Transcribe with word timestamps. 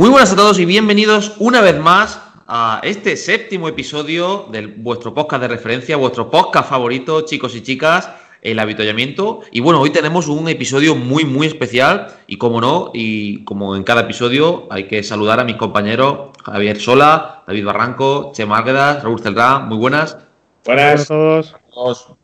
Muy 0.00 0.08
buenas 0.08 0.32
a 0.32 0.36
todos 0.36 0.58
y 0.58 0.64
bienvenidos 0.64 1.34
una 1.40 1.60
vez 1.60 1.78
más 1.78 2.22
a 2.46 2.80
este 2.84 3.18
séptimo 3.18 3.68
episodio 3.68 4.46
de 4.50 4.66
vuestro 4.66 5.12
podcast 5.12 5.42
de 5.42 5.48
referencia, 5.48 5.98
vuestro 5.98 6.30
podcast 6.30 6.70
favorito, 6.70 7.20
chicos 7.26 7.54
y 7.54 7.62
chicas, 7.62 8.08
el 8.40 8.58
habituallamiento. 8.60 9.40
Y 9.52 9.60
bueno, 9.60 9.78
hoy 9.78 9.90
tenemos 9.90 10.26
un 10.28 10.48
episodio 10.48 10.96
muy, 10.96 11.26
muy 11.26 11.46
especial 11.46 12.14
y 12.26 12.38
como 12.38 12.62
no, 12.62 12.92
y 12.94 13.44
como 13.44 13.76
en 13.76 13.82
cada 13.82 14.00
episodio, 14.00 14.68
hay 14.70 14.84
que 14.84 15.02
saludar 15.02 15.38
a 15.38 15.44
mis 15.44 15.56
compañeros 15.56 16.30
Javier 16.46 16.80
Sola, 16.80 17.44
David 17.46 17.66
Barranco, 17.66 18.32
Che 18.34 18.46
Márquedas, 18.46 19.02
Raúl 19.02 19.20
Celrá, 19.20 19.58
muy 19.58 19.76
buenas. 19.76 20.16
Buenas 20.64 21.02
a 21.02 21.58
todos. 21.74 22.16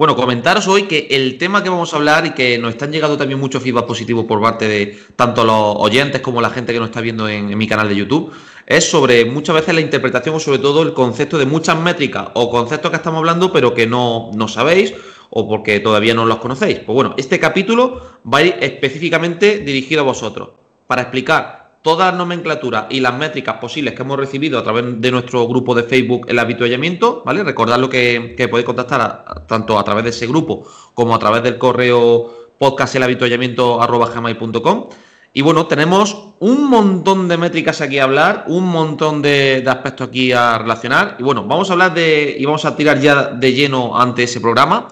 Bueno, 0.00 0.16
comentaros 0.16 0.66
hoy 0.66 0.84
que 0.84 1.08
el 1.10 1.36
tema 1.36 1.62
que 1.62 1.68
vamos 1.68 1.92
a 1.92 1.96
hablar 1.96 2.24
y 2.24 2.30
que 2.30 2.56
nos 2.56 2.70
están 2.70 2.90
llegando 2.90 3.18
también 3.18 3.38
muchos 3.38 3.62
feedback 3.62 3.84
positivos 3.84 4.24
por 4.24 4.40
parte 4.40 4.66
de 4.66 4.98
tanto 5.14 5.44
los 5.44 5.74
oyentes 5.76 6.22
como 6.22 6.40
la 6.40 6.48
gente 6.48 6.72
que 6.72 6.78
nos 6.78 6.88
está 6.88 7.02
viendo 7.02 7.28
en, 7.28 7.58
mi 7.58 7.68
canal 7.68 7.86
de 7.86 7.96
YouTube, 7.96 8.32
es 8.66 8.90
sobre 8.90 9.26
muchas 9.26 9.56
veces 9.56 9.74
la 9.74 9.82
interpretación 9.82 10.34
o 10.34 10.40
sobre 10.40 10.58
todo 10.58 10.80
el 10.80 10.94
concepto 10.94 11.36
de 11.36 11.44
muchas 11.44 11.78
métricas 11.78 12.28
o 12.32 12.50
conceptos 12.50 12.90
que 12.90 12.96
estamos 12.96 13.18
hablando 13.18 13.52
pero 13.52 13.74
que 13.74 13.86
no, 13.86 14.30
no 14.34 14.48
sabéis 14.48 14.94
o 15.28 15.46
porque 15.46 15.80
todavía 15.80 16.14
no 16.14 16.24
los 16.24 16.38
conocéis. 16.38 16.78
Pues 16.78 16.94
bueno, 16.94 17.14
este 17.18 17.38
capítulo 17.38 18.00
va 18.24 18.38
a 18.38 18.42
ir 18.42 18.56
específicamente 18.58 19.58
dirigido 19.58 20.00
a 20.00 20.04
vosotros 20.04 20.48
para 20.86 21.02
explicar 21.02 21.59
toda 21.82 22.12
la 22.12 22.18
nomenclatura 22.18 22.86
y 22.90 23.00
las 23.00 23.16
métricas 23.16 23.56
posibles 23.56 23.94
que 23.94 24.02
hemos 24.02 24.18
recibido 24.18 24.58
a 24.58 24.62
través 24.62 25.00
de 25.00 25.10
nuestro 25.10 25.48
grupo 25.48 25.74
de 25.74 25.84
Facebook 25.84 26.26
El 26.28 26.38
Habituallamiento, 26.38 27.22
¿vale? 27.24 27.42
Recordad 27.42 27.78
lo 27.78 27.88
que, 27.88 28.36
podéis 28.50 28.66
contactar 28.66 29.46
tanto 29.46 29.78
a 29.78 29.84
través 29.84 30.04
de 30.04 30.10
ese 30.10 30.26
grupo 30.26 30.66
como 30.94 31.14
a 31.14 31.18
través 31.18 31.42
del 31.42 31.56
correo 31.56 32.50
podcastelhabituallamiento.com. 32.58 34.88
Y 35.32 35.42
bueno, 35.42 35.66
tenemos 35.66 36.34
un 36.40 36.68
montón 36.68 37.28
de 37.28 37.38
métricas 37.38 37.80
aquí 37.80 38.00
a 38.00 38.04
hablar, 38.04 38.46
un 38.48 38.66
montón 38.66 39.22
de, 39.22 39.60
de, 39.62 39.70
aspectos 39.70 40.08
aquí 40.08 40.32
a 40.32 40.58
relacionar. 40.58 41.14
Y 41.20 41.22
bueno, 41.22 41.44
vamos 41.44 41.70
a 41.70 41.74
hablar 41.74 41.94
de, 41.94 42.34
y 42.36 42.44
vamos 42.44 42.64
a 42.64 42.74
tirar 42.76 43.00
ya 43.00 43.28
de 43.28 43.52
lleno 43.52 43.96
ante 43.98 44.24
ese 44.24 44.40
programa, 44.40 44.88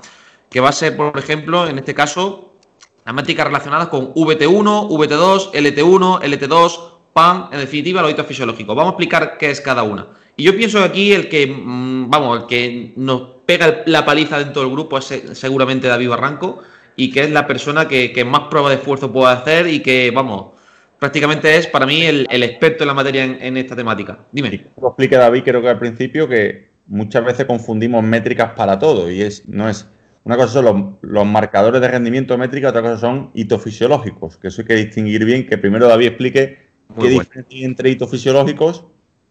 que 0.48 0.60
va 0.60 0.68
a 0.68 0.72
ser, 0.72 0.96
por 0.96 1.18
ejemplo, 1.18 1.66
en 1.66 1.78
este 1.78 1.92
caso, 1.92 2.47
métricas 3.14 3.46
relacionadas 3.46 3.88
con 3.88 4.14
VT1, 4.14 4.88
VT2, 4.88 5.52
LT1, 5.52 6.20
LT2, 6.22 6.80
PAN, 7.12 7.48
en 7.52 7.60
definitiva, 7.60 8.02
los 8.02 8.10
hitos 8.10 8.26
fisiológicos. 8.26 8.76
Vamos 8.76 8.92
a 8.92 8.94
explicar 8.94 9.38
qué 9.38 9.50
es 9.50 9.60
cada 9.60 9.82
una. 9.82 10.08
Y 10.36 10.44
yo 10.44 10.56
pienso 10.56 10.78
que 10.78 10.84
aquí 10.84 11.12
el 11.12 11.28
que, 11.28 11.46
mm, 11.46 12.10
vamos, 12.10 12.40
el 12.40 12.46
que 12.46 12.92
nos 12.96 13.22
pega 13.44 13.82
la 13.86 14.04
paliza 14.04 14.38
dentro 14.38 14.62
del 14.62 14.70
grupo 14.70 14.98
es 14.98 15.06
seguramente 15.32 15.88
David 15.88 16.10
Barranco 16.10 16.62
y 16.94 17.10
que 17.10 17.20
es 17.20 17.30
la 17.30 17.46
persona 17.46 17.88
que, 17.88 18.24
más 18.24 18.42
prueba 18.50 18.68
de 18.68 18.76
esfuerzo 18.76 19.12
puede 19.12 19.32
hacer 19.32 19.68
y 19.68 19.80
que, 19.80 20.12
vamos, 20.14 20.52
prácticamente 20.98 21.56
es 21.56 21.66
para 21.66 21.86
mí 21.86 22.02
el, 22.02 22.26
experto 22.30 22.84
en 22.84 22.88
la 22.88 22.94
materia 22.94 23.24
en, 23.24 23.56
esta 23.56 23.74
temática. 23.74 24.26
Dime. 24.30 24.68
Lo 24.80 24.88
explique 24.88 25.16
David, 25.16 25.42
creo 25.44 25.62
que 25.62 25.68
al 25.68 25.78
principio, 25.78 26.28
que 26.28 26.70
muchas 26.86 27.24
veces 27.24 27.46
confundimos 27.46 28.02
métricas 28.02 28.52
para 28.52 28.78
todo 28.78 29.10
y 29.10 29.22
es 29.22 29.48
no 29.48 29.68
es 29.68 29.88
una 30.28 30.36
cosa 30.36 30.52
son 30.62 30.98
los, 31.00 31.26
marcadores 31.26 31.80
de 31.80 31.88
rendimiento 31.88 32.36
métrica, 32.36 32.68
otra 32.68 32.82
cosa 32.82 32.98
son 32.98 33.30
hitos 33.32 33.62
fisiológicos, 33.62 34.36
que 34.36 34.48
eso 34.48 34.60
hay 34.60 34.68
que 34.68 34.74
distinguir 34.74 35.24
bien, 35.24 35.46
que 35.46 35.56
primero 35.56 35.88
David 35.88 36.08
explique 36.08 36.58
qué 37.00 37.08
diferencia 37.08 37.46
hay 37.50 37.64
entre 37.64 37.88
hitos 37.88 38.10
fisiológicos 38.10 38.84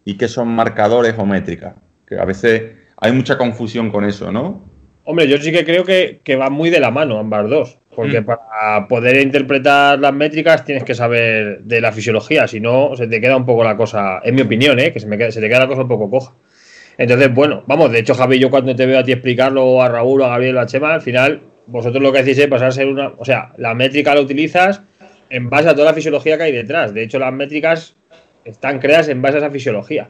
y 0.05 0.15
qué 0.17 0.27
son 0.27 0.47
marcadores 0.47 1.13
o 1.19 1.25
métricas, 1.27 1.75
que 2.07 2.17
a 2.17 2.25
veces 2.25 2.77
hay 2.97 3.11
mucha 3.11 3.37
confusión 3.37 3.91
con 3.91 4.05
eso, 4.05 4.31
¿no? 4.31 4.65
Hombre, 5.03 5.27
yo 5.27 5.37
sí 5.37 5.51
que 5.51 5.63
creo 5.63 5.83
que, 5.83 6.19
que 6.23 6.35
van 6.35 6.53
muy 6.53 6.71
de 6.71 6.79
la 6.79 6.89
mano 6.89 7.19
ambas 7.19 7.47
dos, 7.47 7.77
porque 7.95 8.21
mm. 8.21 8.25
para 8.25 8.87
poder 8.87 9.21
interpretar 9.21 9.99
las 9.99 10.13
métricas 10.15 10.65
tienes 10.65 10.83
que 10.83 10.95
saber 10.95 11.59
de 11.59 11.79
la 11.79 11.91
fisiología, 11.91 12.47
si 12.47 12.59
no 12.59 12.95
se 12.95 13.05
te 13.05 13.21
queda 13.21 13.37
un 13.37 13.45
poco 13.45 13.63
la 13.63 13.77
cosa, 13.77 14.19
en 14.23 14.33
mi 14.33 14.41
opinión, 14.41 14.79
¿eh? 14.79 14.91
que 14.91 14.99
se, 14.99 15.05
me 15.05 15.19
queda, 15.19 15.31
se 15.31 15.41
te 15.41 15.47
queda 15.47 15.59
la 15.59 15.67
cosa 15.67 15.83
un 15.83 15.89
poco 15.89 16.09
coja. 16.09 16.33
Entonces, 16.97 17.33
bueno, 17.33 17.63
vamos, 17.67 17.91
de 17.91 17.99
hecho, 17.99 18.15
Javi, 18.15 18.39
yo 18.39 18.49
cuando 18.49 18.75
te 18.75 18.85
veo 18.85 18.99
a 18.99 19.03
ti 19.03 19.11
explicarlo, 19.11 19.81
a 19.81 19.89
Raúl, 19.89 20.23
a 20.23 20.29
Gabriel, 20.29 20.57
a 20.57 20.65
Chema, 20.65 20.93
al 20.93 21.01
final, 21.01 21.41
vosotros 21.67 22.01
lo 22.01 22.11
que 22.11 22.23
decís 22.23 22.39
es 22.39 22.47
pasar 22.47 22.69
a 22.69 22.71
ser 22.71 22.87
una. 22.87 23.13
O 23.17 23.25
sea, 23.25 23.53
la 23.57 23.75
métrica 23.75 24.15
la 24.15 24.21
utilizas 24.21 24.81
en 25.29 25.49
base 25.49 25.69
a 25.69 25.73
toda 25.73 25.85
la 25.85 25.93
fisiología 25.93 26.37
que 26.37 26.43
hay 26.43 26.51
detrás. 26.51 26.93
De 26.93 27.03
hecho, 27.03 27.19
las 27.19 27.33
métricas 27.33 27.95
están 28.45 28.79
creadas 28.79 29.09
en 29.09 29.21
base 29.21 29.35
a 29.35 29.37
esa 29.39 29.51
fisiología. 29.51 30.09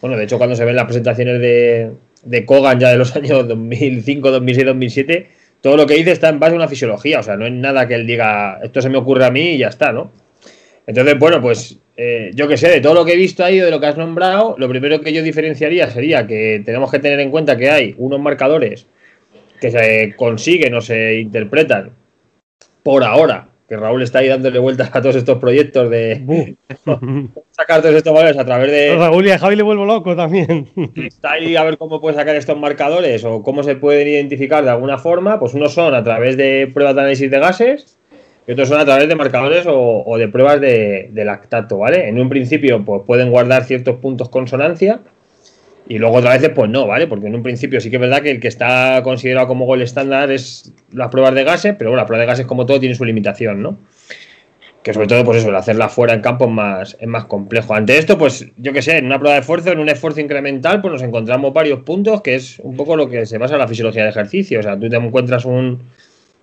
Bueno, 0.00 0.16
de 0.16 0.24
hecho, 0.24 0.38
cuando 0.38 0.56
se 0.56 0.64
ven 0.64 0.76
las 0.76 0.86
presentaciones 0.86 1.40
de, 1.40 1.92
de 2.24 2.46
Kogan 2.46 2.80
ya 2.80 2.90
de 2.90 2.96
los 2.96 3.14
años 3.16 3.46
2005, 3.46 4.30
2006, 4.30 4.66
2007, 4.66 5.26
todo 5.60 5.76
lo 5.76 5.86
que 5.86 5.94
dice 5.94 6.12
está 6.12 6.28
en 6.28 6.40
base 6.40 6.54
a 6.54 6.56
una 6.56 6.68
fisiología. 6.68 7.20
O 7.20 7.22
sea, 7.22 7.36
no 7.36 7.46
es 7.46 7.52
nada 7.52 7.86
que 7.86 7.94
él 7.94 8.06
diga, 8.06 8.58
esto 8.62 8.80
se 8.80 8.88
me 8.88 8.96
ocurre 8.98 9.26
a 9.26 9.30
mí 9.30 9.50
y 9.50 9.58
ya 9.58 9.68
está, 9.68 9.92
¿no? 9.92 10.10
Entonces, 10.86 11.18
bueno, 11.18 11.40
pues 11.40 11.78
eh, 11.96 12.30
yo 12.34 12.48
que 12.48 12.56
sé, 12.56 12.68
de 12.68 12.80
todo 12.80 12.94
lo 12.94 13.04
que 13.04 13.12
he 13.12 13.16
visto 13.16 13.44
ahí 13.44 13.60
o 13.60 13.64
de 13.64 13.70
lo 13.70 13.80
que 13.80 13.86
has 13.86 13.96
nombrado, 13.96 14.54
lo 14.58 14.68
primero 14.68 15.00
que 15.00 15.12
yo 15.12 15.22
diferenciaría 15.22 15.90
sería 15.90 16.26
que 16.26 16.62
tenemos 16.64 16.90
que 16.90 16.98
tener 16.98 17.20
en 17.20 17.30
cuenta 17.30 17.56
que 17.56 17.70
hay 17.70 17.94
unos 17.98 18.20
marcadores 18.20 18.86
que 19.60 19.70
se 19.70 20.14
consiguen 20.16 20.74
o 20.74 20.80
se 20.80 21.20
interpretan 21.20 21.92
por 22.82 23.04
ahora, 23.04 23.48
que 23.68 23.76
Raúl 23.76 24.02
está 24.02 24.18
ahí 24.18 24.28
dándole 24.28 24.58
vueltas 24.58 24.90
a 24.92 25.00
todos 25.00 25.16
estos 25.16 25.38
proyectos 25.38 25.90
de 25.90 26.56
sacar 27.50 27.82
todos 27.82 27.94
estos 27.94 28.12
valores 28.12 28.38
a 28.38 28.44
través 28.44 28.70
de... 28.70 28.96
Raúl 28.96 29.26
y 29.26 29.30
a 29.30 29.38
Javi 29.38 29.56
le 29.56 29.62
vuelvo 29.62 29.84
loco 29.84 30.16
también. 30.16 30.68
Está 30.96 31.32
ahí 31.32 31.56
a 31.56 31.62
ver 31.62 31.78
cómo 31.78 32.00
puede 32.00 32.16
sacar 32.16 32.34
estos 32.34 32.58
marcadores 32.58 33.24
o 33.24 33.42
cómo 33.42 33.62
se 33.62 33.76
pueden 33.76 34.08
identificar 34.08 34.64
de 34.64 34.70
alguna 34.70 34.98
forma, 34.98 35.38
pues 35.38 35.54
unos 35.54 35.74
son 35.74 35.94
a 35.94 36.02
través 36.02 36.36
de 36.36 36.70
pruebas 36.72 36.94
de 36.96 37.00
análisis 37.02 37.30
de 37.30 37.38
gases, 37.38 37.98
y 38.46 38.52
otros 38.52 38.68
son 38.68 38.80
a 38.80 38.84
través 38.84 39.08
de 39.08 39.14
marcadores 39.14 39.64
o, 39.68 40.16
de 40.18 40.28
pruebas 40.28 40.60
de, 40.60 41.10
lactato, 41.14 41.78
¿vale? 41.78 42.08
En 42.08 42.20
un 42.20 42.28
principio, 42.28 42.84
pues 42.84 43.02
pueden 43.06 43.30
guardar 43.30 43.64
ciertos 43.64 43.96
puntos 43.96 44.28
consonancia 44.28 45.00
y 45.88 45.98
luego 45.98 46.16
otras 46.16 46.34
veces, 46.34 46.50
pues 46.54 46.68
no, 46.68 46.86
¿vale? 46.86 47.06
Porque 47.06 47.28
en 47.28 47.34
un 47.34 47.42
principio 47.42 47.80
sí 47.80 47.88
que 47.90 47.96
es 47.96 48.00
verdad 48.00 48.22
que 48.22 48.32
el 48.32 48.40
que 48.40 48.48
está 48.48 49.00
considerado 49.04 49.46
como 49.46 49.64
gol 49.64 49.82
estándar 49.82 50.30
es 50.32 50.72
las 50.90 51.08
pruebas 51.08 51.34
de 51.34 51.44
gases, 51.44 51.74
pero 51.78 51.90
bueno, 51.90 52.00
las 52.02 52.06
pruebas 52.06 52.26
de 52.26 52.32
gases, 52.32 52.46
como 52.46 52.66
todo, 52.66 52.80
tiene 52.80 52.94
su 52.96 53.04
limitación, 53.04 53.62
¿no? 53.62 53.78
Que 54.82 54.92
sobre 54.92 55.06
todo, 55.06 55.24
pues 55.24 55.38
eso, 55.38 55.48
el 55.50 55.54
hacerla 55.54 55.88
fuera 55.88 56.12
en 56.12 56.20
campo 56.20 56.46
es 56.46 56.50
más, 56.50 56.96
es 56.98 57.06
más 57.06 57.26
complejo. 57.26 57.72
Ante 57.74 57.98
esto, 57.98 58.18
pues 58.18 58.48
yo 58.56 58.72
que 58.72 58.82
sé, 58.82 58.96
en 58.96 59.06
una 59.06 59.20
prueba 59.20 59.34
de 59.34 59.42
esfuerzo, 59.42 59.70
en 59.70 59.78
un 59.78 59.88
esfuerzo 59.88 60.20
incremental, 60.20 60.80
pues 60.80 60.92
nos 60.92 61.02
encontramos 61.02 61.52
varios 61.52 61.80
puntos, 61.82 62.20
que 62.22 62.34
es 62.34 62.58
un 62.58 62.76
poco 62.76 62.96
lo 62.96 63.08
que 63.08 63.24
se 63.24 63.38
basa 63.38 63.54
en 63.54 63.60
la 63.60 63.68
fisiología 63.68 64.02
de 64.02 64.10
ejercicio. 64.10 64.58
O 64.58 64.62
sea, 64.64 64.76
tú 64.76 64.88
te 64.88 64.96
encuentras 64.96 65.44
un, 65.44 65.82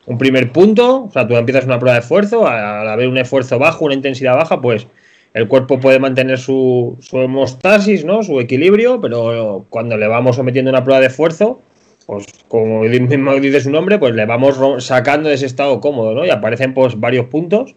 un 0.10 0.18
primer 0.18 0.52
punto, 0.52 1.04
o 1.04 1.12
sea, 1.12 1.28
tú 1.28 1.36
empiezas 1.36 1.66
una 1.66 1.78
prueba 1.78 1.94
de 1.94 2.00
esfuerzo, 2.00 2.48
al 2.48 2.90
haber 2.90 3.08
un 3.08 3.20
esfuerzo 3.20 3.60
bajo, 3.60 3.86
una 3.86 3.94
intensidad 3.94 4.36
baja, 4.36 4.60
pues 4.60 4.88
el 5.36 5.48
cuerpo 5.48 5.80
puede 5.80 6.00
mantener 6.00 6.40
su, 6.40 6.98
su 7.00 7.20
hemostasis, 7.20 8.04
¿no? 8.06 8.24
Su 8.24 8.40
equilibrio, 8.40 9.00
pero 9.00 9.68
cuando 9.70 9.98
le 9.98 10.08
vamos 10.08 10.36
sometiendo 10.36 10.72
una 10.72 10.84
prueba 10.84 11.00
de 11.00 11.08
esfuerzo, 11.08 11.62
pues 12.08 12.26
como 12.48 12.82
mismo 12.82 13.36
dice 13.36 13.62
su 13.62 13.70
nombre, 13.70 14.00
pues 14.00 14.16
le 14.16 14.26
vamos 14.26 14.58
sacando 14.84 15.30
de 15.30 15.36
ese 15.36 15.46
estado 15.46 15.80
cómodo, 15.80 16.16
¿no? 16.16 16.26
Y 16.26 16.32
aparecen 16.32 16.74
pues 16.74 17.00
varios 17.00 17.28
puntos, 17.28 17.76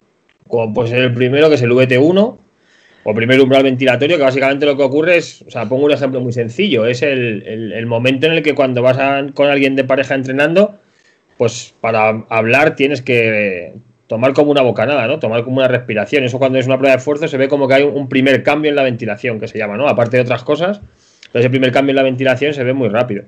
como 0.49 0.73
pues 0.73 0.91
el 0.91 1.13
primero 1.13 1.51
que 1.51 1.57
es 1.57 1.63
el 1.63 1.73
VT1, 1.73 2.39
o 3.05 3.15
primer 3.15 3.43
umbral 3.43 3.65
ventilatorio, 3.65 4.17
que 4.17 4.23
básicamente 4.23 4.65
lo 4.65 4.79
que 4.79 4.85
ocurre 4.85 5.19
es, 5.19 5.45
o 5.47 5.51
sea, 5.51 5.69
pongo 5.69 5.85
un 5.85 5.93
ejemplo 5.93 6.19
muy 6.23 6.33
sencillo, 6.33 6.87
es 6.87 7.03
el, 7.03 7.43
el, 7.75 7.85
momento 7.85 8.27
en 8.27 8.33
el 8.33 8.43
que 8.43 8.55
cuando 8.55 8.81
vas 8.81 8.97
con 9.35 9.51
alguien 9.51 9.77
de 9.77 9.85
pareja 9.85 10.15
entrenando, 10.15 10.79
pues 11.43 11.75
para 11.81 12.25
hablar 12.29 12.77
tienes 12.77 13.03
que 13.03 13.73
tomar 14.07 14.33
como 14.33 14.53
una 14.53 14.63
bocanada, 14.63 15.09
¿no? 15.09 15.19
Tomar 15.19 15.43
como 15.43 15.57
una 15.57 15.67
respiración. 15.67 16.23
Eso 16.23 16.39
cuando 16.39 16.57
es 16.57 16.67
una 16.67 16.79
prueba 16.79 16.93
de 16.95 16.99
esfuerzo 16.99 17.27
se 17.27 17.37
ve 17.37 17.49
como 17.49 17.67
que 17.67 17.75
hay 17.75 17.83
un 17.83 18.09
primer 18.09 18.45
cambio 18.45 18.69
en 18.69 18.77
la 18.77 18.85
ventilación, 18.85 19.41
que 19.41 19.49
se 19.49 19.59
llama, 19.59 19.77
¿no? 19.77 19.89
Aparte 19.89 20.19
de 20.19 20.23
otras 20.23 20.45
cosas, 20.45 20.81
pero 21.33 21.41
ese 21.41 21.51
primer 21.51 21.73
cambio 21.73 21.91
en 21.91 21.97
la 21.97 22.05
ventilación 22.05 22.55
se 22.55 22.63
ve 22.63 22.73
muy 22.75 22.89
rápido. 22.91 23.25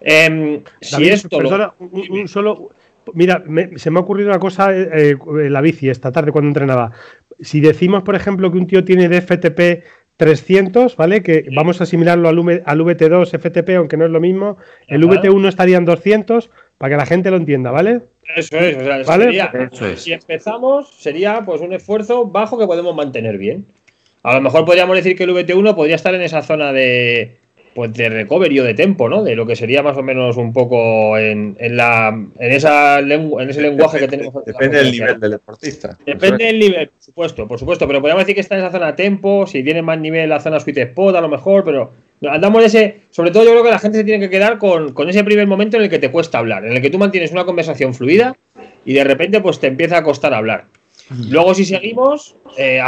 Em, 0.00 0.64
si 0.80 1.10
esto 1.10 1.38
un, 1.38 2.26
solo... 2.26 2.70
Mira, 3.14 3.44
se 3.76 3.92
me 3.92 4.00
ha 4.00 4.02
ocurrido 4.02 4.30
una 4.30 4.40
cosa 4.40 4.76
eh, 4.76 5.14
en 5.16 5.52
la 5.52 5.60
bici 5.60 5.90
esta 5.90 6.10
tarde 6.10 6.32
cuando 6.32 6.48
entrenaba. 6.48 6.90
Si 7.38 7.60
decimos, 7.60 8.02
por 8.02 8.16
ejemplo, 8.16 8.50
que 8.50 8.58
un 8.58 8.66
tío 8.66 8.82
tiene 8.82 9.08
de 9.08 9.20
FTP 9.20 9.84
300, 10.16 10.96
¿vale? 10.96 11.22
Que 11.22 11.46
vamos 11.54 11.80
a 11.80 11.84
asimilarlo 11.84 12.28
al, 12.28 12.62
al 12.64 12.80
VT2 12.80 13.38
FTP, 13.38 13.76
aunque 13.76 13.96
no 13.96 14.06
es 14.06 14.10
lo 14.10 14.20
mismo. 14.20 14.56
El 14.88 15.04
VT1 15.04 15.48
estaría 15.48 15.76
en 15.76 15.84
200, 15.84 16.50
para 16.82 16.94
que 16.94 16.96
la 16.96 17.06
gente 17.06 17.30
lo 17.30 17.36
entienda, 17.36 17.70
¿vale? 17.70 18.00
Eso 18.34 18.58
es, 18.58 18.76
o 18.76 18.80
sea, 18.80 19.04
Sería, 19.04 19.52
si 19.94 20.12
empezamos, 20.12 20.90
sería 20.98 21.42
pues 21.46 21.60
un 21.60 21.72
esfuerzo 21.72 22.26
bajo 22.26 22.58
que 22.58 22.66
podemos 22.66 22.92
mantener 22.92 23.38
bien. 23.38 23.68
A 24.24 24.34
lo 24.34 24.40
mejor 24.40 24.64
podríamos 24.64 24.96
decir 24.96 25.14
que 25.14 25.22
el 25.22 25.30
VT1 25.30 25.76
podría 25.76 25.94
estar 25.94 26.12
en 26.12 26.22
esa 26.22 26.42
zona 26.42 26.72
de, 26.72 27.38
pues 27.74 27.92
de 27.94 28.08
recovery 28.08 28.60
o 28.60 28.64
de 28.64 28.74
tempo, 28.74 29.08
¿no? 29.08 29.22
De 29.22 29.34
lo 29.34 29.46
que 29.46 29.56
sería 29.56 29.82
más 29.82 29.96
o 29.96 30.02
menos 30.02 30.36
un 30.36 30.52
poco 30.52 31.16
en, 31.16 31.56
la, 31.58 32.08
en, 32.08 32.52
esa 32.52 32.98
en 32.98 33.50
ese 33.50 33.62
lenguaje 33.62 33.98
que 33.98 34.08
tenemos. 34.08 34.44
Depende 34.44 34.78
del 34.78 34.92
nivel 34.92 35.20
del 35.20 35.30
deportista. 35.32 35.96
Depende 36.04 36.44
del 36.44 36.58
nivel, 36.58 36.88
por 36.88 37.02
supuesto, 37.02 37.48
por 37.48 37.58
supuesto. 37.58 37.86
Pero 37.86 38.00
podríamos 38.00 38.24
decir 38.24 38.34
que 38.34 38.40
está 38.40 38.56
en 38.56 38.62
esa 38.62 38.72
zona 38.72 38.94
tempo, 38.94 39.46
si 39.46 39.62
tiene 39.62 39.82
más 39.82 39.98
nivel 39.98 40.28
la 40.28 40.40
zona 40.40 40.60
sweet 40.60 40.78
spot, 40.78 41.16
a 41.16 41.20
lo 41.20 41.28
mejor, 41.28 41.64
pero 41.64 41.92
andamos 42.28 42.64
ese. 42.64 43.00
Sobre 43.10 43.30
todo, 43.30 43.44
yo 43.44 43.50
creo 43.50 43.64
que 43.64 43.70
la 43.70 43.78
gente 43.78 43.98
se 43.98 44.04
tiene 44.04 44.20
que 44.20 44.30
quedar 44.30 44.58
con, 44.58 44.94
ese 45.08 45.24
primer 45.24 45.46
momento 45.46 45.76
en 45.76 45.84
el 45.84 45.90
que 45.90 45.98
te 45.98 46.10
cuesta 46.10 46.38
hablar, 46.38 46.66
en 46.66 46.72
el 46.72 46.82
que 46.82 46.90
tú 46.90 46.98
mantienes 46.98 47.32
una 47.32 47.44
conversación 47.44 47.94
fluida 47.94 48.36
y 48.84 48.92
de 48.92 49.04
repente, 49.04 49.40
pues 49.40 49.60
te 49.60 49.68
empieza 49.68 49.98
a 49.98 50.02
costar 50.02 50.34
hablar. 50.34 50.66
Luego, 51.28 51.54
si 51.54 51.64
seguimos, 51.64 52.36
eh, 52.56 52.80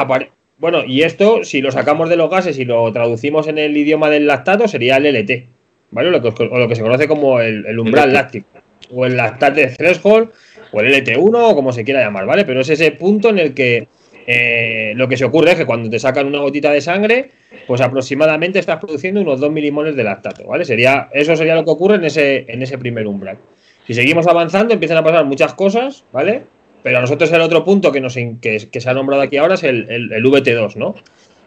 bueno, 0.58 0.84
y 0.86 1.02
esto, 1.02 1.44
si 1.44 1.60
lo 1.60 1.72
sacamos 1.72 2.08
de 2.08 2.16
los 2.16 2.30
gases 2.30 2.58
y 2.58 2.64
lo 2.64 2.90
traducimos 2.92 3.48
en 3.48 3.58
el 3.58 3.76
idioma 3.76 4.08
del 4.08 4.26
lactato, 4.26 4.68
sería 4.68 4.96
el 4.96 5.06
LT, 5.06 5.46
¿vale? 5.90 6.10
Lo 6.10 6.22
que, 6.22 6.44
o 6.44 6.58
lo 6.58 6.68
que 6.68 6.76
se 6.76 6.82
conoce 6.82 7.08
como 7.08 7.40
el, 7.40 7.78
umbral 7.78 8.12
láctico, 8.12 8.48
o 8.90 9.04
el 9.04 9.16
lactate 9.16 9.66
threshold, 9.68 10.30
o 10.72 10.80
el 10.80 10.94
LT1, 10.94 11.50
o 11.50 11.54
como 11.54 11.72
se 11.72 11.84
quiera 11.84 12.02
llamar, 12.02 12.26
¿vale? 12.26 12.44
Pero 12.44 12.60
es 12.60 12.70
ese 12.70 12.92
punto 12.92 13.30
en 13.30 13.38
el 13.38 13.54
que 13.54 13.88
eh, 14.26 14.92
lo 14.96 15.08
que 15.08 15.16
se 15.16 15.24
ocurre 15.24 15.52
es 15.52 15.56
que 15.56 15.66
cuando 15.66 15.90
te 15.90 15.98
sacan 15.98 16.26
una 16.26 16.38
gotita 16.38 16.70
de 16.70 16.80
sangre, 16.80 17.30
pues 17.66 17.80
aproximadamente 17.80 18.58
estás 18.58 18.78
produciendo 18.78 19.20
unos 19.20 19.40
2 19.40 19.50
milimoles 19.50 19.96
de 19.96 20.04
lactato, 20.04 20.46
¿vale? 20.46 20.64
Sería, 20.64 21.08
eso 21.12 21.36
sería 21.36 21.56
lo 21.56 21.64
que 21.64 21.70
ocurre 21.70 21.96
en 21.96 22.04
ese, 22.04 22.44
en 22.48 22.62
ese 22.62 22.78
primer 22.78 23.06
umbral. 23.06 23.38
Si 23.86 23.92
seguimos 23.92 24.26
avanzando, 24.26 24.72
empiezan 24.72 24.98
a 24.98 25.04
pasar 25.04 25.24
muchas 25.24 25.54
cosas, 25.54 26.04
¿vale? 26.12 26.42
Pero 26.84 26.98
a 26.98 27.00
nosotros 27.00 27.32
el 27.32 27.40
otro 27.40 27.64
punto 27.64 27.90
que, 27.90 28.02
nos, 28.02 28.14
que, 28.14 28.68
se 28.70 28.90
ha 28.90 28.92
nombrado 28.92 29.22
aquí 29.22 29.38
ahora 29.38 29.54
es 29.54 29.62
el, 29.62 29.88
VT2, 29.88 30.76
¿no? 30.76 30.94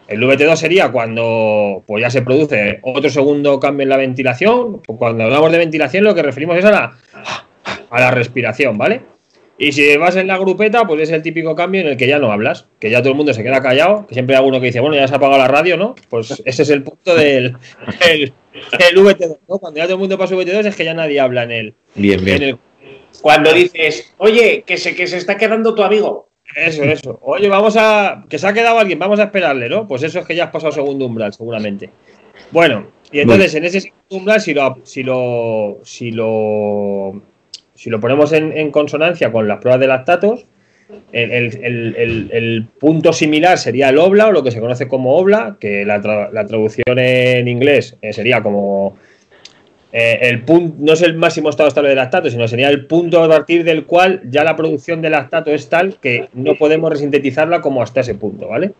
El 0.08 0.20
VT2 0.20 0.56
sería 0.56 0.90
cuando 0.90 1.84
pues 1.86 2.02
ya 2.02 2.10
se 2.10 2.22
produce 2.22 2.80
otro 2.82 3.08
segundo 3.08 3.60
cambio 3.60 3.84
en 3.84 3.88
la 3.88 3.96
ventilación. 3.96 4.80
Cuando 4.84 5.22
hablamos 5.22 5.52
de 5.52 5.58
ventilación, 5.58 6.02
lo 6.02 6.16
que 6.16 6.24
referimos 6.24 6.58
es 6.58 6.64
a 6.64 6.72
la, 6.72 6.98
a 7.88 8.00
la 8.00 8.10
respiración, 8.10 8.76
¿vale? 8.76 9.02
Y 9.58 9.70
si 9.70 9.96
vas 9.96 10.16
en 10.16 10.26
la 10.26 10.38
grupeta, 10.38 10.84
pues 10.88 11.02
es 11.02 11.10
el 11.10 11.22
típico 11.22 11.54
cambio 11.54 11.82
en 11.82 11.86
el 11.86 11.96
que 11.96 12.08
ya 12.08 12.18
no 12.18 12.32
hablas, 12.32 12.66
que 12.80 12.90
ya 12.90 12.98
todo 12.98 13.10
el 13.10 13.16
mundo 13.16 13.32
se 13.32 13.44
queda 13.44 13.62
callado, 13.62 14.08
que 14.08 14.14
siempre 14.14 14.34
hay 14.34 14.38
alguno 14.38 14.58
que 14.58 14.66
dice, 14.66 14.80
bueno, 14.80 14.96
ya 14.96 15.06
se 15.06 15.14
ha 15.14 15.18
apagado 15.18 15.38
la 15.38 15.48
radio, 15.48 15.76
¿no? 15.76 15.94
Pues 16.08 16.42
ese 16.44 16.62
es 16.64 16.70
el 16.70 16.82
punto 16.82 17.14
del 17.14 17.56
el, 18.08 18.32
VT2, 18.96 19.38
¿no? 19.48 19.58
Cuando 19.58 19.78
ya 19.78 19.84
todo 19.84 19.94
el 19.94 20.00
mundo 20.00 20.18
pasa 20.18 20.34
VT2 20.34 20.66
es 20.66 20.74
que 20.74 20.84
ya 20.84 20.94
nadie 20.94 21.20
habla 21.20 21.44
en 21.44 21.52
el, 21.52 21.74
bien, 21.94 22.24
bien. 22.24 22.42
En 22.42 22.48
el 22.50 22.58
cuando 23.22 23.52
dices, 23.52 24.12
oye, 24.18 24.64
que 24.66 24.76
se, 24.76 24.94
que 24.94 25.06
se 25.06 25.16
está 25.16 25.36
quedando 25.36 25.74
tu 25.74 25.82
amigo. 25.82 26.28
Eso, 26.54 26.82
eso. 26.84 27.18
Oye, 27.22 27.48
vamos 27.48 27.76
a. 27.76 28.24
Que 28.28 28.38
se 28.38 28.46
ha 28.46 28.52
quedado 28.52 28.78
alguien, 28.78 28.98
vamos 28.98 29.20
a 29.20 29.24
esperarle, 29.24 29.68
¿no? 29.68 29.86
Pues 29.86 30.02
eso 30.02 30.20
es 30.20 30.26
que 30.26 30.34
ya 30.34 30.44
has 30.44 30.50
pasado 30.50 30.72
segundo 30.72 31.06
umbral, 31.06 31.32
seguramente. 31.32 31.90
Bueno, 32.50 32.86
y 33.12 33.20
entonces 33.20 33.54
en 33.54 33.64
ese 33.64 33.80
segundo 33.80 34.04
umbral, 34.10 34.40
si 34.40 34.54
lo, 34.54 34.78
si 34.84 35.02
lo, 35.02 35.80
si 35.84 36.10
lo, 36.10 37.20
si 37.74 37.90
lo 37.90 38.00
ponemos 38.00 38.32
en, 38.32 38.70
consonancia 38.70 39.30
con 39.30 39.46
las 39.46 39.58
pruebas 39.58 39.80
de 39.80 39.86
lactatos, 39.86 40.46
el, 41.12 42.66
punto 42.78 43.12
similar 43.12 43.58
sería 43.58 43.90
el 43.90 43.98
obla 43.98 44.28
o 44.28 44.32
lo 44.32 44.42
que 44.42 44.50
se 44.50 44.60
conoce 44.60 44.88
como 44.88 45.16
obla, 45.16 45.58
que 45.60 45.84
la, 45.84 45.98
la 46.32 46.46
traducción 46.46 46.98
en 46.98 47.46
inglés 47.46 47.96
eh, 48.00 48.12
sería 48.12 48.42
como 48.42 48.96
eh, 49.90 50.18
el 50.22 50.42
punto 50.42 50.76
no 50.78 50.92
es 50.92 51.02
el 51.02 51.14
máximo 51.14 51.48
estado 51.48 51.68
estable 51.68 51.90
de 51.90 51.96
lactato, 51.96 52.30
sino 52.30 52.46
sería 52.46 52.68
el 52.68 52.86
punto 52.86 53.22
a 53.22 53.28
partir 53.28 53.64
del 53.64 53.86
cual 53.86 54.20
ya 54.30 54.44
la 54.44 54.54
producción 54.54 55.00
de 55.00 55.10
lactato 55.10 55.50
es 55.50 55.68
tal 55.68 55.98
que 55.98 56.28
no 56.34 56.56
podemos 56.56 56.90
resintetizarla 56.90 57.62
como 57.62 57.82
hasta 57.82 58.00
ese 58.00 58.14
punto, 58.14 58.48
¿vale? 58.48 58.72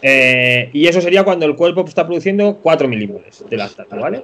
Eh, 0.00 0.70
y 0.72 0.86
eso 0.86 1.00
sería 1.00 1.24
cuando 1.24 1.44
el 1.44 1.54
cuerpo 1.54 1.84
está 1.86 2.06
produciendo 2.06 2.58
4 2.62 2.88
milimoles 2.88 3.44
de 3.48 3.56
lactato, 3.56 3.96
¿vale? 3.96 4.22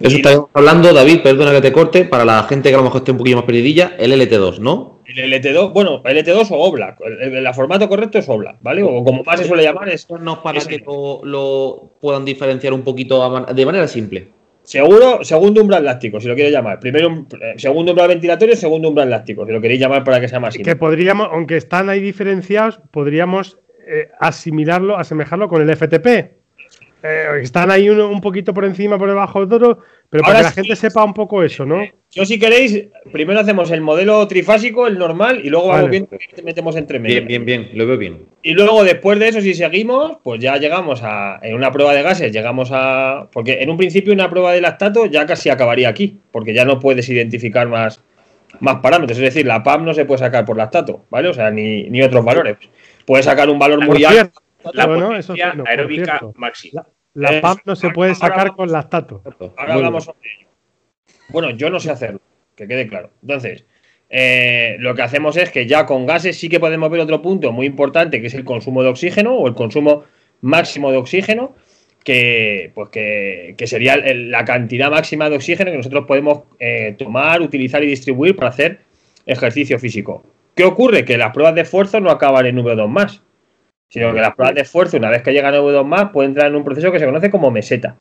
Eso 0.00 0.16
estamos 0.16 0.50
hablando, 0.52 0.92
David, 0.92 1.22
perdona 1.22 1.52
que 1.52 1.60
te 1.60 1.72
corte, 1.72 2.04
para 2.04 2.24
la 2.24 2.42
gente 2.42 2.68
que 2.68 2.74
a 2.74 2.78
lo 2.78 2.84
mejor 2.84 2.98
esté 2.98 3.12
un 3.12 3.18
poquillo 3.18 3.36
más 3.36 3.44
perdidilla, 3.46 3.94
el 3.98 4.12
LT2, 4.12 4.58
¿no? 4.58 5.00
El 5.06 5.32
LT2, 5.32 5.72
bueno, 5.72 6.02
LT2 6.02 6.50
o 6.50 6.56
OBLA, 6.56 6.96
el, 7.20 7.54
formato 7.54 7.88
correcto 7.88 8.18
es 8.18 8.28
OBLA, 8.28 8.58
¿vale? 8.60 8.82
O 8.82 9.04
como 9.04 9.22
más 9.22 9.38
se 9.38 9.46
suele 9.46 9.62
llamar 9.62 9.88
es... 9.88 10.06
No 10.10 10.42
para 10.42 10.60
que 10.60 10.82
lo 10.84 11.92
puedan 12.00 12.24
diferenciar 12.24 12.72
un 12.72 12.82
poquito 12.82 13.46
de 13.54 13.66
manera 13.66 13.86
simple. 13.86 14.28
Seguro, 14.64 15.22
segundo 15.22 15.60
umbral 15.60 15.84
láctico, 15.84 16.20
si 16.20 16.26
lo 16.26 16.34
quieres 16.34 16.52
llamar. 16.52 16.80
Primero, 16.80 17.26
eh, 17.40 17.54
segundo 17.58 17.92
umbral 17.92 18.08
ventilatorio, 18.08 18.56
segundo 18.56 18.88
umbral 18.88 19.10
láctico, 19.10 19.44
si 19.46 19.52
lo 19.52 19.60
queréis 19.60 19.78
llamar 19.78 20.04
para 20.04 20.20
que 20.20 20.28
sea 20.28 20.40
más. 20.40 20.56
Que 20.56 20.74
podríamos, 20.74 21.28
aunque 21.30 21.58
están 21.58 21.90
ahí 21.90 22.00
diferenciados, 22.00 22.80
podríamos 22.90 23.58
eh, 23.86 24.08
asimilarlo, 24.18 24.96
asemejarlo 24.96 25.48
con 25.48 25.60
el 25.60 25.76
FTP. 25.76 26.43
Eh, 27.06 27.40
están 27.42 27.70
ahí 27.70 27.90
uno 27.90 28.08
un 28.08 28.22
poquito 28.22 28.54
por 28.54 28.64
encima, 28.64 28.96
por 28.96 29.10
debajo 29.10 29.44
de 29.44 29.56
otro, 29.56 29.78
pero 30.08 30.22
para 30.22 30.38
que 30.38 30.42
la 30.44 30.50
gente 30.52 30.74
sepa 30.74 31.04
un 31.04 31.12
poco 31.12 31.42
eso, 31.42 31.66
¿no? 31.66 31.82
Yo, 32.10 32.24
si 32.24 32.38
queréis, 32.38 32.86
primero 33.12 33.40
hacemos 33.40 33.70
el 33.72 33.82
modelo 33.82 34.26
trifásico, 34.26 34.86
el 34.86 34.96
normal, 34.96 35.42
y 35.44 35.50
luego 35.50 35.68
vamos 35.68 35.90
que 35.90 36.42
metemos 36.42 36.76
entre 36.76 36.98
medio. 36.98 37.16
Bien, 37.16 37.26
bien, 37.26 37.44
bien, 37.44 37.70
lo 37.74 37.86
veo 37.86 37.98
bien. 37.98 38.22
Y 38.42 38.54
luego, 38.54 38.84
después 38.84 39.18
de 39.18 39.28
eso, 39.28 39.42
si 39.42 39.52
seguimos, 39.52 40.16
pues 40.22 40.40
ya 40.40 40.56
llegamos 40.56 41.02
a. 41.02 41.38
En 41.42 41.54
una 41.54 41.70
prueba 41.70 41.92
de 41.92 42.02
gases, 42.02 42.32
llegamos 42.32 42.70
a. 42.72 43.28
Porque 43.34 43.60
en 43.60 43.68
un 43.68 43.76
principio, 43.76 44.14
una 44.14 44.30
prueba 44.30 44.52
de 44.54 44.62
lactato 44.62 45.04
ya 45.04 45.26
casi 45.26 45.50
acabaría 45.50 45.90
aquí, 45.90 46.20
porque 46.30 46.54
ya 46.54 46.64
no 46.64 46.80
puedes 46.80 47.06
identificar 47.10 47.68
más, 47.68 48.02
más 48.60 48.76
parámetros. 48.76 49.18
Es 49.18 49.24
decir, 49.24 49.44
la 49.44 49.62
PAM 49.62 49.84
no 49.84 49.92
se 49.92 50.06
puede 50.06 50.20
sacar 50.20 50.46
por 50.46 50.56
lactato, 50.56 51.04
¿vale? 51.10 51.28
O 51.28 51.34
sea, 51.34 51.50
ni, 51.50 51.82
ni 51.90 52.00
otros 52.00 52.24
valores. 52.24 52.56
Puedes 53.04 53.26
sacar 53.26 53.50
un 53.50 53.58
valor 53.58 53.84
muy 53.84 54.02
alto. 54.06 54.40
La 54.72 54.86
potencia 54.86 55.54
aeróbica 55.66 56.22
máxima. 56.36 56.86
La 57.14 57.40
PAM 57.40 57.58
no 57.64 57.76
se 57.76 57.90
puede 57.90 58.14
sacar 58.14 58.54
con 58.54 58.70
lactato. 58.70 59.22
Ahora 59.56 59.74
hablamos 59.74 60.04
sobre 60.04 60.28
ello. 60.38 60.48
Bueno, 61.28 61.50
yo 61.50 61.70
no 61.70 61.80
sé 61.80 61.90
hacerlo, 61.90 62.20
que 62.56 62.66
quede 62.66 62.88
claro. 62.88 63.10
Entonces, 63.22 63.64
eh, 64.10 64.76
lo 64.80 64.94
que 64.94 65.02
hacemos 65.02 65.36
es 65.36 65.50
que 65.50 65.66
ya 65.66 65.86
con 65.86 66.06
gases 66.06 66.36
sí 66.38 66.48
que 66.48 66.60
podemos 66.60 66.90
ver 66.90 67.00
otro 67.00 67.22
punto 67.22 67.52
muy 67.52 67.66
importante, 67.66 68.20
que 68.20 68.26
es 68.26 68.34
el 68.34 68.44
consumo 68.44 68.82
de 68.82 68.88
oxígeno 68.90 69.34
o 69.34 69.46
el 69.46 69.54
consumo 69.54 70.04
máximo 70.40 70.90
de 70.90 70.98
oxígeno, 70.98 71.54
que, 72.04 72.72
pues 72.74 72.90
que, 72.90 73.66
sería 73.66 73.96
la 73.96 74.44
cantidad 74.44 74.90
máxima 74.90 75.30
de 75.30 75.36
oxígeno 75.36 75.70
que 75.70 75.78
nosotros 75.78 76.04
podemos 76.06 76.42
eh, 76.58 76.94
tomar, 76.98 77.40
utilizar 77.40 77.82
y 77.82 77.86
distribuir 77.86 78.36
para 78.36 78.50
hacer 78.50 78.80
ejercicio 79.24 79.78
físico. 79.78 80.24
¿Qué 80.54 80.64
ocurre? 80.64 81.04
Que 81.04 81.16
las 81.16 81.32
pruebas 81.32 81.54
de 81.54 81.62
esfuerzo 81.62 82.00
no 82.00 82.10
acaban 82.10 82.46
en 82.46 82.58
V2 82.58 82.88
más 82.88 83.23
sino 83.94 84.12
que 84.12 84.20
las 84.20 84.34
pruebas 84.34 84.56
de 84.56 84.62
esfuerzo, 84.62 84.96
una 84.96 85.08
vez 85.08 85.22
que 85.22 85.32
llegan 85.32 85.54
a 85.54 85.60
V2 85.60 85.84
más, 85.84 86.10
pueden 86.10 86.32
entrar 86.32 86.48
en 86.48 86.56
un 86.56 86.64
proceso 86.64 86.90
que 86.90 86.98
se 86.98 87.04
conoce 87.04 87.30
como 87.30 87.52
meseta. 87.52 87.96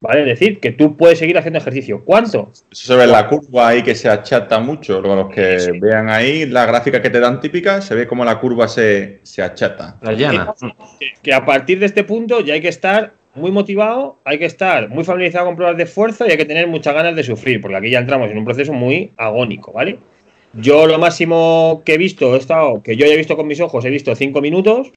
¿Vale? 0.00 0.20
Es 0.20 0.26
decir, 0.26 0.58
que 0.58 0.72
tú 0.72 0.96
puedes 0.96 1.18
seguir 1.18 1.36
haciendo 1.36 1.58
ejercicio. 1.58 2.02
¿Cuánto? 2.02 2.50
Eso 2.70 2.86
se 2.86 2.96
ve 2.96 3.04
en 3.04 3.12
la 3.12 3.26
curva 3.26 3.68
ahí 3.68 3.82
que 3.82 3.94
se 3.94 4.08
achata 4.08 4.58
mucho. 4.58 5.02
Los 5.02 5.28
que 5.28 5.78
vean 5.82 6.08
ahí 6.08 6.46
la 6.46 6.64
gráfica 6.64 7.02
que 7.02 7.10
te 7.10 7.20
dan 7.20 7.40
típica, 7.40 7.82
se 7.82 7.94
ve 7.94 8.06
como 8.06 8.24
la 8.24 8.40
curva 8.40 8.68
se, 8.68 9.20
achata. 9.42 9.98
La 10.00 10.14
llana. 10.14 10.54
Que, 11.22 11.34
a 11.34 11.44
partir 11.44 11.78
de 11.78 11.86
este 11.86 12.04
punto 12.04 12.40
ya 12.40 12.54
hay 12.54 12.62
que 12.62 12.68
estar 12.68 13.12
muy 13.34 13.50
motivado, 13.50 14.20
hay 14.24 14.38
que 14.38 14.46
estar 14.46 14.88
muy 14.88 15.04
familiarizado 15.04 15.44
con 15.44 15.56
pruebas 15.56 15.76
de 15.76 15.82
esfuerzo 15.82 16.26
y 16.26 16.30
hay 16.30 16.38
que 16.38 16.46
tener 16.46 16.68
muchas 16.68 16.94
ganas 16.94 17.14
de 17.14 17.22
sufrir, 17.22 17.60
porque 17.60 17.76
aquí 17.76 17.90
ya 17.90 17.98
entramos 17.98 18.30
en 18.30 18.38
un 18.38 18.46
proceso 18.46 18.72
muy 18.72 19.12
agónico, 19.18 19.72
¿vale? 19.72 19.98
Yo 20.54 20.86
lo 20.86 20.98
máximo 20.98 21.82
que 21.84 21.94
he 21.94 21.98
visto, 21.98 22.34
he 22.34 22.38
estado, 22.38 22.82
que 22.82 22.96
yo 22.96 23.04
haya 23.04 23.16
visto 23.16 23.36
con 23.36 23.46
mis 23.46 23.60
ojos, 23.60 23.84
he 23.84 23.90
visto 23.90 24.14
cinco 24.14 24.40
minutos, 24.40 24.92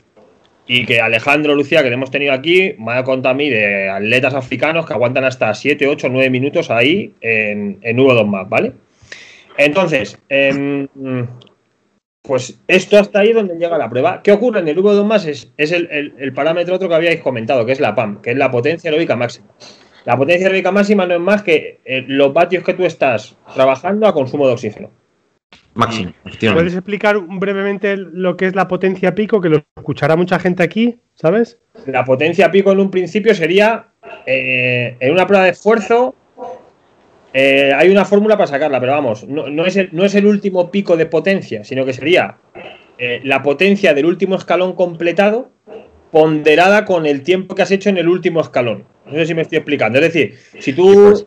y 0.74 0.86
que 0.86 1.02
Alejandro 1.02 1.54
Lucía, 1.54 1.84
que 1.84 1.90
le 1.90 1.96
hemos 1.96 2.12
tenido 2.12 2.32
aquí, 2.32 2.76
me 2.80 2.94
ha 2.94 3.04
contado 3.04 3.34
a 3.34 3.38
mí 3.38 3.50
de 3.50 3.90
atletas 3.90 4.34
africanos 4.34 4.86
que 4.86 4.94
aguantan 4.94 5.26
hasta 5.26 5.54
7, 5.54 5.86
8, 5.86 6.08
9 6.10 6.30
minutos 6.30 6.72
ahí 6.72 7.14
en, 7.20 7.78
en 7.82 7.98
V2 7.98 8.26
más, 8.26 8.48
¿vale? 8.48 8.72
Entonces, 9.58 10.18
em, 10.30 10.88
pues 12.22 12.58
esto 12.70 12.98
hasta 12.98 13.20
ahí 13.20 13.34
donde 13.34 13.56
llega 13.56 13.78
la 13.78 13.90
prueba. 13.90 14.22
¿Qué 14.24 14.32
ocurre 14.32 14.62
en 14.62 14.70
el 14.70 14.78
V2 14.78 15.04
más? 15.04 15.26
Es, 15.26 15.52
el, 15.58 16.32
parámetro 16.34 16.76
otro 16.76 16.88
que 16.88 16.96
habíais 16.96 17.20
comentado, 17.20 17.66
que 17.66 17.74
es 17.74 17.82
la 17.82 17.94
PAM, 17.94 18.22
que 18.22 18.32
es 18.32 18.38
la 18.38 18.50
potencia 18.50 18.90
aeróbica 18.90 19.18
máxima. 19.18 19.48
La 20.06 20.16
potencia 20.16 20.48
aeróbica 20.48 20.72
máxima 20.72 21.06
no 21.06 21.16
es 21.16 21.20
más 21.20 21.44
que 21.44 21.82
eh, 21.84 22.06
los 22.08 22.32
vatios 22.32 22.64
que 22.64 22.76
tú 22.76 22.86
estás 22.86 23.36
trabajando 23.54 24.08
a 24.08 24.14
consumo 24.14 24.48
de 24.48 24.54
oxígeno. 24.54 25.01
Máximo. 25.74 26.12
¿Puedes 26.54 26.74
explicar 26.74 27.18
brevemente 27.20 27.96
lo 27.98 28.36
que 28.36 28.46
es 28.46 28.56
la 28.56 28.68
potencia 28.68 29.16
pico, 29.16 29.40
que 29.40 29.50
lo 29.50 29.64
escuchará 29.78 30.16
mucha 30.16 30.38
gente 30.40 30.64
aquí, 30.64 31.00
¿sabes? 31.16 31.60
La 31.86 32.04
potencia 32.04 32.52
pico 32.52 32.72
en 32.72 32.80
un 32.80 32.92
principio 32.92 33.34
sería, 33.34 33.88
eh, 34.26 34.98
en 35.00 35.14
una 35.14 35.26
prueba 35.26 35.46
de 35.46 35.52
esfuerzo, 35.52 36.14
eh, 37.34 37.72
hay 37.74 37.90
una 37.90 38.04
fórmula 38.04 38.36
para 38.36 38.48
sacarla, 38.48 38.80
pero 38.82 38.92
vamos, 38.92 39.26
no, 39.26 39.66
es 39.66 39.78
el, 39.78 39.90
no, 39.94 40.04
es 40.04 40.16
el, 40.16 40.26
último 40.26 40.70
pico 40.70 40.98
de 40.98 41.06
potencia, 41.06 41.64
sino 41.64 41.86
que 41.86 41.94
sería 41.94 42.36
eh, 42.98 43.22
la 43.24 43.42
potencia 43.42 43.94
del 43.94 44.06
último 44.06 44.36
escalón 44.36 44.74
completado 44.74 45.52
ponderada 46.12 46.86
con 46.86 47.06
el 47.06 47.24
tiempo 47.24 47.56
que 47.56 47.62
has 47.62 47.72
hecho 47.72 47.90
en 47.90 47.98
el 47.98 48.08
último 48.08 48.42
escalón. 48.42 48.84
No 49.06 49.14
sé 49.14 49.26
si 49.26 49.34
me 49.34 49.42
estoy 49.42 49.58
explicando. 49.58 49.98
Es 50.00 50.14
decir, 50.14 50.38
si 50.60 50.74
tú... 50.74 51.26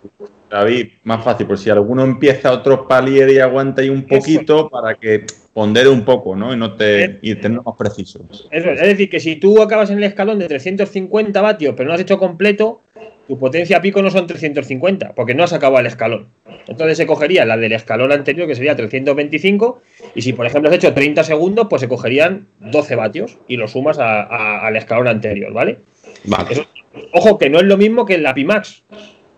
David, 0.55 0.89
más 1.03 1.25
fácil, 1.25 1.49
por 1.49 1.59
si 1.59 1.69
alguno 1.69 2.05
empieza 2.05 2.53
otro 2.53 2.87
palier 2.87 3.29
y 3.31 3.39
aguanta 3.41 3.83
ahí 3.83 3.89
un 3.89 4.07
poquito 4.07 4.71
para 4.71 4.95
que 4.95 5.27
pondere 5.53 5.89
un 5.89 6.05
poco, 6.05 6.37
¿no? 6.37 6.55
Y 6.55 6.57
no 6.57 6.75
te 6.75 7.19
y 7.23 7.35
tener 7.35 7.61
más 7.61 7.75
preciso. 7.77 8.25
Eso 8.51 8.71
es, 8.71 8.81
es 8.81 8.87
decir, 8.87 9.11
que 9.11 9.19
si 9.19 9.35
tú 9.37 9.61
acabas 9.61 9.91
en 9.91 9.99
el 9.99 10.05
escalón 10.05 10.39
de 10.39 10.47
350 10.47 11.41
vatios, 11.41 11.75
pero 11.77 11.89
no 11.89 11.95
has 11.95 12.01
hecho 12.01 12.19
completo, 12.19 12.83
tu 13.27 13.37
potencia 13.37 13.81
pico 13.81 14.01
no 14.01 14.13
son 14.13 14.29
350, 14.29 15.15
porque 15.17 15.35
no 15.35 15.43
has 15.43 15.53
acabado 15.53 15.81
el 15.81 15.87
escalón. 15.87 16.29
Entonces 16.69 16.99
se 16.99 17.07
cogería 17.07 17.45
la 17.45 17.57
del 17.57 17.73
escalón 17.73 18.13
anterior, 18.13 18.47
que 18.47 18.55
sería 18.55 18.77
325, 18.77 19.83
y 20.15 20.23
si 20.23 20.35
por 20.35 20.47
ejemplo 20.47 20.71
has 20.71 20.77
hecho 20.77 20.95
30 20.95 21.25
segundos, 21.25 21.67
pues 21.69 21.81
se 21.81 21.89
cogerían 21.89 22.47
12 22.61 22.95
vatios 22.95 23.39
y 23.49 23.57
lo 23.57 23.67
sumas 23.67 23.99
al 23.99 24.77
escalón 24.77 25.09
anterior, 25.09 25.53
¿vale? 25.53 25.79
Vale. 26.25 26.67
ojo, 27.13 27.39
que 27.39 27.51
no 27.51 27.59
es 27.59 27.65
lo 27.65 27.77
mismo 27.77 28.07
que 28.07 28.15
el 28.15 28.23
la 28.23 28.35
Pimax. 28.35 28.85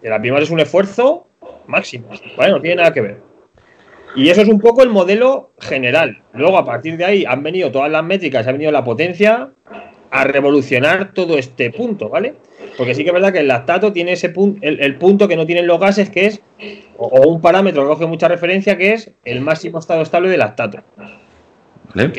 La 0.09 0.21
Pimax 0.21 0.45
es 0.45 0.51
un 0.51 0.61
esfuerzo 0.61 1.29
máximo, 1.67 2.09
¿vale? 2.37 2.53
No 2.53 2.61
tiene 2.61 2.77
nada 2.77 2.93
que 2.93 3.01
ver. 3.01 3.21
Y 4.15 4.31
eso 4.31 4.41
es 4.41 4.49
un 4.49 4.61
poco 4.61 4.83
el 4.83 4.89
modelo 4.89 5.53
general. 5.61 6.23
Luego, 6.33 6.57
a 6.57 6.65
partir 6.65 6.97
de 6.97 7.05
ahí, 7.05 7.25
han 7.27 7.43
venido 7.43 7.71
todas 7.71 7.91
las 7.91 8.03
métricas, 8.03 8.47
ha 8.47 8.53
venido 8.53 8.71
la 8.73 8.83
potencia 8.83 9.51
a 10.11 10.25
revolucionar 10.25 11.13
todo 11.13 11.37
este 11.37 11.71
punto, 11.71 12.09
¿vale? 12.09 12.35
Porque 12.79 12.95
sí 12.95 13.03
que 13.03 13.11
es 13.11 13.15
verdad 13.15 13.33
que 13.33 13.41
el 13.41 13.49
lactato 13.49 13.93
tiene 13.93 14.13
ese 14.13 14.31
punto, 14.31 14.61
el, 14.63 14.97
punto 14.97 15.29
que 15.29 15.37
no 15.37 15.45
tienen 15.45 15.67
los 15.67 15.79
gases, 15.79 16.09
que 16.09 16.27
es, 16.27 16.43
o, 16.97 17.29
un 17.29 17.41
parámetro 17.41 17.83
que 17.83 17.89
coge 17.89 18.07
mucha 18.07 18.29
referencia, 18.29 18.79
que 18.79 18.95
es 18.95 19.11
el 19.25 19.43
máximo 19.43 19.79
estado 19.79 20.01
estable 20.03 20.31
del 20.31 20.39
lactato. 20.39 20.79
¿Vale? 21.95 22.13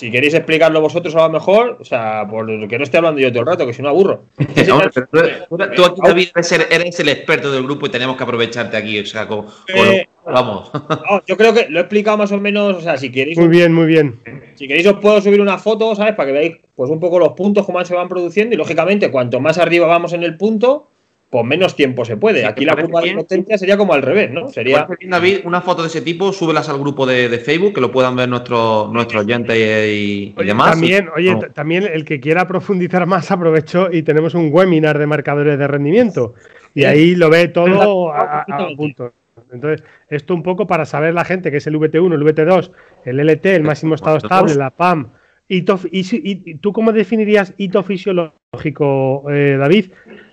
Si 0.00 0.10
queréis 0.10 0.32
explicarlo 0.32 0.80
vosotros 0.80 1.14
a 1.14 1.24
lo 1.24 1.28
mejor, 1.28 1.76
o 1.78 1.84
sea, 1.84 2.26
por 2.26 2.46
que 2.66 2.78
no 2.78 2.84
esté 2.84 2.96
hablando 2.96 3.20
yo 3.20 3.30
todo 3.30 3.40
el 3.40 3.46
rato, 3.46 3.66
que 3.66 3.74
si 3.74 3.82
no 3.82 3.90
aburro. 3.90 4.22
tú, 4.38 5.84
aquí, 5.84 6.00
David, 6.02 6.28
eres, 6.34 7.00
el 7.00 7.08
experto 7.10 7.52
del 7.52 7.64
grupo 7.64 7.84
y 7.84 7.90
tenemos 7.90 8.16
que 8.16 8.22
aprovecharte 8.22 8.78
aquí, 8.78 8.98
o 8.98 9.04
sea, 9.04 9.28
eh, 9.68 10.06
vamos. 10.24 10.70
yo 11.26 11.36
creo 11.36 11.52
que 11.52 11.66
lo 11.68 11.78
he 11.78 11.82
explicado 11.82 12.16
más 12.16 12.32
o 12.32 12.38
menos, 12.38 12.78
o 12.78 12.80
sea, 12.80 12.96
si 12.96 13.12
queréis. 13.12 13.36
Muy 13.36 13.48
bien, 13.48 13.74
muy 13.74 13.86
bien. 13.86 14.18
Si 14.54 14.66
queréis, 14.66 14.86
os 14.86 14.98
puedo 15.00 15.20
subir 15.20 15.42
una 15.42 15.58
foto, 15.58 15.94
¿sabes? 15.94 16.14
Para 16.14 16.28
que 16.28 16.32
veáis, 16.32 16.56
pues 16.74 16.90
un 16.90 16.98
poco 16.98 17.18
los 17.18 17.32
puntos, 17.32 17.66
cómo 17.66 17.84
se 17.84 17.94
van 17.94 18.08
produciendo 18.08 18.54
y, 18.54 18.58
lógicamente, 18.58 19.10
cuanto 19.10 19.38
más 19.38 19.58
arriba 19.58 19.86
vamos 19.86 20.14
en 20.14 20.22
el 20.22 20.38
punto, 20.38 20.89
pues 21.30 21.44
menos 21.44 21.76
tiempo 21.76 22.04
se 22.04 22.16
puede. 22.16 22.44
Aquí 22.44 22.64
la 22.64 22.74
curva 22.74 23.02
de 23.02 23.14
potencia 23.14 23.56
sería 23.56 23.76
como 23.76 23.94
al 23.94 24.02
revés, 24.02 24.32
¿no? 24.32 24.48
Sería. 24.48 24.88
David, 25.00 25.38
una 25.44 25.60
foto 25.60 25.82
de 25.82 25.88
ese 25.88 26.00
tipo, 26.00 26.32
súbelas 26.32 26.68
al 26.68 26.78
grupo 26.78 27.06
de, 27.06 27.28
Facebook, 27.38 27.72
que 27.74 27.80
lo 27.80 27.92
puedan 27.92 28.16
ver 28.16 28.28
nuestros 28.28 28.92
nuestros 28.92 29.22
oyentes 29.22 29.56
y, 29.56 30.34
demás. 30.44 30.72
También, 30.72 31.08
oye, 31.14 31.36
también 31.54 31.84
el 31.84 32.04
que 32.04 32.18
quiera 32.18 32.48
profundizar 32.48 33.06
más, 33.06 33.30
aprovecho 33.30 33.88
y 33.92 34.02
tenemos 34.02 34.34
un 34.34 34.50
webinar 34.52 34.98
de 34.98 35.06
marcadores 35.06 35.56
de 35.56 35.68
rendimiento. 35.68 36.34
Y 36.74 36.84
ahí 36.84 37.14
lo 37.14 37.30
ve 37.30 37.46
todo 37.46 38.12
a, 38.12 38.44
punto. 38.76 39.12
Entonces, 39.52 39.84
esto 40.08 40.34
un 40.34 40.42
poco 40.42 40.66
para 40.66 40.84
saber 40.84 41.14
la 41.14 41.24
gente 41.24 41.52
que 41.52 41.58
es 41.58 41.66
el 41.66 41.76
VT1, 41.76 42.12
el 42.12 42.22
VT2, 42.22 42.70
el 43.04 43.20
LT, 43.20 43.46
el 43.46 43.62
máximo 43.62 43.94
estado 43.94 44.16
estable, 44.16 44.54
la 44.56 44.70
PAM. 44.70 45.12
y, 45.48 45.64
y, 45.92 46.54
tú 46.56 46.72
cómo 46.72 46.92
definirías 46.92 47.54
hito 47.56 47.82
fisiológico, 47.82 49.24
eh, 49.30 49.56
David? 49.58 49.86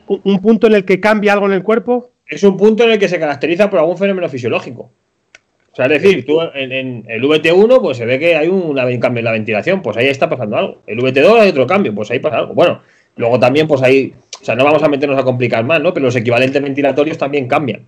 Un 0.08 0.42
punto 0.42 0.68
en 0.68 0.74
el 0.74 0.86
que 0.86 1.00
cambia 1.00 1.34
algo 1.34 1.46
en 1.48 1.54
el 1.54 1.64
cuerpo? 1.64 2.12
Es 2.26 2.44
un 2.44 2.58
punto 2.58 2.84
en 2.84 2.92
el 2.92 3.00
que 3.00 3.08
se 3.08 3.20
caracteriza 3.20 3.70
por 3.70 3.80
algún 3.80 3.98
fenómeno 3.98 4.28
fisiológico. 4.30 4.92
O 5.72 5.76
sea, 5.76 5.86
es 5.86 6.02
decir, 6.02 6.26
tú 6.26 6.42
en, 6.42 7.06
el 7.08 7.22
VT1 7.22 7.82
pues 7.82 7.98
se 7.98 8.06
ve 8.06 8.18
que 8.18 8.36
hay 8.36 8.48
un 8.48 8.76
cambio 9.00 9.20
en 9.20 9.26
la 9.26 9.32
ventilación, 9.32 9.84
pues 9.84 9.96
ahí 9.96 10.08
está 10.08 10.28
pasando 10.28 10.58
algo. 10.58 10.82
El 10.88 10.98
VT2 10.98 11.40
hay 11.40 11.50
otro 11.50 11.68
cambio, 11.68 11.94
pues 11.94 12.10
ahí 12.10 12.18
pasa 12.18 12.40
algo. 12.40 12.56
Bueno, 12.56 12.82
luego 13.16 13.40
también 13.40 13.68
pues 13.68 13.84
ahí, 13.84 14.12
o 14.42 14.44
sea, 14.44 14.56
no 14.56 14.64
vamos 14.64 14.82
a 14.82 14.90
meternos 14.90 15.20
a 15.20 15.24
complicar 15.24 15.64
más, 15.64 15.80
¿no? 15.80 15.94
Pero 15.94 16.08
los 16.08 16.16
equivalentes 16.16 16.62
ventilatorios 16.62 17.20
también 17.20 17.48
cambian. 17.48 17.86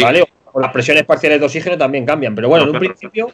¿Vale? 0.00 0.24
O 0.52 0.58
las 0.58 0.72
presiones 0.72 1.04
parciales 1.04 1.38
de 1.38 1.44
oxígeno 1.44 1.76
también 1.76 2.06
cambian. 2.06 2.34
Pero 2.34 2.48
bueno, 2.48 2.64
en 2.64 2.70
un 2.70 2.78
principio, 2.78 3.30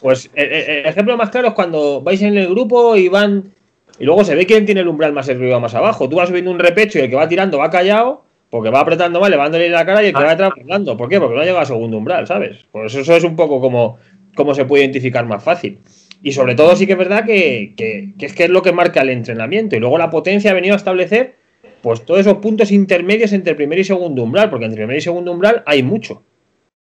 pues 0.00 0.30
el, 0.34 0.52
el 0.52 0.86
ejemplo 0.86 1.16
más 1.16 1.30
claro 1.30 1.48
es 1.48 1.54
cuando 1.54 2.02
vais 2.02 2.22
en 2.22 2.38
el 2.38 2.48
grupo 2.48 2.94
y 2.94 3.08
van 3.08 3.52
y 3.98 4.04
luego 4.04 4.24
se 4.24 4.34
ve 4.34 4.46
quién 4.46 4.66
tiene 4.66 4.80
el 4.80 4.88
umbral 4.88 5.12
más 5.12 5.28
arriba 5.28 5.56
o 5.56 5.60
más 5.60 5.74
abajo. 5.74 6.08
Tú 6.08 6.16
vas 6.16 6.28
subiendo 6.28 6.50
un 6.50 6.58
repecho 6.58 6.98
y 6.98 7.02
el 7.02 7.10
que 7.10 7.16
va 7.16 7.28
tirando 7.28 7.58
va 7.58 7.70
callado, 7.70 8.24
porque 8.50 8.70
va 8.70 8.80
apretando 8.80 9.20
mal, 9.20 9.30
le 9.30 9.36
va 9.36 9.44
dándole 9.44 9.68
la 9.68 9.86
cara 9.86 10.02
y 10.02 10.06
el 10.06 10.14
que 10.14 10.22
va 10.22 10.32
atrás 10.32 10.52
hablando. 10.60 10.96
¿Por 10.96 11.08
qué? 11.08 11.20
Porque 11.20 11.36
no 11.36 11.40
ha 11.40 11.44
llegado 11.44 11.62
a 11.62 11.66
segundo 11.66 11.96
umbral, 11.98 12.26
¿sabes? 12.26 12.64
Pues 12.72 12.94
eso 12.94 13.14
es 13.14 13.24
un 13.24 13.36
poco 13.36 13.60
como, 13.60 13.98
como 14.34 14.54
se 14.54 14.64
puede 14.64 14.82
identificar 14.84 15.24
más 15.26 15.42
fácil. 15.42 15.78
Y 16.22 16.32
sobre 16.32 16.54
todo 16.54 16.74
sí 16.74 16.86
que 16.86 16.92
es 16.92 16.98
verdad 16.98 17.24
que, 17.24 17.74
es 18.18 18.32
que 18.34 18.44
es 18.44 18.50
lo 18.50 18.62
que 18.62 18.72
marca 18.72 19.02
el 19.02 19.10
entrenamiento. 19.10 19.76
Y 19.76 19.80
luego 19.80 19.98
la 19.98 20.10
potencia 20.10 20.50
ha 20.50 20.54
venido 20.54 20.74
a 20.74 20.78
establecer 20.78 21.36
pues 21.82 22.04
todos 22.04 22.20
esos 22.20 22.38
puntos 22.38 22.72
intermedios 22.72 23.32
entre 23.34 23.54
primer 23.54 23.78
y 23.78 23.84
segundo 23.84 24.22
umbral, 24.22 24.48
porque 24.48 24.64
entre 24.64 24.78
primer 24.78 24.96
y 24.96 25.02
segundo 25.02 25.32
umbral 25.32 25.62
hay 25.66 25.82
mucho. 25.82 26.22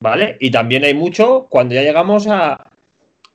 ¿Vale? 0.00 0.36
Y 0.40 0.50
también 0.50 0.84
hay 0.84 0.94
mucho 0.94 1.46
cuando 1.50 1.74
ya 1.74 1.82
llegamos 1.82 2.26
a, 2.28 2.75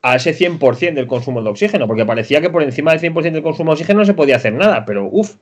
a 0.01 0.15
ese 0.15 0.36
100% 0.36 0.93
del 0.93 1.08
consumo 1.08 1.41
de 1.43 1.50
oxígeno, 1.50 1.88
porque 1.88 2.05
parecía 2.05 2.41
que 2.41 2.50
por 2.50 2.63
encima 2.63 2.91
del 2.91 3.13
100% 3.13 3.31
del 3.31 3.43
consumo 3.43 3.72
de 3.72 3.74
oxígeno 3.74 4.00
no 4.00 4.05
se 4.05 4.13
podía 4.13 4.38
hacer 4.38 4.53
nada, 4.53 4.84
pero 4.86 5.08
uff. 5.12 5.36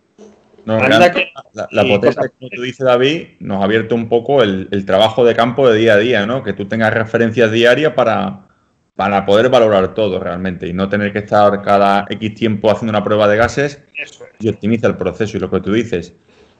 la, 0.66 1.84
potencia, 1.84 2.30
como 2.38 2.50
tú 2.50 2.62
dices, 2.62 2.86
David, 2.86 3.28
nos 3.40 3.62
ha 3.62 3.64
abierto 3.64 3.96
un 3.96 4.10
poco 4.10 4.44
el, 4.44 4.86
trabajo 4.86 5.24
de 5.24 5.34
campo 5.34 5.70
de 5.70 5.78
día 5.78 5.94
a 5.94 5.98
día, 5.98 6.26
¿no? 6.26 6.44
Que 6.44 6.54
tú 6.54 6.66
tengas 6.66 6.94
referencias 6.94 7.52
diarias 7.52 7.94
para, 7.94 8.48
para 8.96 9.26
poder 9.26 9.50
valorar 9.50 9.94
todo 9.94 10.20
realmente 10.20 10.68
y 10.68 10.74
no 10.74 10.90
tener 10.90 11.14
que 11.14 11.20
estar 11.20 11.62
cada 11.62 12.06
X 12.10 12.36
tiempo 12.36 12.70
haciendo 12.70 12.92
una 12.92 13.04
prueba 13.04 13.28
de 13.30 13.38
gases 13.38 13.82
y 14.40 14.50
optimiza 14.50 14.88
el 14.88 14.98
proceso. 14.98 15.38
Y 15.38 15.40
lo 15.40 15.50
que 15.50 15.62
tú 15.62 15.72
dices, 15.72 16.14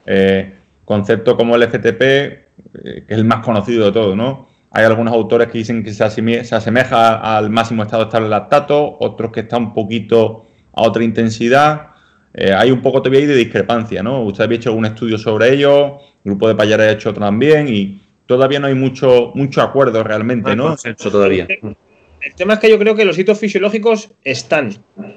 eh, 0.06 0.54
concepto 0.86 1.36
como 1.36 1.54
el 1.54 1.64
FTP, 1.64 2.02
eh, 2.02 2.44
que 2.74 3.04
es 3.08 3.18
el 3.18 3.24
más 3.24 3.44
conocido 3.44 3.86
de 3.86 3.92
todo, 3.92 4.16
¿no? 4.16 4.49
Hay 4.72 4.84
algunos 4.84 5.12
autores 5.12 5.48
que 5.48 5.58
dicen 5.58 5.82
que 5.82 5.92
se, 5.92 6.04
asemeja 6.04 7.36
al 7.36 7.50
máximo 7.50 7.82
estado 7.82 8.04
estable 8.04 8.28
lactato, 8.28 8.96
otros 9.00 9.32
que 9.32 9.40
está 9.40 9.56
un 9.56 9.72
poquito 9.74 10.46
a 10.72 10.82
otra 10.82 11.02
intensidad. 11.02 11.88
Eh, 12.32 12.52
hay 12.52 12.70
un 12.70 12.80
poco 12.80 13.02
todavía 13.02 13.26
de 13.26 13.34
discrepancia, 13.34 14.02
¿no? 14.02 14.22
Usted 14.22 14.44
había 14.44 14.56
hecho 14.58 14.70
algún 14.70 14.86
estudio 14.86 15.18
sobre 15.18 15.52
ello, 15.52 15.98
el 16.24 16.32
grupo 16.32 16.46
de 16.46 16.54
Payar 16.54 16.80
ha 16.82 16.92
hecho 16.92 17.10
otro 17.10 17.24
también 17.24 17.66
y 17.68 18.00
todavía 18.26 18.60
no 18.60 18.68
hay 18.68 18.74
mucho, 18.74 19.32
mucho 19.34 19.60
acuerdo 19.60 20.04
realmente, 20.04 20.54
¿no? 20.54 20.74
Eso 20.74 21.10
todavía. 21.10 21.48
El, 21.50 22.34
tema 22.36 22.54
es 22.54 22.60
que 22.60 22.70
yo 22.70 22.78
creo 22.78 22.94
que 22.94 23.04
los 23.04 23.18
hitos 23.18 23.38
fisiológicos 23.40 24.12
están 24.22 24.70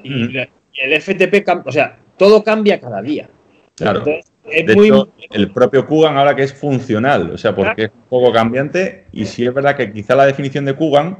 y, 0.04 0.36
el 0.38 1.00
FTP, 1.00 1.48
o 1.66 1.72
sea, 1.72 2.00
todo 2.18 2.44
cambia 2.44 2.80
cada 2.80 3.04
día. 3.04 3.30
Claro 3.76 4.04
de 4.46 5.06
el 5.32 5.52
propio 5.52 5.86
Kugan 5.86 6.18
ahora 6.18 6.36
que 6.36 6.44
es 6.44 6.54
funcional, 6.54 7.32
o 7.32 7.38
sea, 7.38 7.56
porque 7.56 7.86
es 7.86 7.92
un 7.92 8.10
poco 8.10 8.32
cambiante 8.32 9.06
y 9.12 9.26
sí 9.26 9.46
es 9.46 9.54
verdad 9.54 9.76
que 9.76 9.92
quizá 9.92 10.16
la 10.16 10.26
definición 10.26 10.66
de 10.66 10.76
Kugan 10.76 11.18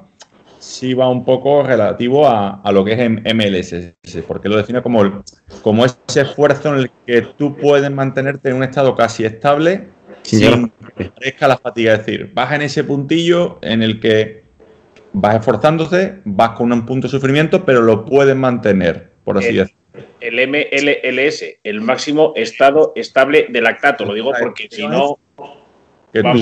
sí 0.60 0.94
va 0.94 1.10
un 1.10 1.26
poco 1.26 1.64
relativo 1.64 2.28
a, 2.28 2.62
lo 2.72 2.86
que 2.86 2.94
es 2.94 3.34
MLS, 3.34 3.76
porque 4.28 4.50
lo 4.50 4.58
define 4.58 4.82
como, 4.82 5.24
como 5.62 5.86
ese 5.86 6.22
esfuerzo 6.22 6.74
en 6.74 6.80
el 6.82 6.92
que 7.06 7.22
tú 7.38 7.58
puedes 7.58 7.92
mantenerte 7.92 8.50
en 8.50 8.56
un 8.56 8.64
estado 8.64 8.96
casi 8.96 9.26
estable 9.26 9.90
sin 10.22 10.72
que 10.96 11.06
parezca 11.10 11.48
la 11.50 11.58
fatiga. 11.58 11.94
Es 11.94 12.06
decir, 12.06 12.32
vas 12.34 12.54
en 12.54 12.62
ese 12.62 12.86
puntillo 12.86 13.60
en 13.62 13.84
el 13.84 14.00
que 14.00 14.44
vas 15.12 15.36
esforzándote, 15.36 16.22
vas 16.24 16.52
con 16.52 16.72
un 16.72 16.86
punto 16.86 17.08
de 17.08 17.12
sufrimiento, 17.12 17.66
pero 17.66 17.82
lo 17.82 18.06
puedes 18.06 18.36
mantener, 18.36 19.12
por 19.26 19.38
así 19.38 19.54
decirlo 19.54 19.83
el 20.24 20.48
MLLS, 20.48 21.44
el 21.64 21.82
máximo 21.82 22.34
estado 22.36 22.94
estable 22.96 23.48
de 23.50 23.62
lactato. 23.62 24.06
Lo 24.06 24.14
digo 24.14 24.32
porque 24.40 24.68
si 24.72 24.88
no. 24.88 25.20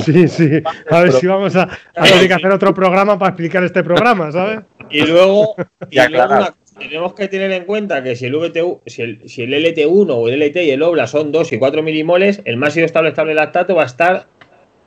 Sí, 0.04 0.28
sí. 0.28 0.62
A 0.90 1.02
ver 1.02 1.14
si 1.14 1.28
vamos 1.28 1.56
a, 1.56 1.68
tener 1.96 2.28
que 2.28 2.34
hacer 2.34 2.52
otro 2.52 2.74
programa 2.74 3.18
para 3.18 3.30
explicar 3.30 3.64
este 3.64 3.84
programa, 3.84 4.32
¿sabes? 4.32 4.60
Y 4.90 5.02
luego, 5.02 5.56
tenemos 6.78 7.14
que 7.14 7.28
tener 7.28 7.52
en 7.52 7.66
cuenta 7.66 8.04
que 8.04 8.16
si 8.16 8.26
el, 8.26 8.36
VTU, 8.36 8.82
si 8.86 9.02
el, 9.02 9.30
si 9.30 9.44
el 9.44 9.54
LT1 9.54 10.10
o 10.10 10.28
el 10.28 10.42
LT 10.42 10.58
y 10.58 10.72
el 10.72 10.84
OBLA 10.84 11.08
son 11.08 11.32
2 11.32 11.54
y 11.54 11.58
4 11.58 11.82
milimoles, 11.84 12.42
el 12.46 12.58
máximo 12.58 12.86
estable 12.86 13.10
estable 13.10 13.32
de 13.32 13.36
lactato 13.36 13.76
va 13.76 13.84
a 13.84 13.88
estar 13.88 14.28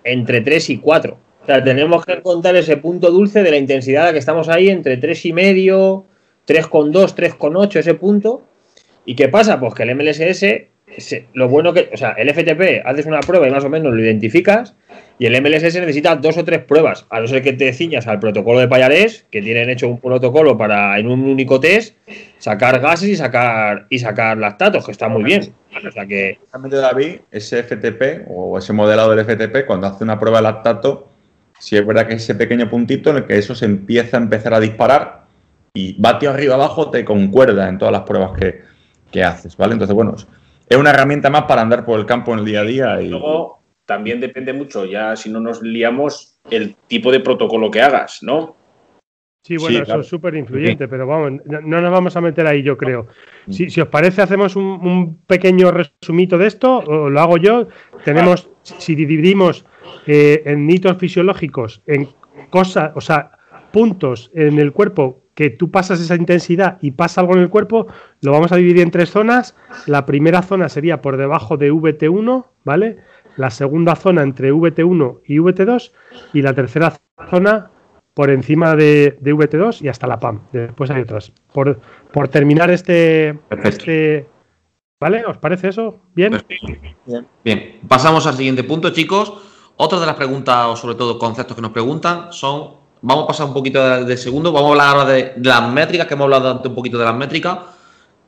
entre 0.04 0.42
3 0.42 0.70
y 0.70 0.78
4. 0.78 1.18
O 1.42 1.46
sea, 1.46 1.64
tenemos 1.64 2.04
que 2.04 2.22
contar 2.22 2.54
ese 2.56 2.76
punto 2.76 3.10
dulce 3.10 3.42
de 3.42 3.50
la 3.50 3.56
intensidad 3.56 4.04
a 4.04 4.06
la 4.06 4.12
que 4.12 4.18
estamos 4.18 4.48
ahí 4.48 4.68
entre 4.68 4.98
3 4.98 5.26
y 5.26 5.32
medio, 5.32 6.04
3,2, 6.46 7.14
3,8, 7.14 7.76
ese 7.76 7.94
punto. 7.94 8.42
¿Y 9.04 9.14
qué 9.14 9.28
pasa? 9.28 9.60
Pues 9.60 9.74
que 9.74 9.82
el 9.82 9.94
MLSS, 9.94 10.44
lo 11.34 11.48
bueno 11.48 11.72
que, 11.72 11.90
o 11.92 11.96
sea, 11.96 12.12
el 12.12 12.32
FTP 12.32 12.84
haces 12.84 13.06
una 13.06 13.20
prueba 13.20 13.48
y 13.48 13.50
más 13.50 13.64
o 13.64 13.68
menos 13.68 13.92
lo 13.92 14.00
identificas, 14.00 14.74
y 15.18 15.26
el 15.26 15.40
MLSS 15.40 15.76
necesita 15.76 16.16
dos 16.16 16.36
o 16.38 16.44
tres 16.44 16.60
pruebas, 16.64 17.06
a 17.10 17.20
no 17.20 17.26
ser 17.28 17.42
que 17.42 17.52
te 17.52 17.72
ciñas 17.72 18.06
al 18.06 18.18
protocolo 18.18 18.58
de 18.58 18.68
Payarés, 18.68 19.26
que 19.30 19.42
tienen 19.42 19.70
hecho 19.70 19.88
un 19.88 20.00
protocolo 20.00 20.58
para 20.58 20.98
en 20.98 21.06
un 21.06 21.20
único 21.24 21.60
test 21.60 21.96
sacar 22.38 22.80
gases 22.80 23.08
y 23.08 23.16
sacar 23.16 23.86
y 23.90 23.98
sacar 23.98 24.38
lactatos, 24.38 24.84
que 24.84 24.92
está 24.92 25.08
muy 25.08 25.22
bien. 25.22 25.52
O 25.86 25.90
sea 25.90 26.06
que 26.06 26.38
David, 26.52 27.20
ese 27.30 27.62
FTP 27.62 28.28
o 28.28 28.58
ese 28.58 28.72
modelado 28.72 29.14
del 29.14 29.24
FTP 29.24 29.66
cuando 29.66 29.86
hace 29.86 30.04
una 30.04 30.18
prueba 30.18 30.38
de 30.38 30.44
lactato, 30.44 31.10
si 31.60 31.76
es 31.76 31.86
verdad 31.86 32.06
que 32.06 32.14
ese 32.14 32.34
pequeño 32.34 32.68
puntito 32.68 33.10
en 33.10 33.16
el 33.16 33.26
que 33.26 33.38
eso 33.38 33.54
se 33.54 33.66
empieza 33.66 34.16
a 34.16 34.20
empezar 34.20 34.54
a 34.54 34.60
disparar 34.60 35.24
y 35.72 36.00
vatio 36.00 36.30
arriba 36.30 36.54
abajo 36.54 36.90
te 36.90 37.04
concuerda 37.04 37.68
en 37.68 37.78
todas 37.78 37.92
las 37.92 38.02
pruebas 38.02 38.38
que, 38.38 38.62
haces, 39.22 39.56
¿vale? 39.56 39.74
Entonces, 39.74 39.94
bueno, 39.94 40.14
es 40.68 40.76
una 40.76 40.90
herramienta 40.90 41.30
más 41.30 41.42
para 41.42 41.62
andar 41.62 41.84
por 41.84 42.00
el 42.00 42.06
campo 42.06 42.32
en 42.32 42.40
el 42.40 42.44
día 42.44 42.60
a 42.60 42.64
día. 42.64 43.02
Y... 43.02 43.08
Luego, 43.08 43.60
también 43.84 44.20
depende 44.20 44.52
mucho, 44.52 44.84
ya 44.86 45.14
si 45.14 45.30
no 45.30 45.40
nos 45.40 45.62
liamos, 45.62 46.40
el 46.50 46.74
tipo 46.88 47.12
de 47.12 47.20
protocolo 47.20 47.70
que 47.70 47.82
hagas, 47.82 48.22
¿no? 48.22 48.56
Sí, 49.42 49.58
bueno, 49.58 49.82
eso 49.82 50.00
es 50.00 50.06
súper 50.06 50.36
influyente, 50.36 50.88
pero 50.88 51.06
vamos, 51.06 51.42
no, 51.44 51.80
nos 51.82 51.92
vamos 51.92 52.16
a 52.16 52.22
meter 52.22 52.46
ahí, 52.46 52.62
yo 52.62 52.78
creo. 52.78 53.08
Mm. 53.46 53.52
Si, 53.52 53.80
os 53.80 53.88
parece, 53.88 54.22
hacemos 54.22 54.56
un, 54.56 55.18
pequeño 55.26 55.70
resumito 55.70 56.38
de 56.38 56.46
esto, 56.46 56.78
o 56.78 57.10
lo 57.10 57.20
hago 57.20 57.36
yo. 57.36 57.68
Tenemos, 58.06 58.48
si 58.62 58.94
dividimos 58.94 59.66
eh, 60.06 60.42
en 60.46 60.70
hitos 60.70 60.96
fisiológicos, 60.96 61.82
en 61.86 62.08
cosas, 62.48 62.92
o 62.94 63.02
sea, 63.02 63.32
puntos 63.70 64.30
en 64.32 64.58
el 64.58 64.72
cuerpo 64.72 65.23
que 65.34 65.50
tú 65.50 65.70
pasas 65.70 66.00
esa 66.00 66.14
intensidad 66.14 66.78
y 66.80 66.92
pasa 66.92 67.20
algo 67.20 67.34
en 67.34 67.40
el 67.40 67.50
cuerpo, 67.50 67.86
lo 68.20 68.32
vamos 68.32 68.52
a 68.52 68.56
dividir 68.56 68.82
en 68.82 68.90
tres 68.90 69.10
zonas. 69.10 69.56
La 69.86 70.06
primera 70.06 70.42
zona 70.42 70.68
sería 70.68 71.02
por 71.02 71.16
debajo 71.16 71.56
de 71.56 71.72
VT1, 71.72 72.46
¿vale? 72.64 72.98
La 73.36 73.50
segunda 73.50 73.96
zona 73.96 74.22
entre 74.22 74.52
VT1 74.52 75.20
y 75.26 75.38
VT2 75.38 75.92
y 76.32 76.42
la 76.42 76.54
tercera 76.54 76.96
zona 77.30 77.70
por 78.14 78.30
encima 78.30 78.76
de, 78.76 79.18
VT2 79.20 79.82
y 79.82 79.88
hasta 79.88 80.06
la 80.06 80.20
PAM. 80.20 80.42
Después 80.52 80.90
hay 80.90 81.02
otras. 81.02 81.32
Por, 81.52 81.80
por 82.12 82.28
terminar 82.28 82.70
este, 82.70 83.40
este, 83.64 84.28
¿Vale? 85.00 85.24
¿Os 85.26 85.36
parece 85.38 85.68
eso? 85.68 86.00
¿Bien? 86.14 86.42
Bien. 87.04 87.28
Bien. 87.44 87.80
Pasamos 87.86 88.26
al 88.26 88.36
siguiente 88.36 88.64
punto, 88.64 88.90
chicos. 88.90 89.34
Otra 89.76 89.98
de 89.98 90.06
las 90.06 90.14
preguntas, 90.14 90.66
o 90.66 90.76
sobre 90.76 90.94
todo 90.94 91.18
conceptos 91.18 91.56
que 91.56 91.62
nos 91.62 91.72
preguntan, 91.72 92.32
son. 92.32 92.83
Vamos 93.06 93.24
a 93.24 93.26
pasar 93.26 93.46
un 93.48 93.52
poquito 93.52 94.04
de, 94.06 94.16
segundo. 94.16 94.50
Vamos 94.50 94.70
a 94.70 94.72
hablar 94.72 94.96
ahora 94.96 95.12
de, 95.12 95.32
las 95.42 95.70
métricas, 95.70 96.06
que 96.06 96.14
hemos 96.14 96.24
hablado 96.24 96.50
antes 96.50 96.66
un 96.70 96.74
poquito 96.74 96.96
de 96.96 97.04
las 97.04 97.14
métricas. 97.14 97.58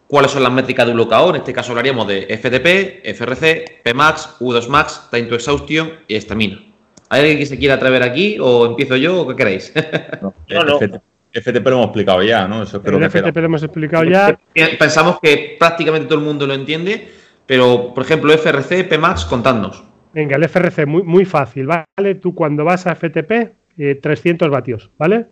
¿Cuáles 0.06 0.30
son 0.30 0.42
las 0.42 0.52
métricas 0.52 0.85
de 0.85 0.92
un 0.92 0.99
locao? 0.99 1.30
En 1.30 1.37
este 1.37 1.54
caso 1.54 1.73
hablaríamos 1.73 2.06
de 2.06 2.26
FTP, 2.37 3.02
FRC, 3.14 3.80
Pmax, 3.83 4.37
U2Max, 4.38 5.09
Time 5.11 5.23
to 5.25 5.35
Exhaustion 5.35 5.92
y 6.06 6.14
estamina. 6.14 6.61
¿Hay 7.09 7.21
alguien 7.21 7.38
que 7.38 7.47
se 7.47 7.59
quiera 7.59 7.76
atrever 7.76 8.02
aquí 8.02 8.37
o 8.38 8.66
empiezo 8.66 8.97
yo 8.97 9.23
o 9.23 9.26
qué 9.26 9.35
queréis? 9.35 9.73
No, 10.21 10.62
no, 10.62 10.78
FTP, 10.78 11.66
lo 11.66 11.73
hemos 11.73 11.87
explicado 11.87 12.23
ya, 12.23 12.47
¿no? 12.47 12.62
Eso 12.62 12.83
el 12.85 13.11
FTP 13.11 13.37
lo 13.37 13.45
hemos 13.47 13.62
explicado 13.62 14.04
ya. 14.04 14.38
Pensamos 14.78 15.18
que 15.23 15.56
prácticamente 15.59 16.06
todo 16.06 16.18
el 16.18 16.25
mundo 16.25 16.47
lo 16.47 16.52
entiende, 16.52 17.09
pero 17.47 17.95
por 17.95 18.04
ejemplo, 18.04 18.30
FRC, 18.33 18.85
Pmax, 18.85 19.25
contadnos. 19.25 19.83
Venga, 20.12 20.37
el 20.37 20.45
FRC, 20.45 20.85
muy, 20.85 21.02
muy 21.02 21.25
fácil, 21.25 21.66
¿vale? 21.66 22.14
Tú 22.16 22.35
cuando 22.35 22.64
vas 22.64 22.87
a 22.87 22.95
FTP, 22.95 23.52
300 23.76 24.47
eh, 24.47 24.50
vatios, 24.50 24.90
¿vale? 24.99 25.26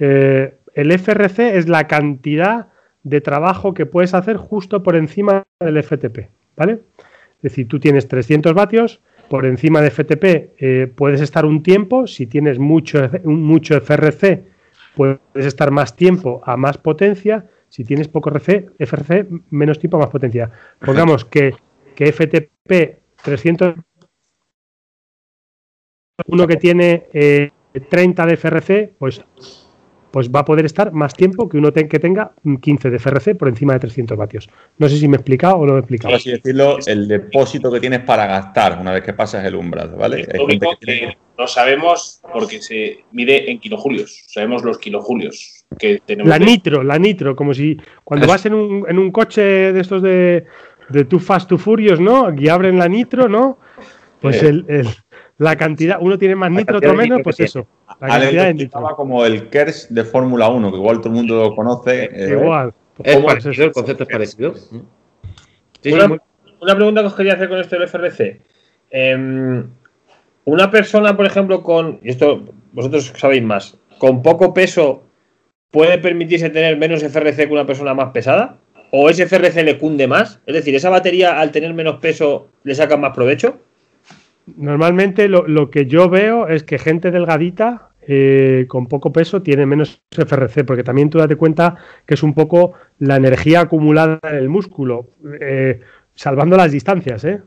Eh, 0.00 0.54
el 0.74 0.92
FRC 0.92 1.56
es 1.56 1.68
la 1.68 1.86
cantidad 1.86 2.68
de 3.02 3.20
trabajo 3.20 3.74
que 3.74 3.86
puedes 3.86 4.14
hacer 4.14 4.36
justo 4.36 4.82
por 4.82 4.96
encima 4.96 5.44
del 5.60 5.82
FTP, 5.82 6.30
¿vale? 6.56 6.80
Es 7.36 7.42
decir, 7.42 7.68
tú 7.68 7.78
tienes 7.78 8.08
300 8.08 8.54
vatios, 8.54 9.00
por 9.28 9.46
encima 9.46 9.80
de 9.80 9.90
FTP 9.90 10.24
eh, 10.58 10.92
puedes 10.94 11.20
estar 11.20 11.44
un 11.44 11.62
tiempo, 11.62 12.06
si 12.06 12.26
tienes 12.26 12.58
mucho, 12.58 13.10
mucho 13.24 13.76
FRC, 13.76 14.44
puedes 14.96 15.18
estar 15.34 15.70
más 15.70 15.96
tiempo 15.96 16.42
a 16.44 16.56
más 16.56 16.78
potencia, 16.78 17.46
si 17.68 17.84
tienes 17.84 18.08
poco 18.08 18.30
RC, 18.30 18.70
FRC, 18.78 19.26
menos 19.50 19.78
tiempo 19.78 19.96
a 19.96 20.00
más 20.00 20.10
potencia. 20.10 20.50
Pongamos 20.78 21.24
que, 21.24 21.54
que 21.94 22.12
FTP 22.12 22.98
300, 23.22 23.74
uno 26.26 26.46
que 26.46 26.56
tiene 26.56 27.52
30 27.80 28.22
eh, 28.22 28.26
de 28.26 28.36
FRC, 28.36 28.94
pues 28.98 29.24
pues 30.14 30.30
va 30.30 30.40
a 30.40 30.44
poder 30.44 30.64
estar 30.64 30.92
más 30.92 31.12
tiempo 31.12 31.48
que 31.48 31.56
uno 31.58 31.72
que 31.72 31.98
tenga 31.98 32.30
15 32.60 32.88
de 32.88 33.00
FRC 33.00 33.34
por 33.34 33.48
encima 33.48 33.72
de 33.72 33.80
300 33.80 34.16
vatios. 34.16 34.48
No 34.78 34.88
sé 34.88 34.96
si 34.96 35.08
me 35.08 35.16
he 35.16 35.18
explicado 35.18 35.56
o 35.56 35.66
no 35.66 35.72
me 35.72 35.78
he 35.78 35.80
explicado. 35.80 36.12
Por 36.12 36.20
así 36.20 36.30
decirlo, 36.30 36.78
el 36.86 37.08
depósito 37.08 37.68
que 37.72 37.80
tienes 37.80 38.02
para 38.02 38.24
gastar 38.28 38.78
una 38.80 38.92
vez 38.92 39.02
que 39.02 39.12
pasas 39.12 39.44
el 39.44 39.56
umbral, 39.56 39.88
¿vale? 39.98 40.24
que 40.24 41.16
no 41.36 41.48
sabemos 41.48 42.22
porque 42.32 42.62
se 42.62 43.00
mide 43.10 43.50
en 43.50 43.58
kilojulios, 43.58 44.22
sabemos 44.28 44.62
los 44.62 44.78
kilojulios 44.78 45.64
que 45.80 46.00
tenemos. 46.06 46.30
La 46.30 46.38
nitro, 46.38 46.84
la 46.84 46.96
nitro, 46.96 47.34
como 47.34 47.52
si 47.52 47.76
cuando 48.04 48.28
vas 48.28 48.46
en 48.46 48.54
un, 48.54 48.86
en 48.88 49.00
un 49.00 49.10
coche 49.10 49.42
de 49.42 49.80
estos 49.80 50.00
de, 50.00 50.46
de 50.90 51.04
Too 51.06 51.18
Fast, 51.18 51.48
Too 51.48 51.58
Furious, 51.58 51.98
¿no? 51.98 52.32
Y 52.38 52.46
abren 52.48 52.78
la 52.78 52.86
nitro, 52.86 53.28
¿no? 53.28 53.58
Pues 54.20 54.42
el, 54.44 54.64
la 55.38 55.56
cantidad, 55.56 55.98
uno 56.00 56.16
tiene 56.16 56.36
más 56.36 56.50
nitro, 56.50 56.78
otro 56.78 56.94
menos, 56.94 57.20
pues 57.24 57.40
eso. 57.40 57.66
La 58.00 58.08
cantidad 58.20 58.44
de 58.46 58.54
nitro. 58.54 58.80
como 58.96 59.24
el 59.24 59.48
KERS 59.48 59.92
de 59.92 60.04
Fórmula 60.04 60.48
1, 60.48 60.70
que 60.70 60.76
igual 60.76 60.98
todo 60.98 61.08
el 61.08 61.14
mundo 61.14 61.42
lo 61.42 61.56
conoce. 61.56 62.04
Eh, 62.12 62.38
igual. 62.40 62.72
Es 63.02 63.16
parecido, 63.18 63.66
el 63.66 63.72
concepto 63.72 64.04
es 64.04 64.08
parecido. 64.08 64.54
una, 66.60 66.76
pregunta 66.76 67.00
que 67.00 67.06
os 67.06 67.14
quería 67.14 67.34
hacer 67.34 67.48
con 67.48 67.58
esto 67.58 67.76
del 67.76 67.88
FRC. 67.88 68.40
Em, 68.90 69.66
una 70.44 70.70
persona, 70.70 71.16
por 71.16 71.26
ejemplo, 71.26 71.62
con. 71.64 71.98
Y 72.02 72.10
esto 72.10 72.44
vosotros 72.72 73.12
sabéis 73.16 73.42
más. 73.42 73.76
Con 73.98 74.22
poco 74.22 74.54
peso, 74.54 75.02
¿puede 75.72 75.98
permitirse 75.98 76.50
tener 76.50 76.76
menos 76.76 77.02
FRC 77.02 77.48
que 77.48 77.52
una 77.52 77.66
persona 77.66 77.94
más 77.94 78.12
pesada? 78.12 78.58
¿O 78.92 79.10
ese 79.10 79.26
FRC 79.26 79.64
le 79.64 79.78
cunde 79.78 80.06
más? 80.06 80.40
Es 80.46 80.54
decir, 80.54 80.74
¿esa 80.76 80.90
batería 80.90 81.40
al 81.40 81.50
tener 81.50 81.74
menos 81.74 81.96
peso 81.96 82.48
le 82.62 82.76
saca 82.76 82.96
más 82.96 83.12
provecho? 83.12 83.58
Normalmente 84.46 85.28
lo, 85.28 85.70
que 85.70 85.86
yo 85.86 86.08
veo 86.08 86.48
es 86.48 86.64
que 86.64 86.78
gente 86.78 87.10
delgadita 87.10 87.88
eh, 88.06 88.66
con 88.68 88.86
poco 88.86 89.12
peso 89.12 89.42
tiene 89.42 89.64
menos 89.64 90.02
FRC, 90.10 90.64
porque 90.64 90.84
también 90.84 91.08
tú 91.08 91.18
date 91.18 91.36
cuenta 91.36 91.76
que 92.04 92.14
es 92.14 92.22
un 92.22 92.34
poco 92.34 92.74
la 92.98 93.16
energía 93.16 93.60
acumulada 93.60 94.18
en 94.22 94.36
el 94.36 94.48
músculo, 94.50 95.08
eh, 95.40 95.80
salvando 96.14 96.56
las 96.56 96.72
distancias. 96.72 97.24
¿eh? 97.24 97.40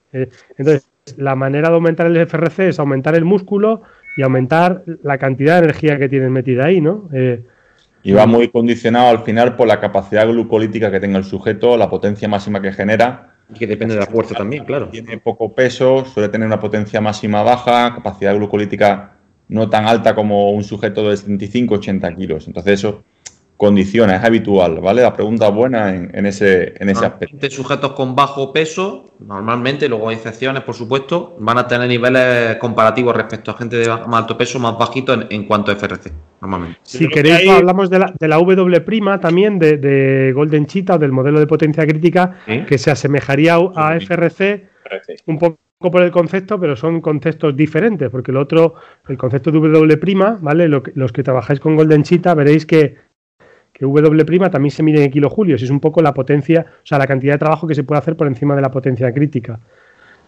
entonces, 0.58 0.90
la 1.18 1.36
manera 1.36 1.70
de 1.70 1.76
aumentar 1.76 2.08
el 2.08 2.18
FRC 2.18 2.70
es 2.70 2.80
aumentar 2.80 3.16
el 3.16 3.26
músculo 3.26 3.84
y 4.18 4.24
aumentar 4.24 4.84
la 5.04 5.20
cantidad 5.20 5.58
de 5.60 5.66
energía 5.66 6.00
que 6.00 6.10
tienes 6.10 6.32
metida 6.32 6.66
ahí, 6.66 6.82
¿no? 6.82 7.10
y 8.04 8.14
va 8.14 8.26
muy 8.26 8.48
condicionado 8.48 9.10
al 9.10 9.24
final 9.24 9.56
por 9.56 9.68
la 9.68 9.82
capacidad 9.82 10.28
glucolítica 10.28 10.90
que 10.90 11.00
tenga 11.00 11.18
el 11.18 11.26
sujeto, 11.26 11.76
la 11.76 11.90
potencia 11.90 12.28
máxima 12.28 12.62
que 12.62 12.72
genera 12.72 13.37
que 13.54 13.68
depende 13.68 13.94
de 13.96 14.02
la 14.02 14.08
fuerza 14.08 14.36
también, 14.36 14.66
claro. 14.66 14.90
Tiene 14.90 15.18
poco 15.18 15.54
peso, 15.54 16.06
suele 16.06 16.30
tener 16.30 16.48
una 16.48 16.60
potencia 16.60 17.00
máxima 17.02 17.44
baja, 17.44 17.96
capacidad 17.96 18.36
glucolítica 18.36 19.14
no 19.50 19.70
tan 19.70 19.86
alta 19.86 20.14
como 20.14 20.52
un 20.52 20.64
sujeto 20.64 21.10
de 21.10 21.16
75-80 21.16 22.18
kilos. 22.18 22.48
Entonces 22.48 22.74
eso 22.74 23.04
condiciona, 23.58 24.15
es 24.15 24.24
habitual, 24.24 24.80
¿vale? 24.80 25.02
La 25.02 25.12
pregunta 25.12 25.50
buena 25.50 25.93
en, 25.93 26.26
ese, 26.28 26.76
en 26.78 26.89
ese 26.89 27.06
aspecto. 27.06 27.50
sujetos 27.50 27.93
con 27.93 28.15
bajo 28.15 28.54
peso, 28.54 29.06
normalmente, 29.20 29.89
luego 29.89 30.10
hay 30.10 30.15
excepciones, 30.15 30.62
por 30.62 30.76
supuesto, 30.76 31.36
van 31.39 31.58
a 31.58 31.67
tener 31.67 31.88
niveles 31.88 32.58
comparativos 32.58 33.15
respecto 33.15 33.50
a 33.50 33.56
gente 33.56 33.78
de 33.78 33.88
más 33.88 34.13
alto 34.13 34.38
peso, 34.38 34.60
más 34.60 34.78
bajito 34.78 35.17
en, 35.28 35.46
cuanto 35.46 35.72
a 35.72 35.76
FRC, 35.76 36.12
normalmente. 36.39 36.80
Si 36.84 37.08
queréis, 37.08 37.50
hablamos 37.50 37.89
de 37.89 37.98
la, 37.98 38.13
de 38.17 38.28
la 38.28 38.38
W' 38.38 39.20
también, 39.20 39.58
de, 39.58 40.32
Golden 40.36 40.67
Cheetah, 40.67 40.96
o 40.96 41.00
del 41.00 41.12
modelo 41.12 41.39
de 41.39 41.48
potencia 41.48 41.86
crítica, 41.88 42.38
que 42.46 42.78
se 42.78 42.91
asemejaría 42.91 43.56
a 43.76 44.00
FRC 44.00 44.70
un 45.26 45.39
poco 45.39 45.58
por 45.80 46.04
el 46.04 46.12
concepto, 46.12 46.60
pero 46.60 46.76
son 46.76 47.02
conceptos 47.02 47.56
diferentes, 47.56 48.10
porque 48.10 48.30
el 48.30 48.38
otro, 48.38 48.76
el 49.08 49.17
concepto 49.17 49.52
de 49.52 49.60
W', 49.60 50.38
¿vale? 50.41 50.67
los 50.67 51.12
que 51.12 51.24
trabajáis 51.24 51.60
con 51.60 51.76
Golden 51.76 52.04
Cheetah 52.04 52.36
veréis 52.36 52.65
que 52.67 53.07
que 53.78 53.86
W' 53.86 54.50
también 54.50 54.72
se 54.72 54.82
mide 54.82 55.04
en 55.04 55.12
kilojulios, 55.12 55.62
es 55.62 55.70
un 55.70 55.80
poco 55.80 56.02
la 56.02 56.12
potencia, 56.12 56.66
o 56.68 56.86
sea, 56.86 56.98
la 56.98 57.06
cantidad 57.06 57.34
de 57.34 57.38
trabajo 57.38 57.68
que 57.68 57.76
se 57.76 57.84
puede 57.84 58.00
hacer 58.00 58.16
por 58.16 58.26
encima 58.26 58.56
de 58.56 58.62
la 58.62 58.72
potencia 58.72 59.13
crítica. 59.13 59.60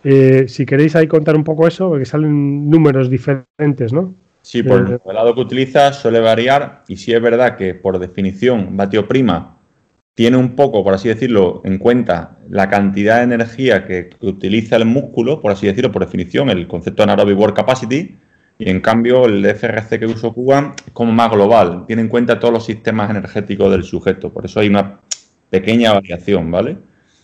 Eh, 0.04 0.46
si 0.48 0.68
queréis 0.68 0.96
ahí 0.96 1.08
contar 1.08 1.36
un 1.36 1.44
poco 1.44 1.68
eso, 1.68 1.90
porque 1.90 2.06
salen 2.06 2.70
números 2.70 3.10
diferentes, 3.10 3.92
¿no? 3.92 4.14
Sí, 4.44 4.62
por 4.62 4.92
eh, 4.92 5.00
el 5.04 5.16
lado 5.16 5.34
que 5.34 5.42
utilizas 5.42 6.00
suele 6.00 6.20
variar 6.20 6.84
y 6.88 6.98
si 6.98 7.12
es 7.12 7.22
verdad 7.22 7.58
que 7.58 7.74
por 7.74 7.98
definición 7.98 8.78
vatio 8.78 9.08
prima 9.08 9.58
tiene 10.14 10.38
un 10.38 10.56
poco, 10.56 10.84
por 10.84 10.94
así 10.94 11.08
decirlo, 11.08 11.62
en 11.66 11.80
cuenta 11.80 12.38
la 12.50 12.70
cantidad 12.70 13.18
de 13.18 13.24
energía 13.24 13.86
que, 13.86 14.12
utiliza 14.22 14.76
el 14.76 14.86
músculo, 14.86 15.42
por 15.42 15.52
así 15.52 15.66
decirlo, 15.66 15.92
por 15.92 16.06
definición, 16.06 16.50
el 16.50 16.68
concepto 16.68 17.04
de 17.04 17.12
anaerobic 17.12 17.40
work 17.40 17.56
capacity, 17.56 18.16
y 18.62 18.70
en 18.70 18.82
cambio, 18.82 19.26
el 19.26 19.46
FRC 19.46 20.00
que 20.00 20.06
uso 20.06 20.34
Cuba 20.34 20.74
es 20.86 20.92
como 20.92 21.14
más 21.14 21.32
global, 21.32 21.86
tiene 21.88 22.02
en 22.02 22.10
cuenta 22.10 22.38
todos 22.38 22.54
los 22.54 22.66
sistemas 22.66 23.10
energéticos 23.10 23.72
del 23.72 23.84
sujeto, 23.84 24.32
por 24.32 24.46
eso 24.46 24.60
hay 24.60 24.68
una 24.68 25.00
pequeña 25.50 25.94
variación, 25.94 26.52
¿vale? 26.52 26.78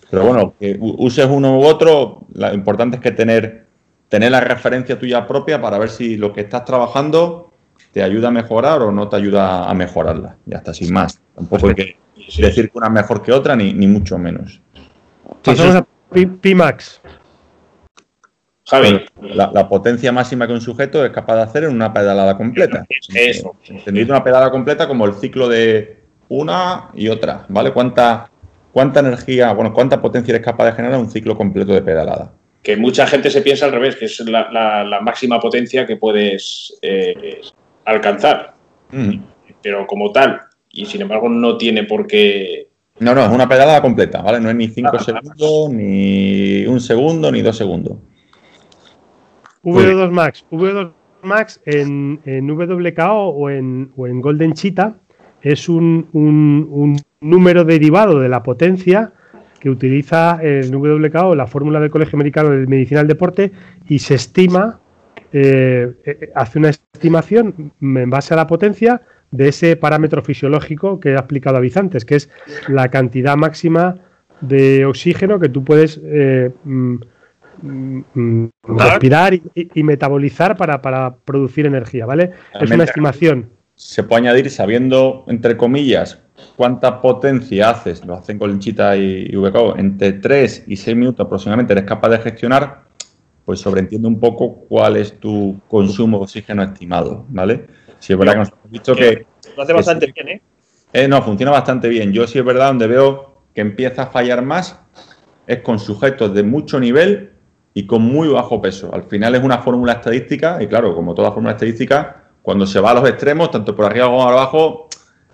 Pero 0.09 0.25
bueno, 0.25 0.53
que 0.57 0.77
uses 0.79 1.27
uno 1.29 1.59
u 1.59 1.65
otro, 1.65 2.25
lo 2.33 2.53
importante 2.53 2.95
es 2.95 3.03
que 3.03 3.11
tener, 3.11 3.65
tener 4.07 4.31
la 4.31 4.39
referencia 4.39 4.97
tuya 4.97 5.27
propia 5.27 5.61
para 5.61 5.77
ver 5.77 5.89
si 5.89 6.15
lo 6.15 6.31
que 6.31 6.39
estás 6.39 6.63
trabajando 6.63 7.51
te 7.91 8.01
ayuda 8.01 8.29
a 8.29 8.31
mejorar 8.31 8.81
o 8.81 8.91
no 8.93 9.09
te 9.09 9.17
ayuda 9.17 9.69
a 9.69 9.73
mejorarla. 9.73 10.37
Ya 10.45 10.59
está, 10.59 10.73
sin 10.73 10.93
más. 10.93 11.19
Tampoco 11.35 11.67
hay 11.67 11.75
que 11.75 11.95
decir 12.37 12.71
que 12.71 12.77
una 12.77 12.87
es 12.87 12.93
mejor 12.93 13.21
que 13.21 13.33
otra, 13.33 13.57
ni, 13.57 13.73
ni 13.73 13.87
mucho 13.87 14.17
menos. 14.17 14.61
Pasamos 15.43 15.75
a 15.75 15.85
Pimax. 16.41 17.01
Javi. 18.67 19.05
La, 19.21 19.69
potencia 19.69 20.11
máxima 20.11 20.47
que 20.47 20.53
un 20.53 20.61
sujeto 20.61 21.05
es 21.05 21.11
capaz 21.11 21.35
de 21.35 21.41
hacer 21.43 21.63
en 21.65 21.71
una 21.73 21.93
pedalada 21.93 22.35
completa. 22.35 22.85
Eso. 23.13 23.55
Entendido 23.67 24.07
una 24.13 24.23
pedalada 24.23 24.51
completa 24.51 24.87
como 24.87 25.05
el 25.05 25.13
ciclo 25.13 25.47
de 25.47 26.03
una 26.29 26.89
y 26.95 27.07
otra, 27.09 27.45
¿vale? 27.49 27.71
¿Cuánta, 27.71 28.29
cuánta 28.73 29.01
energía, 29.01 29.53
bueno, 29.53 29.71
cuánta 29.71 30.01
potencia 30.01 30.31
eres 30.31 30.43
capaz 30.43 30.65
de 30.65 30.71
generar 30.71 30.95
en 30.95 31.05
un 31.05 31.11
ciclo 31.11 31.37
completo 31.37 31.73
de 31.73 31.81
pedalada? 31.81 32.33
que 32.65 32.75
mucha 32.75 33.05
gente 33.05 33.29
se 33.29 33.43
piensa 33.43 33.67
al 33.67 33.71
revés, 33.71 33.95
que 33.95 34.05
es 34.05 34.19
la, 34.21 34.99
máxima 35.01 35.39
potencia 35.39 35.85
que 35.85 35.97
puedes 35.97 36.75
eh, 36.81 37.39
alcanzar. 37.85 38.55
Pero 39.61 39.85
como 39.85 40.11
tal, 40.11 40.41
y 40.71 40.85
sin 40.87 41.01
embargo 41.01 41.29
no 41.29 41.57
tiene 41.57 41.83
por 41.83 42.07
qué... 42.07 42.67
No, 42.99 43.13
no, 43.13 43.23
es 43.23 43.29
una 43.29 43.47
pedalada 43.47 43.81
completa, 43.81 44.21
¿vale? 44.21 44.39
No 44.39 44.49
es 44.49 44.55
ni 44.55 44.67
5 44.67 44.99
segundos, 44.99 45.69
ni 45.69 46.65
un 46.65 46.81
segundo, 46.81 47.31
ni 47.31 47.41
dos 47.41 47.55
segundos. 47.55 47.97
V2 49.65 50.11
Max, 50.11 50.45
V2 50.51 50.93
Max 51.23 51.59
en, 51.65 52.19
en 52.25 52.49
WKO 52.49 53.29
o 53.29 53.49
en, 53.49 53.91
o 53.97 54.07
en 54.07 54.21
Golden 54.21 54.53
Cheetah 54.53 54.95
es 55.41 55.69
un, 55.69 56.07
un, 56.13 56.97
número 57.21 57.63
derivado 57.63 58.19
de 58.19 58.29
la 58.29 58.43
potencia 58.43 59.13
que 59.59 59.69
utiliza 59.69 60.39
el 60.43 60.75
WKO, 60.75 61.35
la 61.35 61.47
fórmula 61.47 61.79
del 61.79 61.89
Colegio 61.89 62.17
Americano 62.17 62.49
de 62.49 62.67
Medicina 62.67 62.99
del 62.99 63.07
Deporte, 63.07 63.51
y 63.87 63.99
se 63.99 64.15
estima, 64.15 64.79
eh, 65.31 65.93
eh, 66.05 66.31
hace 66.35 66.59
una 66.59 66.69
estimación 66.69 67.73
en 67.81 68.09
base 68.09 68.33
a 68.33 68.37
la 68.37 68.47
potencia 68.47 69.01
de 69.31 69.47
ese 69.49 69.75
parámetro 69.75 70.21
fisiológico 70.21 70.99
que 70.99 71.15
ha 71.15 71.19
explicado 71.19 71.59
antes, 71.75 72.05
que 72.05 72.15
es 72.15 72.29
la 72.67 72.89
cantidad 72.89 73.35
máxima 73.35 73.95
de 74.41 74.85
oxígeno 74.85 75.39
que 75.39 75.49
tú 75.49 75.63
puedes 75.63 75.99
eh, 76.03 76.51
mm, 76.63 76.95
respirar 78.63 79.33
y, 79.33 79.83
metabolizar 79.83 80.57
para, 80.57 80.81
para, 80.81 81.15
producir 81.15 81.65
energía, 81.65 82.05
¿vale? 82.05 82.31
Es 82.59 82.71
una 82.71 82.83
estimación 82.83 83.49
se 83.75 84.03
puede 84.03 84.21
añadir 84.21 84.49
sabiendo, 84.49 85.25
entre 85.27 85.57
comillas, 85.57 86.19
cuánta 86.55 87.01
potencia 87.01 87.69
haces, 87.69 88.05
lo 88.05 88.15
hacen 88.15 88.39
con 88.39 88.49
Linchita 88.49 88.95
y, 88.95 89.35
VKO, 89.35 89.77
entre 89.77 90.13
3 90.13 90.63
y 90.67 90.77
6 90.77 90.95
minutos 90.95 91.25
aproximadamente 91.25 91.73
eres 91.73 91.85
capaz 91.85 92.09
de 92.09 92.19
gestionar, 92.19 92.85
pues 93.43 93.59
sobreentiende 93.59 94.07
un 94.07 94.19
poco 94.19 94.65
cuál 94.67 94.95
es 94.97 95.19
tu 95.19 95.59
consumo 95.67 96.17
de 96.17 96.23
oxígeno 96.23 96.63
estimado, 96.63 97.25
¿vale? 97.29 97.67
Si 97.99 98.13
es 98.13 98.19
verdad 98.19 98.33
que 98.33 98.39
nos 98.39 98.49
hemos 98.49 98.71
dicho 98.71 98.95
que... 98.95 99.25
Lo 99.55 99.63
hace 99.63 99.73
bastante 99.73 100.11
bien, 100.11 100.29
¿eh? 100.29 100.41
¿eh? 100.93 101.07
No, 101.07 101.21
funciona 101.21 101.51
bastante 101.51 101.87
bien. 101.87 102.11
Yo 102.11 102.27
sí 102.27 102.39
es 102.39 102.45
verdad, 102.45 102.67
donde 102.67 102.87
veo 102.87 103.43
que 103.53 103.61
empieza 103.61 104.03
a 104.03 104.07
fallar 104.07 104.41
más 104.41 104.79
es 105.47 105.59
con 105.59 105.79
sujetos 105.79 106.33
de 106.33 106.43
mucho 106.43 106.79
nivel 106.79 107.34
y 107.77 107.85
con 107.85 108.01
muy 108.01 108.29
bajo 108.29 108.61
peso. 108.61 108.89
Al 108.93 109.03
final 109.03 109.35
es 109.35 109.43
una 109.43 109.57
fórmula 109.57 109.93
estadística 109.93 110.63
y 110.63 110.67
claro, 110.67 110.95
como 110.95 111.13
toda 111.13 111.31
fórmula 111.31 111.51
estadística, 111.51 112.29
cuando 112.41 112.65
se 112.65 112.79
va 112.79 112.91
a 112.91 112.93
los 112.95 113.09
extremos, 113.09 113.51
tanto 113.51 113.75
por 113.75 113.85
arriba 113.85 114.05
como 114.05 114.23
por 114.23 114.31
abajo, 114.31 114.87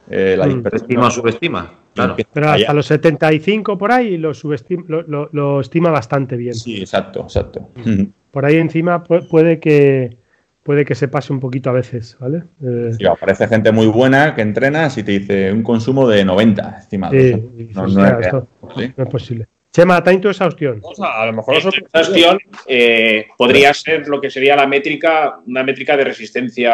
eh, 0.09 0.35
la 0.37 0.47
mm. 0.47 0.49
dispersión. 0.49 1.03
o 1.03 1.11
subestima. 1.11 1.71
Claro. 1.93 2.15
Pero 2.33 2.49
hasta 2.49 2.73
los 2.73 2.87
75 2.87 3.77
por 3.77 3.91
ahí 3.91 4.17
lo, 4.17 4.33
subestima, 4.33 4.83
lo, 5.07 5.61
estima 5.61 5.91
bastante 5.91 6.35
bien. 6.35 6.55
Sí, 6.55 6.79
exacto, 6.81 7.21
exacto. 7.21 7.69
Mm. 7.85 8.05
Por 8.31 8.45
ahí 8.45 8.55
encima 8.55 9.03
puede 9.03 9.59
que 9.59 10.15
puede 10.63 10.85
que 10.85 10.95
se 10.95 11.09
pase 11.09 11.33
un 11.33 11.41
poquito 11.41 11.69
a 11.69 11.73
veces, 11.73 12.15
¿vale? 12.17 12.43
Eh, 12.63 12.93
sí, 12.97 13.05
aparece 13.05 13.45
gente 13.49 13.73
muy 13.73 13.87
buena 13.87 14.33
que 14.33 14.41
entrenas 14.41 14.97
y 14.97 15.03
te 15.03 15.19
dice 15.19 15.51
un 15.51 15.63
consumo 15.63 16.07
de 16.07 16.23
90 16.23 16.77
estimado. 16.79 17.13
no, 17.13 18.45
es 18.77 19.07
posible. 19.09 19.47
Chema, 19.71 20.03
time 20.03 20.19
to 20.19 20.29
exhaustión. 20.29 20.81
a 21.01 21.25
lo 21.25 21.33
mejor 21.33 21.63
la 21.63 21.69
exhaustión 21.69 22.39
eh, 22.67 23.27
podría 23.37 23.73
ser 23.73 24.07
lo 24.07 24.19
que 24.19 24.29
sería 24.29 24.55
la 24.55 24.67
métrica, 24.67 25.39
una 25.45 25.63
métrica 25.63 25.95
de 25.95 26.03
resistencia 26.03 26.73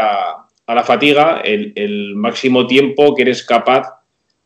a 0.65 0.75
la 0.75 0.83
fatiga, 0.83 1.41
el, 1.41 2.15
máximo 2.15 2.65
tiempo 2.65 3.13
que 3.13 3.21
eres 3.21 3.43
capaz 3.43 3.87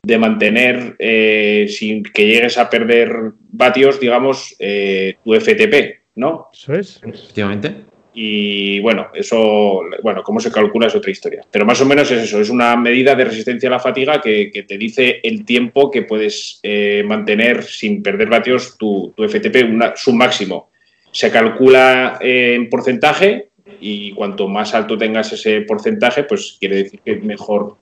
de 0.03 0.17
mantener 0.17 0.95
eh, 0.99 1.67
sin 1.69 2.03
que 2.03 2.27
llegues 2.27 2.57
a 2.57 2.69
perder 2.69 3.31
vatios, 3.51 3.99
digamos, 3.99 4.55
eh, 4.59 5.15
tu 5.23 5.33
FTP, 5.33 6.01
¿no? 6.15 6.49
Eso 6.51 6.73
es. 6.73 7.01
Efectivamente. 7.03 7.85
Y 8.13 8.79
bueno, 8.81 9.07
eso, 9.13 9.81
bueno, 10.03 10.21
cómo 10.23 10.39
se 10.39 10.51
calcula 10.51 10.87
es 10.87 10.95
otra 10.95 11.11
historia. 11.11 11.45
Pero 11.49 11.65
más 11.65 11.79
o 11.79 11.85
menos 11.85 12.11
es 12.11 12.23
eso, 12.23 12.41
es 12.41 12.49
una 12.49 12.75
medida 12.75 13.15
de 13.15 13.25
resistencia 13.25 13.69
a 13.69 13.71
la 13.71 13.79
fatiga 13.79 14.19
que, 14.19 14.51
te 14.67 14.77
dice 14.77 15.21
el 15.23 15.45
tiempo 15.45 15.89
que 15.89 16.01
puedes 16.01 16.59
eh, 16.63 17.03
mantener 17.07 17.63
sin 17.63 18.03
perder 18.03 18.29
vatios 18.29 18.77
tu, 18.77 19.13
FTP, 19.17 19.95
su 19.95 20.13
máximo. 20.13 20.69
Se 21.11 21.31
calcula 21.31 22.17
eh, 22.21 22.53
en 22.55 22.69
porcentaje 22.69 23.49
y 23.79 24.11
cuanto 24.13 24.47
más 24.47 24.73
alto 24.73 24.97
tengas 24.97 25.31
ese 25.31 25.61
porcentaje, 25.61 26.23
pues 26.23 26.57
quiere 26.59 26.83
decir 26.83 26.99
que 27.03 27.15
mejor 27.15 27.77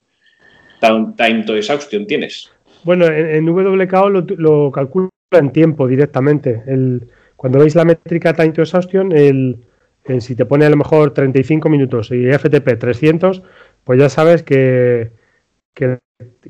time 0.79 1.43
to 1.43 1.55
exhaustion 1.55 2.05
tienes. 2.05 2.51
Bueno, 2.83 3.07
en, 3.07 3.47
WKO 3.49 4.09
lo, 4.09 4.25
lo, 4.37 4.71
calcula 4.71 5.09
en 5.31 5.51
tiempo 5.51 5.87
directamente. 5.87 6.63
El, 6.67 7.07
cuando 7.35 7.59
veis 7.59 7.75
la 7.75 7.85
métrica 7.85 8.33
time 8.33 8.51
to 8.51 8.61
exhaustion, 8.61 9.11
el 9.11 9.57
si 10.19 10.35
te 10.35 10.45
pone 10.45 10.65
a 10.65 10.69
lo 10.69 10.77
mejor 10.77 11.13
35 11.13 11.69
minutos 11.69 12.11
y 12.11 12.31
FTP 12.31 12.77
300, 12.79 13.43
pues 13.83 13.99
ya 13.99 14.09
sabes 14.09 14.43
que, 14.43 15.11
que, 15.73 15.99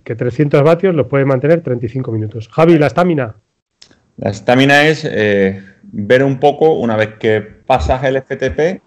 300 0.03 0.63
vatios 0.63 0.95
lo 0.95 1.07
puede 1.07 1.25
mantener 1.25 1.61
35 1.61 2.11
minutos. 2.11 2.49
Javi, 2.49 2.77
la 2.77 2.87
estamina. 2.87 3.35
La 4.17 4.31
estamina 4.31 4.87
es 4.87 5.07
eh, 5.09 5.61
ver 5.83 6.23
un 6.23 6.39
poco, 6.39 6.73
una 6.73 6.95
vez 6.95 7.15
que 7.19 7.41
pasas 7.41 8.03
el 8.03 8.21
FTP, 8.21 8.81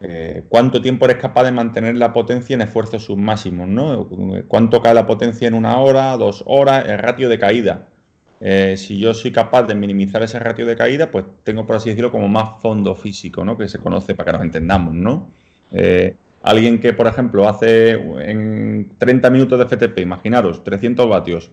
eh, 0.00 0.44
cuánto 0.48 0.80
tiempo 0.80 1.06
eres 1.06 1.16
capaz 1.16 1.44
de 1.44 1.52
mantener 1.52 1.96
la 1.96 2.12
potencia 2.12 2.54
en 2.54 2.62
esfuerzos 2.62 3.04
submáximos, 3.04 3.66
¿no? 3.68 4.08
Cuánto 4.46 4.80
cae 4.80 4.94
la 4.94 5.06
potencia 5.06 5.48
en 5.48 5.54
una 5.54 5.78
hora, 5.80 6.16
dos 6.16 6.44
horas, 6.46 6.86
el 6.88 6.98
ratio 6.98 7.28
de 7.28 7.38
caída. 7.38 7.88
Eh, 8.40 8.76
si 8.76 8.98
yo 8.98 9.14
soy 9.14 9.32
capaz 9.32 9.64
de 9.64 9.74
minimizar 9.74 10.22
ese 10.22 10.38
ratio 10.38 10.64
de 10.64 10.76
caída, 10.76 11.10
pues 11.10 11.24
tengo, 11.42 11.66
por 11.66 11.76
así 11.76 11.88
decirlo, 11.88 12.12
como 12.12 12.28
más 12.28 12.60
fondo 12.60 12.94
físico, 12.94 13.44
¿no? 13.44 13.56
Que 13.56 13.68
se 13.68 13.78
conoce 13.78 14.14
para 14.14 14.30
que 14.30 14.38
nos 14.38 14.44
entendamos, 14.46 14.94
¿no? 14.94 15.32
Eh, 15.72 16.14
alguien 16.42 16.78
que, 16.78 16.92
por 16.92 17.06
ejemplo, 17.08 17.48
hace 17.48 17.92
en 17.92 18.94
30 18.96 19.30
minutos 19.30 19.58
de 19.58 19.64
FTP, 19.64 19.98
imaginaros, 20.00 20.62
300 20.62 21.08
vatios, 21.08 21.50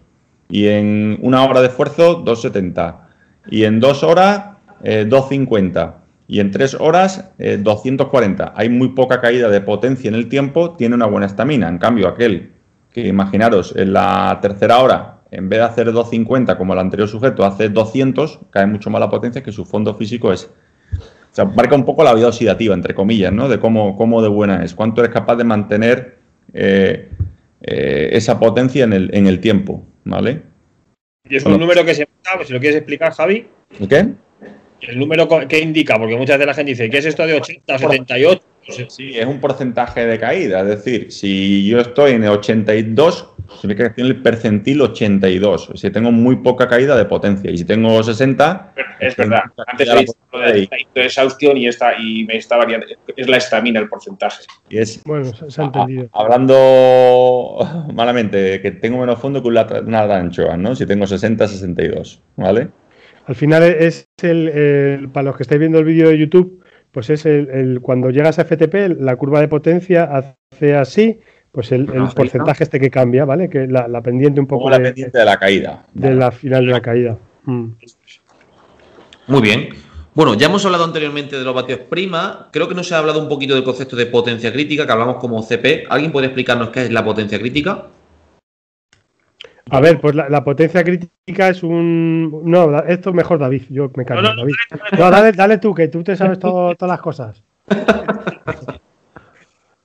y 0.48 0.67
en 0.67 1.17
una 1.21 1.43
hora 1.43 1.62
de 1.62 1.67
esfuerzo, 1.67 2.15
270, 2.15 3.10
y 3.50 3.63
en 3.63 3.80
dos 3.80 4.04
horas, 4.04 4.58
250, 4.84 5.82
eh, 5.82 6.06
y 6.28 6.39
en 6.39 6.52
tres 6.52 6.76
horas, 6.76 7.32
240. 7.38 8.54
Hay 8.56 8.69
muy 8.69 8.89
poca 8.89 9.21
caída 9.21 9.50
de 9.50 9.62
potencia 9.62 10.08
en 10.08 10.15
el 10.15 10.28
tiempo, 10.28 10.71
tiene 10.71 10.95
una 10.95 11.06
buena 11.06 11.28
estamina. 11.28 11.67
En 11.67 11.78
cambio, 11.78 12.08
aquel 12.08 12.52
que, 12.91 13.08
imaginaros, 13.08 13.76
en 13.76 13.93
la 13.93 14.39
tercera 14.41 14.80
hora 14.80 15.14
en 15.36 15.50
vez 15.50 15.60
de 15.60 15.65
hacer 15.65 15.91
250 15.91 16.58
como 16.58 16.74
el 16.74 16.80
anterior 16.80 17.10
sujeto, 17.10 17.43
hace 17.43 17.69
200, 17.69 18.39
cae 18.50 18.65
mucho 18.65 18.89
más 18.89 19.02
la 19.02 19.10
potencia 19.10 19.43
que 19.43 19.52
su 19.52 19.65
fondo 19.65 19.93
físico 19.93 20.32
es. 20.32 20.50
O 20.93 21.36
sea, 21.36 21.43
marca 21.43 21.76
un 21.76 21.84
poco 21.84 22.04
la 22.04 22.13
vida 22.13 22.30
oxidativa, 22.30 22.74
entre 22.74 22.95
comillas, 22.95 23.34
¿no? 23.34 23.50
De 23.50 23.60
cómo, 23.60 23.98
cómo 23.98 24.21
de 24.21 24.30
buena 24.30 24.63
es, 24.63 24.74
cuánto 24.74 25.02
eres 25.02 25.13
capaz 25.13 25.36
de 25.36 25.43
mantener 25.43 26.17
eh, 26.54 27.10
eh, 27.62 28.10
esa 28.13 28.39
potencia 28.39 28.86
en 28.86 28.93
el, 28.93 29.10
en 29.13 29.28
el 29.28 29.41
tiempo, 29.41 29.84
¿vale? 30.06 30.43
Y 31.30 31.36
es 31.36 31.45
un 31.45 31.60
número 31.60 31.84
que 31.84 31.95
se 31.95 32.08
pues, 32.36 32.48
si 32.48 32.54
lo 32.54 32.60
quieres 32.60 32.78
explicar, 32.78 33.12
Javi. 33.12 33.48
¿Qué? 33.89 34.08
El 34.82 35.00
número 35.00 35.28
que 35.48 35.60
indica, 35.60 35.98
porque 35.98 36.15
muchas 36.15 36.38
veces 36.38 36.48
la 36.48 36.54
gente 36.54 36.71
dice, 36.71 36.89
¿qué 36.89 37.00
es 37.00 37.06
esto 37.06 37.26
de 37.26 37.34
80, 37.34 37.78
78? 37.78 38.41
Sí, 38.88 39.17
es 39.17 39.26
un 39.26 39.39
porcentaje 39.39 40.06
de 40.06 40.19
caída. 40.19 40.62
Es 40.62 40.67
decir, 40.67 41.12
si 41.12 41.67
yo 41.67 41.80
estoy 41.80 42.13
en 42.13 42.24
el 42.24 42.30
82, 42.30 43.35
significa 43.60 43.93
que 43.93 44.01
el 44.01 44.21
percentil 44.21 44.81
82. 44.81 45.71
Si 45.75 45.89
tengo 45.89 46.12
muy 46.12 46.38
poca 46.38 46.67
caída 46.67 46.95
de 46.95 47.05
potencia. 47.05 47.51
Y 47.51 47.58
si 47.58 47.65
tengo 47.65 48.03
60. 48.03 48.73
Es 48.99 49.15
verdad. 49.15 49.43
Antes 49.67 49.89
he 49.89 49.99
visto 49.99 50.17
lo 50.31 50.39
de, 50.39 50.69
exhaustión 50.95 51.58
y, 51.58 51.67
esta, 51.67 51.99
y 51.99 52.25
me 52.25 52.38
está 52.38 52.58
variando. 52.58 52.88
Es 53.15 53.27
la 53.27 53.38
estamina 53.38 53.79
el 53.79 53.89
porcentaje. 53.89 54.43
Y 54.69 54.77
es, 54.77 55.03
bueno, 55.03 55.25
se 55.25 55.62
ha 55.62 55.65
entendido. 55.65 56.10
hablando 56.13 57.88
malamente, 57.93 58.62
que 58.62 58.71
tengo 58.71 58.99
menos 58.99 59.19
fondo 59.19 59.41
que 59.41 59.49
una, 59.49 59.62
anchoa, 60.15 60.58
¿no? 60.58 60.75
Si 60.75 60.86
tengo 60.86 61.08
60, 61.08 61.47
62. 61.47 62.21
¿Vale? 62.38 62.69
Al 63.25 63.36
final 63.36 63.63
es 63.63 64.08
el, 64.21 65.10
para 65.12 65.25
los 65.25 65.38
que 65.38 65.43
estáis 65.43 65.60
viendo 65.60 65.79
el 65.79 65.86
vídeo 65.86 66.10
de 66.10 66.17
YouTube, 66.17 66.63
pues 66.91 67.10
es 67.10 67.25
el, 67.25 67.81
cuando 67.81 68.10
llegas 68.10 68.39
a 68.39 68.45
FTP, 68.45 68.99
la 68.99 69.15
curva 69.15 69.41
de 69.41 69.47
potencia 69.47 70.03
hace 70.03 70.75
así, 70.75 71.19
pues 71.56 71.72
el, 71.72 71.86
porcentaje 72.13 72.65
este 72.65 72.82
que 72.82 72.91
cambia, 72.91 73.24
¿vale? 73.24 73.50
Que 73.50 73.65
la, 73.65 74.02
pendiente 74.02 74.41
un 74.41 74.46
poco. 74.46 74.70
la 74.70 74.78
pendiente 74.78 75.18
de 75.18 75.24
la 75.24 75.38
caída. 75.38 75.86
De 75.94 76.13
la 76.13 76.30
final 76.30 76.65
de 76.65 76.72
la 76.74 76.82
caída. 76.82 77.18
Mm. 77.46 77.68
Muy 79.28 79.41
bien. 79.41 79.70
Bueno, 80.13 80.34
ya 80.34 80.48
hemos 80.48 80.65
hablado 80.65 80.84
anteriormente 80.84 81.38
de 81.38 81.46
los 81.46 81.56
vatios 81.56 81.80
prima. 81.89 82.50
Creo 82.52 82.68
que 82.68 82.76
no 82.76 82.84
se 82.84 82.94
ha 82.94 82.98
hablado 82.98 83.22
un 83.22 83.30
poquito 83.30 83.56
del 83.56 83.63
concepto 83.63 83.96
de 83.96 84.06
potencia 84.06 84.52
crítica, 84.52 84.86
que 84.86 84.91
hablamos 84.91 85.15
como 85.15 85.41
CP. 85.41 85.86
¿Alguien 85.89 86.12
puede 86.12 86.28
explicarnos 86.28 86.70
qué 86.72 86.84
es 86.84 86.91
la 86.91 87.06
potencia 87.06 87.39
crítica? 87.39 87.86
A 89.70 89.80
ver, 89.80 90.02
pues 90.02 90.13
la, 90.13 90.44
potencia 90.44 90.84
crítica 90.84 91.48
es 91.48 91.63
un. 91.63 92.41
No, 92.44 92.80
esto 92.84 93.13
mejor 93.13 93.39
David, 93.39 93.63
yo 93.70 93.89
me 93.96 94.04
callo. 94.04 94.22
No, 94.24 94.36
David. 94.36 94.54
no 94.98 95.10
dale, 95.10 95.32
dale, 95.32 95.58
tú, 95.58 95.74
que 95.74 95.88
tú 95.88 96.04
te 96.04 96.18
sabes 96.18 96.38
todas 96.38 96.78
las 96.82 97.00
cosas. 97.00 97.41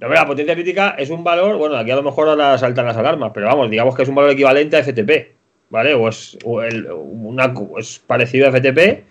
la 0.08 0.26
potencia 0.26 0.54
crítica 0.54 0.94
es 0.98 1.10
un 1.10 1.22
valor, 1.22 1.56
bueno, 1.56 1.76
aquí 1.76 1.90
a 1.90 1.96
lo 1.96 2.02
mejor 2.02 2.28
ahora 2.28 2.56
saltan 2.56 2.86
las 2.86 2.96
alarmas, 2.96 3.32
pero 3.34 3.46
vamos, 3.46 3.70
digamos 3.70 3.94
que 3.94 4.02
es 4.02 4.08
un 4.08 4.14
valor 4.14 4.30
equivalente 4.30 4.76
a 4.76 4.82
FTP, 4.82 5.32
¿vale? 5.68 5.94
O 5.94 6.08
es, 6.08 6.38
una, 6.44 7.52
es 7.78 8.00
parecido 8.06 8.48
a 8.48 8.50
FTP 8.50 9.04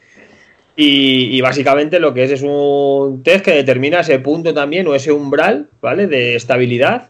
Y, 0.75 1.39
básicamente 1.41 1.99
lo 1.99 2.13
que 2.13 2.23
es 2.23 2.31
es 2.31 2.41
un 2.41 3.21
test 3.23 3.45
que 3.45 3.51
determina 3.51 3.99
ese 3.99 4.19
punto 4.19 4.53
también 4.53 4.87
o 4.87 4.95
ese 4.95 5.11
umbral, 5.11 5.67
¿vale? 5.81 6.07
De 6.07 6.35
estabilidad. 6.35 7.09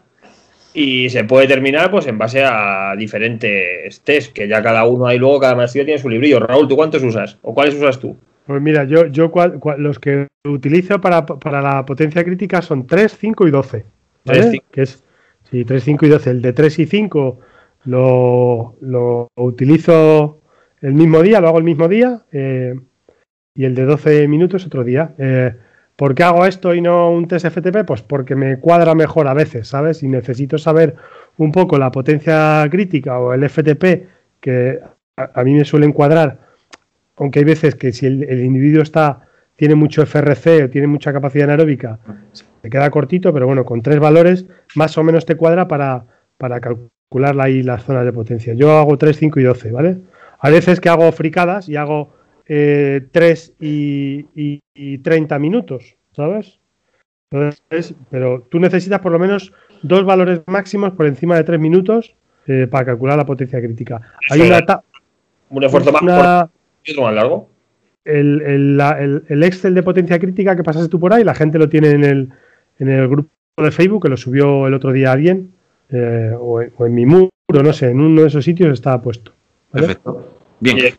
Y 0.72 1.08
se 1.10 1.24
puede 1.24 1.46
determinar 1.48 1.90
pues 1.90 2.06
en 2.06 2.18
base 2.18 2.44
a 2.44 2.94
diferentes 2.96 4.00
test, 4.02 4.32
que 4.32 4.46
ya 4.46 4.62
cada 4.62 4.84
uno 4.84 5.06
hay 5.06 5.18
luego, 5.18 5.40
cada 5.40 5.54
maestría 5.54 5.84
tiene 5.84 6.00
su 6.00 6.08
librillo. 6.08 6.38
Raúl, 6.38 6.68
¿tú 6.68 6.76
cuántos 6.76 7.02
usas? 7.02 7.38
¿O 7.42 7.54
cuáles 7.54 7.74
usas 7.74 7.98
tú? 7.98 8.16
Pues 8.46 8.60
mira, 8.60 8.84
yo, 8.84 9.06
yo 9.06 9.30
los 9.78 9.98
que 9.98 10.28
utilizo 10.44 11.00
para, 11.00 11.24
la 11.62 11.86
potencia 11.86 12.24
crítica 12.24 12.62
son 12.62 12.86
3, 12.86 13.16
5 13.18 13.46
y 13.46 13.50
12. 13.50 13.84
¿vale? 14.24 14.62
que 14.70 14.82
es, 14.82 15.04
sí, 15.50 15.64
3, 15.64 15.82
5 15.82 16.06
y 16.06 16.08
12. 16.08 16.30
El 16.30 16.42
de 16.42 16.52
3 16.52 16.78
y 16.80 16.86
5 16.86 17.38
lo, 17.84 18.76
lo 18.80 19.28
utilizo 19.36 20.40
el 20.80 20.94
mismo 20.94 21.22
día, 21.22 21.40
lo 21.40 21.48
hago 21.48 21.58
el 21.58 21.64
mismo 21.64 21.88
día. 21.88 22.22
Eh, 22.32 22.74
y 23.54 23.64
el 23.64 23.74
de 23.74 23.84
12 23.84 24.28
minutos 24.28 24.64
otro 24.66 24.84
día. 24.84 25.14
Eh, 25.18 25.54
¿Por 25.96 26.14
qué 26.14 26.22
hago 26.22 26.46
esto 26.46 26.74
y 26.74 26.80
no 26.80 27.10
un 27.10 27.28
test 27.28 27.46
FTP? 27.46 27.84
Pues 27.86 28.00
porque 28.02 28.34
me 28.34 28.58
cuadra 28.58 28.94
mejor 28.94 29.28
a 29.28 29.34
veces, 29.34 29.68
¿sabes? 29.68 30.02
Y 30.02 30.08
necesito 30.08 30.56
saber 30.56 30.96
un 31.36 31.52
poco 31.52 31.78
la 31.78 31.90
potencia 31.90 32.66
crítica 32.70 33.18
o 33.18 33.34
el 33.34 33.48
FTP 33.48 34.08
que 34.40 34.80
a, 35.16 35.44
mí 35.44 35.52
me 35.52 35.64
suelen 35.66 35.92
cuadrar, 35.92 36.38
aunque 37.20 37.40
hay 37.40 37.44
veces 37.44 37.74
que 37.74 37.92
si 37.92 38.06
el, 38.06 38.44
individuo 38.44 38.82
está 38.82 39.20
tiene 39.54 39.74
mucho 39.74 40.02
FRC 40.06 40.64
o 40.64 40.70
tiene 40.70 40.86
mucha 40.86 41.12
capacidad 41.12 41.44
anaeróbica, 41.44 41.98
se 42.32 42.70
queda 42.70 42.90
cortito, 42.90 43.30
pero 43.32 43.46
bueno, 43.46 43.66
con 43.66 43.82
tres 43.82 44.00
valores 44.00 44.46
más 44.74 44.96
o 44.96 45.04
menos 45.04 45.26
te 45.26 45.36
cuadra 45.36 45.68
para, 45.68 46.06
para 46.38 46.60
calcular 46.60 47.38
ahí 47.38 47.62
las 47.62 47.84
zonas 47.84 48.06
de 48.06 48.12
potencia. 48.14 48.54
Yo 48.54 48.78
hago 48.78 48.96
3, 48.96 49.14
5 49.14 49.38
y 49.38 49.42
12, 49.42 49.70
¿vale? 49.70 49.98
A 50.38 50.48
veces 50.48 50.80
que 50.80 50.88
hago 50.88 51.12
fricadas 51.12 51.68
y 51.68 51.76
hago 51.76 52.14
3 52.46 53.52
eh, 53.60 54.24
y, 54.74 54.98
30 54.98 55.38
minutos, 55.38 55.96
¿sabes? 56.16 56.58
pero 58.10 58.42
tú 58.50 58.58
necesitas 58.58 58.98
por 58.98 59.12
lo 59.12 59.20
menos 59.20 59.52
dos 59.82 60.04
valores 60.04 60.40
máximos 60.46 60.94
por 60.94 61.06
encima 61.06 61.36
de 61.36 61.44
3 61.44 61.60
minutos 61.60 62.16
eh, 62.46 62.66
para 62.68 62.86
calcular 62.86 63.16
la 63.16 63.26
potencia 63.26 63.60
crítica. 63.60 64.00
Hay 64.30 64.40
una 64.40 64.82
un 65.50 65.64
esfuerzo 65.64 65.92
más 65.92 66.50
y 66.84 66.92
otro 66.92 67.04
más 67.04 67.14
largo. 67.14 67.48
El, 68.04 68.80
Excel 69.42 69.74
de 69.74 69.82
potencia 69.82 70.18
crítica 70.18 70.56
que 70.56 70.64
pasaste 70.64 70.88
tú 70.88 70.98
por 70.98 71.12
ahí, 71.12 71.24
la 71.24 71.34
gente 71.34 71.58
lo 71.58 71.68
tiene 71.68 71.90
en 71.90 72.04
el, 72.04 72.28
en 72.78 72.88
el 72.88 73.08
grupo 73.08 73.30
de 73.58 73.70
Facebook, 73.70 74.02
que 74.02 74.08
lo 74.08 74.16
subió 74.16 74.66
el 74.66 74.74
otro 74.74 74.92
día 74.92 75.12
alguien, 75.12 75.52
eh, 75.90 76.34
o, 76.38 76.62
en, 76.62 76.94
mi 76.94 77.06
muro, 77.06 77.30
no 77.48 77.72
sé, 77.72 77.90
en 77.90 78.00
uno 78.00 78.22
de 78.22 78.28
esos 78.28 78.44
sitios 78.44 78.72
estaba 78.72 79.02
puesto. 79.02 79.32
Perfecto. 79.70 80.39
Bien. 80.60 80.94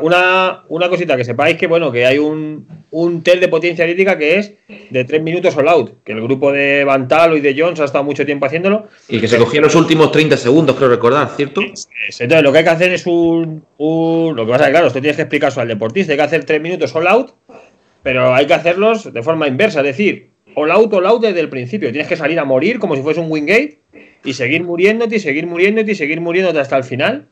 una, 0.00 0.64
una, 0.68 0.88
cosita, 0.88 1.16
que 1.16 1.24
sepáis 1.24 1.58
que 1.58 1.66
bueno, 1.66 1.92
que 1.92 2.06
hay 2.06 2.18
un, 2.18 2.66
un 2.90 3.22
test 3.22 3.40
de 3.40 3.48
potencia 3.48 3.84
crítica 3.84 4.16
que 4.16 4.38
es 4.38 4.54
de 4.88 5.04
3 5.04 5.22
minutos 5.22 5.54
all 5.56 5.68
out, 5.68 6.02
que 6.02 6.12
el 6.12 6.22
grupo 6.22 6.50
de 6.50 6.84
Bantalo 6.84 7.36
y 7.36 7.40
de 7.40 7.54
Jones 7.56 7.78
ha 7.80 7.84
estado 7.84 8.04
mucho 8.04 8.24
tiempo 8.24 8.46
haciéndolo. 8.46 8.88
Y 9.08 9.20
que 9.20 9.28
se 9.28 9.36
cogían 9.36 9.64
los 9.64 9.74
últimos 9.74 10.10
30 10.12 10.38
segundos, 10.38 10.76
creo 10.76 10.88
recordar, 10.88 11.28
¿cierto? 11.36 11.60
Entonces, 11.60 12.42
lo 12.42 12.52
que 12.52 12.58
hay 12.58 12.64
que 12.64 12.70
hacer 12.70 12.92
es 12.92 13.06
un, 13.06 13.62
Lo 13.78 14.46
que 14.46 14.50
pasa 14.50 14.64
es 14.64 14.70
claro, 14.70 14.86
esto 14.86 15.00
tienes 15.00 15.16
que 15.16 15.22
explicar 15.22 15.50
eso 15.50 15.60
al 15.60 15.68
deportista, 15.68 16.12
hay 16.12 16.18
que 16.18 16.24
hacer 16.24 16.44
3 16.44 16.60
minutos 16.62 16.94
all 16.96 17.06
out, 17.06 17.32
pero 18.02 18.34
hay 18.34 18.46
que 18.46 18.54
hacerlos 18.54 19.12
de 19.12 19.22
forma 19.22 19.46
inversa, 19.46 19.80
es 19.80 19.86
decir, 19.86 20.30
all 20.54 20.70
out, 20.70 20.92
all 20.94 21.04
out 21.06 21.22
desde 21.22 21.40
el 21.40 21.50
principio. 21.50 21.90
Tienes 21.90 22.08
que 22.08 22.16
salir 22.16 22.38
a 22.38 22.46
morir 22.46 22.78
como 22.78 22.96
si 22.96 23.02
fuese 23.02 23.20
un 23.20 23.30
wingate 23.30 23.78
y 24.24 24.32
seguir 24.32 24.64
muriéndote 24.64 25.16
y 25.16 25.20
seguir 25.20 25.46
muriéndote 25.46 25.92
y 25.92 25.94
seguir 25.94 26.22
muriéndote 26.22 26.60
hasta 26.60 26.78
el 26.78 26.84
final 26.84 27.28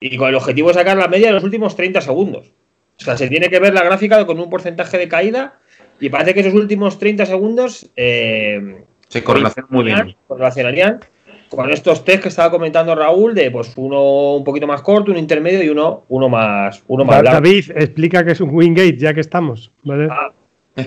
y 0.00 0.16
con 0.16 0.28
el 0.28 0.34
objetivo 0.34 0.68
de 0.68 0.74
sacar 0.74 0.96
la 0.96 1.08
media 1.08 1.28
de 1.28 1.34
los 1.34 1.44
últimos 1.44 1.76
30 1.76 2.00
segundos. 2.00 2.52
O 2.98 3.04
sea, 3.04 3.16
se 3.16 3.28
tiene 3.28 3.48
que 3.48 3.58
ver 3.58 3.74
la 3.74 3.84
gráfica 3.84 4.24
con 4.26 4.40
un 4.40 4.50
porcentaje 4.50 4.98
de 4.98 5.08
caída 5.08 5.58
y 6.00 6.08
parece 6.08 6.34
que 6.34 6.40
esos 6.40 6.54
últimos 6.54 6.98
30 6.98 7.26
segundos 7.26 7.90
eh, 7.96 8.84
se 9.08 9.22
correlacionan 9.22 9.68
muy 9.70 9.84
bien. 9.84 10.16
Correlacionarían 10.26 11.00
con 11.48 11.70
estos 11.70 12.04
test 12.04 12.22
que 12.22 12.28
estaba 12.28 12.50
comentando 12.50 12.94
Raúl 12.94 13.34
de 13.34 13.50
pues 13.50 13.72
uno 13.76 14.34
un 14.34 14.44
poquito 14.44 14.66
más 14.66 14.82
corto, 14.82 15.10
uno 15.10 15.20
intermedio 15.20 15.62
y 15.62 15.68
uno, 15.68 16.04
uno 16.08 16.28
más 16.28 16.82
uno 16.88 17.04
más 17.04 17.22
largo. 17.22 17.40
David, 17.40 17.70
explica 17.76 18.24
que 18.24 18.32
es 18.32 18.40
un 18.40 18.50
Wingate 18.50 18.96
ya 18.96 19.14
que 19.14 19.20
estamos. 19.20 19.70
Ah, 20.10 20.32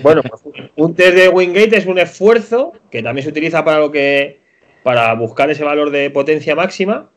bueno, 0.02 0.22
pues 0.22 0.42
un 0.76 0.94
test 0.94 1.16
de 1.16 1.28
Wingate 1.28 1.78
es 1.78 1.86
un 1.86 1.98
esfuerzo 1.98 2.72
que 2.90 3.02
también 3.02 3.24
se 3.24 3.30
utiliza 3.30 3.64
para 3.64 3.78
lo 3.78 3.90
que 3.90 4.40
para 4.82 5.14
buscar 5.14 5.50
ese 5.50 5.64
valor 5.64 5.90
de 5.90 6.10
potencia 6.10 6.54
máxima 6.54 7.10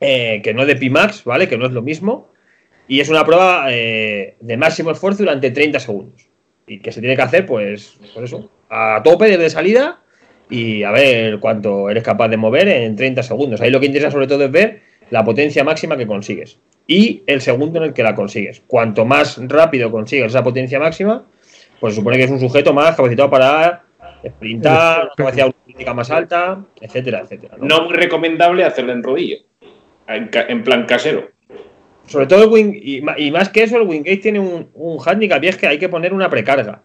eh, 0.00 0.40
que 0.42 0.54
no 0.54 0.62
es 0.62 0.68
de 0.68 0.76
Pimax, 0.76 1.24
¿vale? 1.24 1.48
Que 1.48 1.56
no 1.56 1.66
es 1.66 1.72
lo 1.72 1.82
mismo. 1.82 2.32
Y 2.88 3.00
es 3.00 3.08
una 3.08 3.24
prueba 3.24 3.66
eh, 3.70 4.36
de 4.40 4.56
máximo 4.56 4.90
esfuerzo 4.90 5.22
durante 5.22 5.50
30 5.50 5.80
segundos. 5.80 6.28
Y 6.66 6.80
que 6.80 6.92
se 6.92 7.00
tiene 7.00 7.16
que 7.16 7.22
hacer, 7.22 7.46
pues, 7.46 7.98
por 8.14 8.24
eso, 8.24 8.50
a 8.68 9.00
tope 9.02 9.28
desde 9.28 9.50
salida 9.50 10.02
y 10.48 10.82
a 10.82 10.90
ver 10.92 11.40
cuánto 11.40 11.90
eres 11.90 12.02
capaz 12.02 12.28
de 12.28 12.36
mover 12.36 12.68
en 12.68 12.96
30 12.96 13.22
segundos. 13.22 13.60
Ahí 13.60 13.70
lo 13.70 13.80
que 13.80 13.86
interesa 13.86 14.10
sobre 14.10 14.26
todo 14.26 14.44
es 14.44 14.50
ver 14.50 14.82
la 15.10 15.24
potencia 15.24 15.64
máxima 15.64 15.96
que 15.96 16.06
consigues 16.06 16.58
y 16.86 17.22
el 17.26 17.40
segundo 17.40 17.78
en 17.78 17.86
el 17.86 17.92
que 17.92 18.02
la 18.02 18.14
consigues. 18.14 18.62
Cuanto 18.66 19.04
más 19.04 19.40
rápido 19.48 19.90
consigues 19.90 20.28
esa 20.28 20.42
potencia 20.42 20.78
máxima, 20.78 21.24
pues 21.80 21.94
se 21.94 22.00
supone 22.00 22.16
que 22.16 22.24
es 22.24 22.30
un 22.30 22.40
sujeto 22.40 22.72
más 22.72 22.96
capacitado 22.96 23.30
para 23.30 23.84
sprintar, 24.24 25.10
capacidad 25.16 25.52
más 25.94 26.10
alta, 26.10 26.64
etcétera, 26.80 27.20
etcétera. 27.20 27.56
¿no? 27.58 27.66
no 27.66 27.84
muy 27.84 27.94
recomendable 27.94 28.64
hacerlo 28.64 28.92
en 28.92 29.02
rodillo 29.02 29.36
en, 30.08 30.62
plan 30.62 30.86
casero. 30.86 31.30
Sobre 32.06 32.26
todo 32.26 32.44
el 32.44 32.50
wing, 32.50 32.72
y, 32.74 33.30
más 33.30 33.48
que 33.48 33.64
eso, 33.64 33.76
el 33.76 33.86
Wingate 33.86 34.18
tiene 34.18 34.40
un, 34.40 34.68
un 34.74 34.98
handicap 35.04 35.42
y 35.42 35.48
es 35.48 35.56
que 35.56 35.66
hay 35.66 35.78
que 35.78 35.88
poner 35.88 36.12
una 36.12 36.30
precarga. 36.30 36.82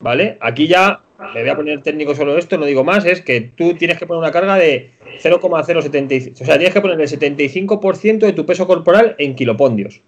¿Vale? 0.00 0.36
Aquí 0.40 0.68
ya 0.68 1.02
me 1.34 1.40
voy 1.40 1.48
a 1.48 1.56
poner 1.56 1.82
técnico 1.82 2.14
solo 2.14 2.38
esto, 2.38 2.56
no 2.58 2.66
digo 2.66 2.84
más, 2.84 3.04
es 3.04 3.22
que 3.22 3.40
tú 3.40 3.74
tienes 3.74 3.98
que 3.98 4.06
poner 4.06 4.20
una 4.20 4.30
carga 4.30 4.56
de 4.56 4.90
0,075. 5.20 6.42
O 6.42 6.46
sea, 6.46 6.56
tienes 6.56 6.72
que 6.72 6.80
poner 6.80 7.00
el 7.00 7.08
75% 7.08 8.18
de 8.18 8.32
tu 8.32 8.46
peso 8.46 8.66
corporal 8.66 9.16
en 9.18 9.34
kilopondios. 9.34 10.02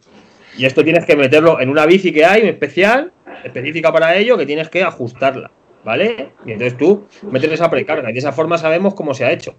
Y 0.56 0.66
esto 0.66 0.84
tienes 0.84 1.04
que 1.06 1.16
meterlo 1.16 1.60
en 1.60 1.68
una 1.68 1.86
bici 1.86 2.12
que 2.12 2.24
hay, 2.24 2.42
especial, 2.42 3.12
específica 3.42 3.92
para 3.92 4.16
ello, 4.16 4.36
que 4.36 4.46
tienes 4.46 4.68
que 4.68 4.82
ajustarla. 4.82 5.50
¿vale? 5.84 6.30
Y 6.44 6.52
entonces 6.52 6.76
tú 6.76 7.06
metes 7.22 7.52
esa 7.52 7.70
precarga 7.70 8.10
y 8.10 8.12
de 8.12 8.18
esa 8.18 8.32
forma 8.32 8.58
sabemos 8.58 8.94
cómo 8.94 9.14
se 9.14 9.24
ha 9.24 9.32
hecho. 9.32 9.56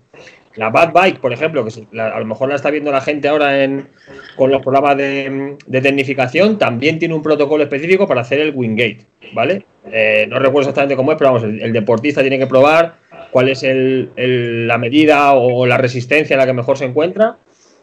La 0.56 0.70
Bad 0.70 0.92
Bike, 0.94 1.20
por 1.20 1.34
ejemplo, 1.34 1.66
que 1.66 2.00
a 2.00 2.20
lo 2.20 2.26
mejor 2.26 2.50
la 2.50 2.56
está 2.56 2.70
viendo 2.70 2.92
la 2.92 3.02
gente 3.02 3.28
ahora 3.28 3.64
en, 3.64 3.88
con 4.36 4.52
los 4.52 4.62
programas 4.62 4.98
de, 4.98 5.58
tecnificación, 5.82 6.58
también 6.58 7.00
tiene 7.00 7.14
un 7.14 7.22
protocolo 7.22 7.64
específico 7.64 8.08
para 8.08 8.22
hacer 8.22 8.40
el 8.40 8.54
Wingate, 8.56 9.06
¿vale? 9.34 9.66
Eh, 9.92 10.26
no 10.30 10.40
recuerdo 10.40 10.70
exactamente 10.70 10.96
cómo 10.96 11.12
es, 11.12 11.18
pero 11.18 11.34
vamos, 11.34 11.44
el, 11.44 11.74
deportista 11.74 12.22
tiene 12.22 12.38
que 12.38 12.48
probar 12.48 12.96
cuál 13.32 13.50
es 13.50 13.64
la 13.64 14.78
medida 14.78 15.34
o 15.34 15.66
la 15.66 15.78
resistencia 15.78 16.34
en 16.34 16.40
la 16.40 16.46
que 16.46 16.54
mejor 16.54 16.78
se 16.78 16.86
encuentra 16.86 17.38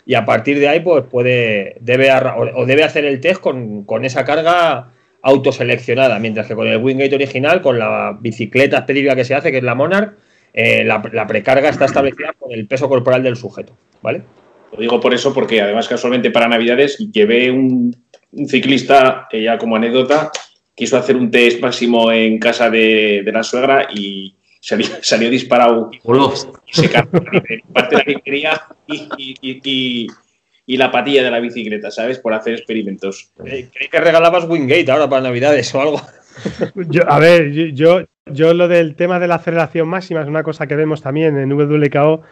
y 0.09 0.14
a 0.14 0.24
partir 0.24 0.59
de 0.59 0.68
ahí 0.68 0.81
pues 0.81 1.04
puede 1.04 1.76
debe 1.81 2.11
o 2.11 2.64
debe 2.64 2.83
hacer 2.83 3.04
el 3.04 3.20
test 3.20 3.40
con, 3.40 3.85
con 3.85 4.07
esa 4.07 4.24
carga 4.24 4.88
autoseleccionada, 5.20 6.18
mientras 6.18 6.46
que 6.46 6.54
con 6.54 6.66
el 6.66 6.83
Wingate 6.83 7.14
original, 7.14 7.61
con 7.61 7.78
la 7.78 8.16
bicicleta 8.18 8.78
específica 8.78 9.14
que 9.14 9.24
se 9.24 9.35
hace, 9.35 9.50
que 9.50 9.59
es 9.59 9.64
la 9.64 9.74
Monarch, 9.74 10.14
eh, 10.61 10.85
la, 10.85 11.27
precarga 11.27 11.68
está 11.68 11.85
establecida 11.85 12.33
con 12.38 12.51
el 12.51 12.66
peso 12.66 12.88
corporal 12.88 13.23
del 13.23 13.37
sujeto, 13.37 13.77
¿vale? 14.03 14.23
Lo 14.73 14.81
digo 14.81 15.01
por 15.01 15.14
eso, 15.14 15.33
porque 15.33 15.62
además 15.62 15.87
casualmente 15.87 16.31
para 16.31 16.49
Navidades 16.49 16.99
llevé 17.12 17.51
un, 17.51 17.97
ciclista, 18.49 19.29
que 19.31 19.42
ya 19.42 19.57
como 19.57 19.77
anécdota, 19.77 20.31
quiso 20.75 20.97
hacer 20.97 21.16
un 21.16 21.31
test 21.31 21.61
máximo 21.61 22.11
en 22.11 22.38
casa 22.38 22.71
de, 22.71 23.23
la 23.33 23.42
suegra 23.42 23.87
y 23.94 24.35
salió, 24.61 25.31
disparado 25.31 25.90
y 25.92 26.73
se 26.73 26.90
cargó 26.90 27.21
parte 27.73 27.97
de 27.97 28.12
la 28.14 28.21
quería 28.21 28.62
y 28.88 30.09
y 30.68 30.77
la 30.77 30.92
patilla 30.92 31.23
de 31.23 31.31
la 31.31 31.40
bicicleta, 31.40 31.90
¿sabes? 31.90 32.18
Por 32.18 32.35
hacer 32.35 32.53
experimentos. 32.53 33.31
Creí 33.38 33.71
que 33.90 34.01
regalabas 34.01 34.44
Wingate 34.44 34.90
ahora 34.90 35.09
para 35.09 35.23
Navidades 35.23 35.75
o 35.75 35.81
algo. 35.81 36.03
a 37.07 37.18
ver, 37.18 37.73
yo, 37.73 38.03
yo 38.33 38.55
lo 38.55 38.69
del 38.69 38.95
tema 38.97 39.19
de 39.19 39.29
la 39.29 39.37
aceleración 39.37 39.88
máxima 39.88 40.23
es 40.23 40.29
una 40.29 40.43
cosa 40.43 40.67
que 40.67 40.77
vemos 40.77 41.03
también 41.03 41.37
en 41.37 41.53
WKO 41.53 42.23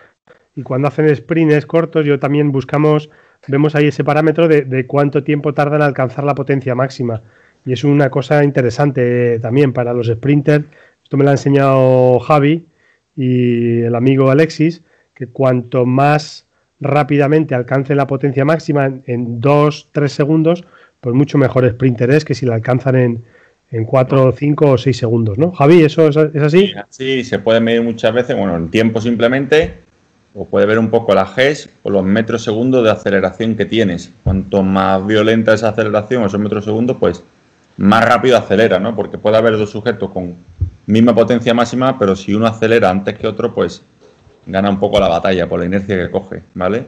y 0.57 0.63
cuando 0.63 0.89
hacen 0.89 1.15
sprints 1.15 1.67
cortos 1.67 2.07
yo 2.07 2.19
también 2.19 2.51
buscamos, 2.51 3.11
vemos 3.47 3.75
ahí 3.75 3.89
ese 3.89 4.05
parámetro 4.05 4.49
de, 4.49 4.87
cuánto 4.87 5.23
tiempo 5.23 5.53
tardan 5.55 5.83
en 5.83 5.87
alcanzar 5.87 6.25
la 6.25 6.35
potencia 6.35 6.75
máxima. 6.75 7.23
Y 7.65 7.73
es 7.73 7.85
una 7.85 8.11
cosa 8.11 8.43
interesante 8.45 9.39
también 9.41 9.73
para 9.73 9.93
los 9.93 10.07
sprinters. 10.07 10.65
Esto 11.03 11.17
me 11.17 11.25
lo 11.25 11.31
ha 11.31 11.35
enseñado 11.35 12.19
Javi 12.21 12.67
y 13.15 13.81
el 13.83 13.95
amigo 13.95 14.31
Alexis, 14.31 14.83
que 15.15 15.27
cuanto 15.27 15.85
más 15.85 16.47
rápidamente 16.81 17.55
alcance 17.55 17.95
la 17.95 18.07
potencia 18.07 18.45
máxima 18.45 18.87
en 19.05 19.41
2-3 19.41 20.09
segundos, 20.09 20.65
pues 21.01 21.15
mucho 21.15 21.39
mejor 21.39 21.69
sprinter 21.69 22.11
es 22.11 22.25
que 22.25 22.35
si 22.35 22.47
la 22.47 22.55
alcanzan 22.55 22.97
en, 22.97 23.25
en 23.70 23.85
4, 23.85 24.33
5 24.33 24.70
o 24.70 24.79
6 24.79 24.96
segundos, 24.96 25.38
¿no? 25.38 25.52
Javi, 25.52 25.83
¿eso 25.83 26.09
es, 26.09 26.16
así? 26.16 26.72
Sí, 26.88 27.24
se 27.24 27.38
puede 27.38 27.61
medir 27.61 27.83
muchas 27.83 28.12
veces, 28.12 28.37
bueno, 28.37 28.57
en 28.57 28.70
tiempo 28.70 29.00
simplemente, 29.00 29.74
o 30.35 30.44
puede 30.44 30.66
ver 30.66 30.79
un 30.79 30.90
poco 30.90 31.14
la 31.14 31.26
GES 31.26 31.70
o 31.83 31.90
los 31.90 32.05
metros 32.05 32.44
segundos 32.44 32.85
de 32.85 32.90
aceleración 32.90 33.57
que 33.57 33.64
tienes. 33.64 34.12
Cuanto 34.22 34.62
más 34.62 35.05
violenta 35.07 35.55
esa 35.55 35.70
aceleración, 35.70 36.24
esos 36.24 36.40
metros 36.40 36.64
segundos, 36.64 36.96
pues 37.00 37.24
más 37.79 38.05
rápido 38.05 38.37
acelera, 38.37 38.79
¿no? 38.79 38.94
Porque 38.94 39.18
puede 39.18 39.37
haber 39.37 39.57
dos 39.57 39.70
sujetos 39.70 40.11
con 40.11 40.37
misma 40.87 41.14
potencia 41.14 41.52
máxima, 41.55 41.98
pero 41.98 42.14
si 42.14 42.35
uno 42.35 42.46
acelera 42.46 42.90
antes 42.90 43.18
que 43.18 43.26
otro, 43.26 43.52
pues 43.52 43.83
gana 44.46 44.70
un 44.70 44.79
poco 44.79 45.00
la 45.00 45.09
batalla 45.09 45.48
por 45.48 45.59
la 45.59 45.66
inercia 45.66 45.96
que 45.96 46.11
coge, 46.11 46.42
¿vale? 46.55 46.87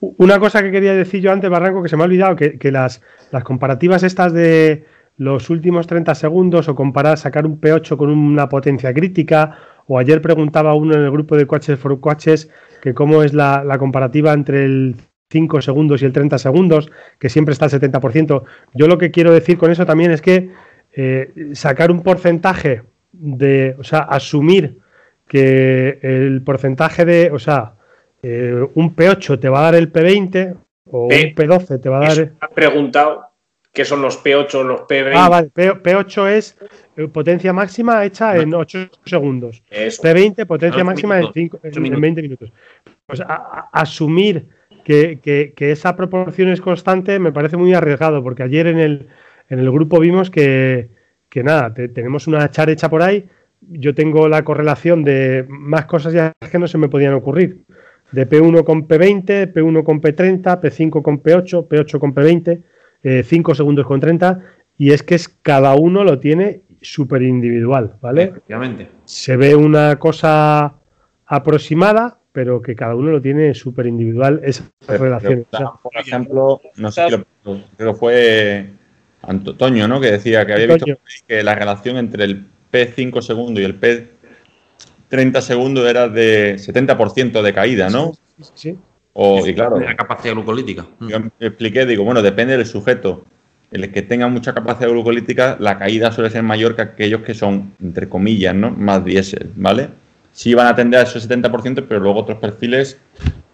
Una 0.00 0.38
cosa 0.38 0.62
que 0.62 0.70
quería 0.70 0.94
decir 0.94 1.20
yo 1.20 1.30
antes, 1.30 1.50
Barranco, 1.50 1.82
que 1.82 1.90
se 1.90 1.96
me 1.96 2.02
ha 2.02 2.06
olvidado, 2.06 2.34
que, 2.34 2.58
las, 2.70 3.02
las, 3.30 3.44
comparativas 3.44 4.02
estas 4.02 4.32
de 4.32 4.86
los 5.20 5.50
últimos 5.50 5.86
30 5.86 6.14
segundos 6.14 6.70
o 6.70 6.74
comparar, 6.74 7.18
sacar 7.18 7.44
un 7.44 7.60
P8 7.60 7.98
con 7.98 8.08
una 8.08 8.48
potencia 8.48 8.94
crítica, 8.94 9.58
o 9.86 9.98
ayer 9.98 10.22
preguntaba 10.22 10.72
uno 10.72 10.94
en 10.94 11.02
el 11.02 11.10
grupo 11.10 11.36
de 11.36 11.46
coaches 11.46 11.78
for 11.78 12.00
coaches 12.00 12.48
que 12.80 12.94
cómo 12.94 13.22
es 13.22 13.34
la, 13.34 13.62
la 13.62 13.76
comparativa 13.76 14.32
entre 14.32 14.64
el 14.64 14.96
5 15.30 15.60
segundos 15.60 16.00
y 16.00 16.06
el 16.06 16.14
30 16.14 16.38
segundos, 16.38 16.90
que 17.18 17.28
siempre 17.28 17.52
está 17.52 17.66
al 17.66 17.70
70%. 17.70 18.44
Yo 18.72 18.86
lo 18.86 18.96
que 18.96 19.10
quiero 19.10 19.30
decir 19.30 19.58
con 19.58 19.70
eso 19.70 19.84
también 19.84 20.10
es 20.10 20.22
que 20.22 20.52
eh, 20.96 21.30
sacar 21.52 21.90
un 21.90 22.02
porcentaje 22.02 22.80
de, 23.12 23.76
o 23.78 23.84
sea, 23.84 23.98
asumir 23.98 24.78
que 25.28 25.98
el 26.00 26.40
porcentaje 26.40 27.04
de, 27.04 27.30
o 27.30 27.38
sea, 27.38 27.74
eh, 28.22 28.66
un 28.74 28.96
P8 28.96 29.38
te 29.38 29.50
va 29.50 29.60
a 29.60 29.62
dar 29.64 29.74
el 29.74 29.92
P20 29.92 30.56
o 30.86 31.04
un 31.04 31.10
P12 31.10 31.78
te 31.78 31.90
va 31.90 31.98
a 31.98 32.08
dar... 32.08 32.32
Ha 32.40 32.48
preguntado 32.48 33.29
qué 33.72 33.84
son 33.84 34.02
los 34.02 34.22
P8 34.22 34.64
los 34.64 34.80
P20. 34.82 35.12
Ah, 35.14 35.28
vale, 35.28 35.50
P, 35.50 35.94
8 35.94 36.28
es 36.28 36.56
eh, 36.96 37.08
potencia 37.08 37.52
máxima 37.52 38.04
hecha 38.04 38.36
en 38.36 38.52
8 38.52 38.88
segundos. 39.04 39.62
P20, 39.70 40.46
potencia 40.46 40.84
máxima 40.84 41.20
en, 41.20 41.32
5, 41.32 41.60
en, 41.62 42.00
20 42.00 42.22
minutos. 42.22 42.52
Pues 43.06 43.22
asumir 43.72 44.46
que, 44.84 45.54
esa 45.58 45.94
proporción 45.96 46.48
es 46.48 46.60
constante 46.60 47.18
me 47.18 47.32
parece 47.32 47.56
muy 47.56 47.74
arriesgado, 47.74 48.22
porque 48.22 48.42
ayer 48.42 48.66
en 48.66 48.78
el, 48.78 49.08
en 49.48 49.58
el 49.58 49.70
grupo 49.70 50.00
vimos 50.00 50.30
que, 50.30 50.88
nada, 51.34 51.72
tenemos 51.72 52.26
una 52.26 52.50
char 52.50 52.70
hecha 52.70 52.88
por 52.88 53.02
ahí, 53.02 53.28
yo 53.60 53.94
tengo 53.94 54.26
la 54.28 54.42
correlación 54.42 55.04
de 55.04 55.44
más 55.48 55.84
cosas 55.84 56.12
ya 56.12 56.32
que 56.50 56.58
no 56.58 56.66
se 56.66 56.78
me 56.78 56.88
podían 56.88 57.14
ocurrir, 57.14 57.64
de 58.10 58.28
P1 58.28 58.64
con 58.64 58.88
P20, 58.88 59.52
P1 59.52 59.84
con 59.84 60.00
P30, 60.00 60.60
P5 60.60 61.02
con 61.02 61.22
P8, 61.22 61.68
P8 61.68 61.98
con 62.00 62.14
P20, 62.14 62.60
5 63.02 63.54
segundos 63.54 63.86
con 63.86 64.00
30, 64.00 64.40
y 64.76 64.92
es 64.92 65.02
que 65.02 65.14
es, 65.14 65.28
cada 65.28 65.74
uno 65.74 66.04
lo 66.04 66.18
tiene 66.18 66.62
súper 66.80 67.22
individual, 67.22 67.96
¿vale? 68.00 68.24
Efectivamente. 68.24 68.88
Se 69.04 69.36
ve 69.36 69.54
una 69.54 69.98
cosa 69.98 70.74
aproximada, 71.26 72.18
pero 72.32 72.62
que 72.62 72.74
cada 72.74 72.94
uno 72.94 73.10
lo 73.10 73.20
tiene 73.20 73.54
súper 73.54 73.86
individual 73.86 74.40
esa 74.44 74.64
relación. 74.86 75.46
por 75.82 75.96
ejemplo, 75.96 76.60
no 76.76 76.90
sé, 76.90 77.06
creo, 77.76 77.92
que 77.92 77.98
fue 77.98 78.70
Antonio, 79.22 79.88
¿no? 79.88 80.00
Que 80.00 80.12
decía 80.12 80.46
que 80.46 80.52
había 80.54 80.66
visto 80.74 80.86
que 81.26 81.42
la 81.42 81.54
relación 81.54 81.96
entre 81.96 82.24
el 82.24 82.46
P5 82.72 83.20
segundo 83.20 83.60
y 83.60 83.64
el 83.64 83.80
P30 83.80 85.40
segundo 85.40 85.88
era 85.88 86.08
de 86.08 86.56
70% 86.56 87.42
de 87.42 87.52
caída, 87.52 87.90
¿no? 87.90 88.12
Sí, 88.40 88.50
sí. 88.54 88.78
O, 89.12 89.46
y 89.46 89.54
claro, 89.54 89.78
la 89.78 89.96
capacidad 89.96 90.34
glucolítica. 90.34 90.86
Yo 91.00 91.18
expliqué, 91.40 91.84
digo, 91.84 92.04
bueno, 92.04 92.22
depende 92.22 92.56
del 92.56 92.66
sujeto. 92.66 93.24
El 93.70 93.92
que 93.92 94.02
tenga 94.02 94.28
mucha 94.28 94.52
capacidad 94.54 94.90
glucolítica, 94.90 95.56
la 95.60 95.78
caída 95.78 96.10
suele 96.10 96.30
ser 96.30 96.42
mayor 96.42 96.74
que 96.74 96.82
aquellos 96.82 97.22
que 97.22 97.34
son, 97.34 97.72
entre 97.80 98.08
comillas, 98.08 98.54
¿no? 98.54 98.70
Más 98.70 99.04
diésel, 99.04 99.50
¿vale? 99.54 99.88
sí 100.32 100.54
van 100.54 100.66
a 100.66 100.70
atender 100.70 101.00
a 101.00 101.02
ese 101.02 101.18
70%, 101.18 101.84
pero 101.88 102.00
luego 102.00 102.20
otros 102.20 102.38
perfiles, 102.38 102.98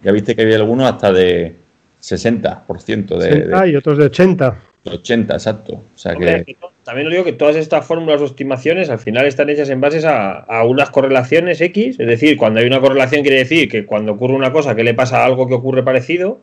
ya 0.02 0.12
viste 0.12 0.34
que 0.36 0.42
había 0.42 0.56
algunos 0.56 0.90
hasta 0.90 1.12
de 1.12 1.56
60% 2.00 3.18
de, 3.18 3.30
60 3.30 3.66
y 3.66 3.76
otros 3.76 3.98
de 3.98 4.04
80. 4.04 4.58
De 4.84 4.90
80, 4.90 5.34
exacto. 5.34 5.72
O 5.72 5.98
sea 5.98 6.14
que... 6.14 6.56
También 6.86 7.08
lo 7.08 7.10
digo 7.10 7.24
que 7.24 7.32
todas 7.32 7.56
estas 7.56 7.84
fórmulas 7.84 8.20
o 8.20 8.26
estimaciones 8.26 8.90
al 8.90 9.00
final 9.00 9.26
están 9.26 9.50
hechas 9.50 9.68
en 9.70 9.80
base 9.80 10.00
a, 10.06 10.64
unas 10.64 10.88
correlaciones 10.90 11.60
X, 11.60 11.98
es 11.98 12.06
decir, 12.06 12.36
cuando 12.36 12.60
hay 12.60 12.66
una 12.66 12.80
correlación 12.80 13.22
quiere 13.22 13.38
decir 13.38 13.68
que 13.68 13.84
cuando 13.84 14.12
ocurre 14.12 14.34
una 14.34 14.52
cosa, 14.52 14.76
que 14.76 14.84
le 14.84 14.94
pasa 14.94 15.24
algo 15.24 15.48
que 15.48 15.54
ocurre 15.54 15.82
parecido 15.82 16.38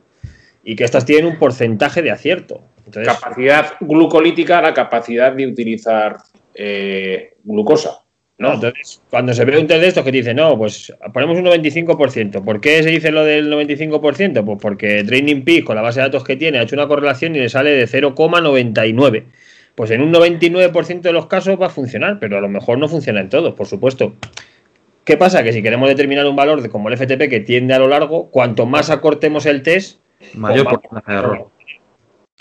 y 0.61 0.75
que 0.75 0.83
estas 0.83 1.05
tienen 1.05 1.27
un 1.27 1.39
porcentaje 1.39 2.01
de 2.01 2.11
acierto. 2.11 2.61
capacidad 2.91 3.75
glucolítica, 3.79 4.61
la 4.61 4.73
capacidad 4.73 5.31
de 5.31 5.47
utilizar 5.47 6.17
eh, 6.55 7.35
glucosa. 7.45 7.99
¿no? 8.37 8.55
Entonces, 8.55 9.01
cuando 9.09 9.33
se 9.33 9.45
ve 9.45 9.57
un 9.57 9.67
test 9.67 9.79
de 9.79 9.87
estos 9.87 10.03
que 10.03 10.11
dice, 10.11 10.33
no, 10.33 10.57
pues 10.57 10.91
ponemos 11.13 11.37
un 11.37 11.45
95%. 11.45 12.43
¿Por 12.43 12.59
qué 12.59 12.83
se 12.83 12.89
dice 12.89 13.13
lo 13.13 13.23
del 13.23 13.49
95%? 13.49 14.43
Pues 14.43 14.57
porque 14.61 15.05
Training 15.05 15.43
Peak, 15.45 15.63
con 15.63 15.77
la 15.77 15.81
base 15.81 16.01
de 16.01 16.07
datos 16.07 16.25
que 16.25 16.35
tiene, 16.35 16.59
ha 16.59 16.63
hecho 16.63 16.75
una 16.75 16.89
correlación 16.89 17.33
y 17.33 17.39
le 17.39 17.47
sale 17.47 17.69
de 17.69 17.87
0,99. 17.87 19.23
Pues 19.75 19.91
en 19.91 20.01
un 20.01 20.13
99% 20.13 21.01
de 21.01 21.13
los 21.13 21.25
casos 21.25 21.59
va 21.59 21.67
a 21.67 21.69
funcionar, 21.69 22.19
pero 22.19 22.37
a 22.37 22.41
lo 22.41 22.49
mejor 22.49 22.77
no 22.77 22.87
funciona 22.87 23.21
en 23.21 23.29
todos, 23.29 23.53
por 23.55 23.67
supuesto. 23.67 24.13
¿Qué 25.03 25.17
pasa? 25.17 25.43
Que 25.43 25.51
si 25.51 25.61
queremos 25.61 25.89
determinar 25.89 26.25
un 26.25 26.35
valor 26.35 26.61
de 26.61 26.69
como 26.69 26.89
el 26.89 26.97
FTP 26.97 27.29
que 27.29 27.39
tiende 27.39 27.73
a 27.73 27.79
lo 27.79 27.87
largo, 27.87 28.29
cuanto 28.29 28.65
más 28.65 28.89
acortemos 28.89 29.45
el 29.45 29.61
test, 29.63 29.99
mayor 30.35 30.65
porcentaje 30.65 31.11
de 31.11 31.17
error. 31.17 31.47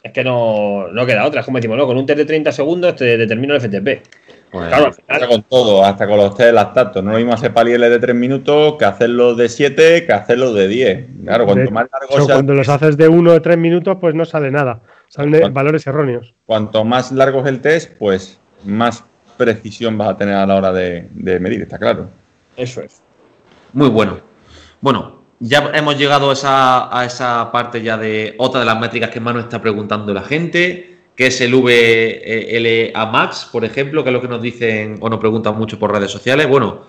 Es 0.03 0.12
que 0.12 0.25
no, 0.25 0.88
no 0.88 1.07
queda 1.07 1.25
otra. 1.25 1.40
Es 1.40 1.47
como 1.47 1.59
decimos, 1.59 1.77
no, 1.77 1.87
con 1.87 1.97
un 1.97 2.07
test 2.07 2.18
de 2.18 2.25
30 2.25 2.53
segundos 2.53 2.97
te 2.97 3.16
determino 3.16 3.55
el 3.55 3.61
FTP. 3.61 4.03
Pues, 4.51 4.68
claro, 4.68 4.90
hasta 5.09 5.27
con 5.27 5.42
todo, 5.45 5.85
hasta 5.85 6.07
con 6.07 6.18
los 6.18 6.35
test 6.35 6.49
de 6.49 6.53
lactato. 6.53 7.03
No 7.03 7.12
lo 7.12 7.16
mismo 7.16 7.33
hacer 7.33 7.55
palieles 7.55 7.88
de 7.88 7.99
3 7.99 8.14
minutos 8.14 8.75
que 8.79 8.85
hacerlo 8.85 9.35
de 9.35 9.49
7 9.49 10.05
que 10.05 10.12
hacerlo 10.12 10.53
de 10.53 10.68
10. 10.68 11.07
Claro, 11.25 11.47
cuanto 11.47 11.71
más 11.71 11.87
largo 11.90 12.27
sea, 12.27 12.35
Cuando 12.35 12.55
los 12.55 12.68
haces 12.68 12.97
de 12.97 13.09
1 13.09 13.33
o 13.33 13.42
3 13.42 13.57
minutos, 13.57 13.97
pues 14.01 14.14
no 14.14 14.25
sale 14.25 14.51
nada. 14.51 14.83
Salen 15.12 15.53
valores 15.53 15.87
erróneos. 15.87 16.33
Cuanto 16.46 16.85
más 16.85 17.12
largo 17.12 17.40
es 17.40 17.46
el 17.48 17.61
test, 17.61 17.92
pues 17.98 18.40
más 18.64 19.05
precisión 19.37 19.98
vas 19.98 20.09
a 20.09 20.16
tener 20.16 20.35
a 20.35 20.46
la 20.46 20.55
hora 20.55 20.72
de, 20.72 21.07
medir, 21.12 21.61
está 21.61 21.79
claro. 21.79 22.09
Eso 22.57 22.81
es. 22.81 23.03
Muy 23.75 23.90
bueno. 23.90 24.20
Bueno, 24.81 25.22
ya 25.38 25.70
hemos 25.75 25.98
llegado 25.98 26.31
a 26.31 26.33
esa, 26.33 26.98
a 26.98 27.05
esa 27.05 27.53
parte 27.53 27.83
ya 27.83 27.98
de 27.98 28.35
otra 28.38 28.61
de 28.61 28.66
las 28.66 28.81
métricas 28.81 29.11
que 29.11 29.20
más 29.20 29.35
nos 29.35 29.44
está 29.44 29.61
preguntando 29.61 30.14
la 30.14 30.22
gente 30.22 30.92
que 31.14 31.27
es 31.27 31.40
el 31.42 31.55
VLA 31.55 33.07
Max, 33.07 33.48
por 33.53 33.66
ejemplo, 33.66 34.03
que 34.03 34.09
es 34.09 34.14
lo 34.14 34.22
que 34.22 34.29
nos 34.29 34.40
dicen 34.40 34.96
o 35.01 35.11
nos 35.11 35.20
preguntan 35.20 35.59
mucho 35.59 35.79
por 35.79 35.92
redes 35.92 36.11
sociales. 36.11 36.48
Bueno, 36.48 36.87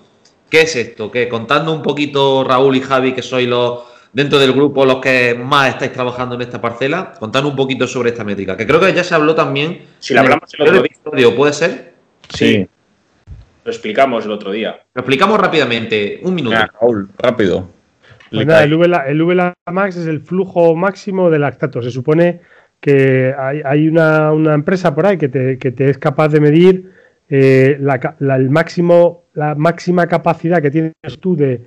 ¿qué 0.48 0.62
es 0.62 0.74
esto? 0.76 1.10
Que 1.10 1.28
contando 1.28 1.74
un 1.74 1.82
poquito, 1.82 2.42
Raúl 2.42 2.76
y 2.76 2.80
Javi, 2.80 3.12
que 3.12 3.20
sois 3.20 3.46
los 3.46 3.80
dentro 4.14 4.38
del 4.38 4.52
grupo 4.52 4.86
los 4.86 5.00
que 5.00 5.34
más 5.34 5.70
estáis 5.70 5.92
trabajando 5.92 6.36
en 6.36 6.42
esta 6.42 6.60
parcela, 6.60 7.12
contando 7.18 7.50
un 7.50 7.56
poquito 7.56 7.86
sobre 7.86 8.10
esta 8.10 8.24
métrica, 8.24 8.56
que 8.56 8.66
creo 8.66 8.80
que 8.80 8.94
ya 8.94 9.04
se 9.04 9.14
habló 9.14 9.34
también. 9.34 9.82
Si 9.98 10.14
la 10.14 10.22
hablamos 10.22 10.50
el, 10.56 10.62
otro 10.62 11.16
día. 11.16 11.36
¿Puede 11.36 11.52
ser? 11.52 11.94
Sí. 12.30 12.66
Lo 13.64 13.70
explicamos 13.70 14.24
el 14.24 14.30
otro 14.30 14.52
día. 14.52 14.78
Lo 14.94 15.00
explicamos 15.00 15.38
rápidamente. 15.38 16.20
Un 16.22 16.34
minuto. 16.34 16.56
Raúl, 16.80 17.10
rápido. 17.18 17.68
Pues 18.30 18.48
el, 18.48 18.76
VLA, 18.76 19.06
el 19.08 19.22
VLA 19.22 19.54
Max 19.70 19.96
es 19.96 20.06
el 20.06 20.20
flujo 20.20 20.74
máximo 20.74 21.30
de 21.30 21.38
lactato. 21.38 21.82
Se 21.82 21.90
supone 21.90 22.40
que 22.84 23.34
hay, 23.64 23.88
una, 23.88 24.32
empresa 24.52 24.94
por 24.94 25.06
ahí 25.06 25.16
que 25.16 25.30
te, 25.30 25.90
es 25.90 25.96
capaz 25.96 26.28
de 26.28 26.40
medir 26.40 26.92
eh, 27.30 27.78
la, 27.80 28.16
el 28.36 28.50
máximo, 28.50 29.24
la 29.32 29.54
máxima 29.54 30.06
capacidad 30.06 30.60
que 30.60 30.70
tienes 30.70 30.92
tú 31.18 31.34
de, 31.34 31.62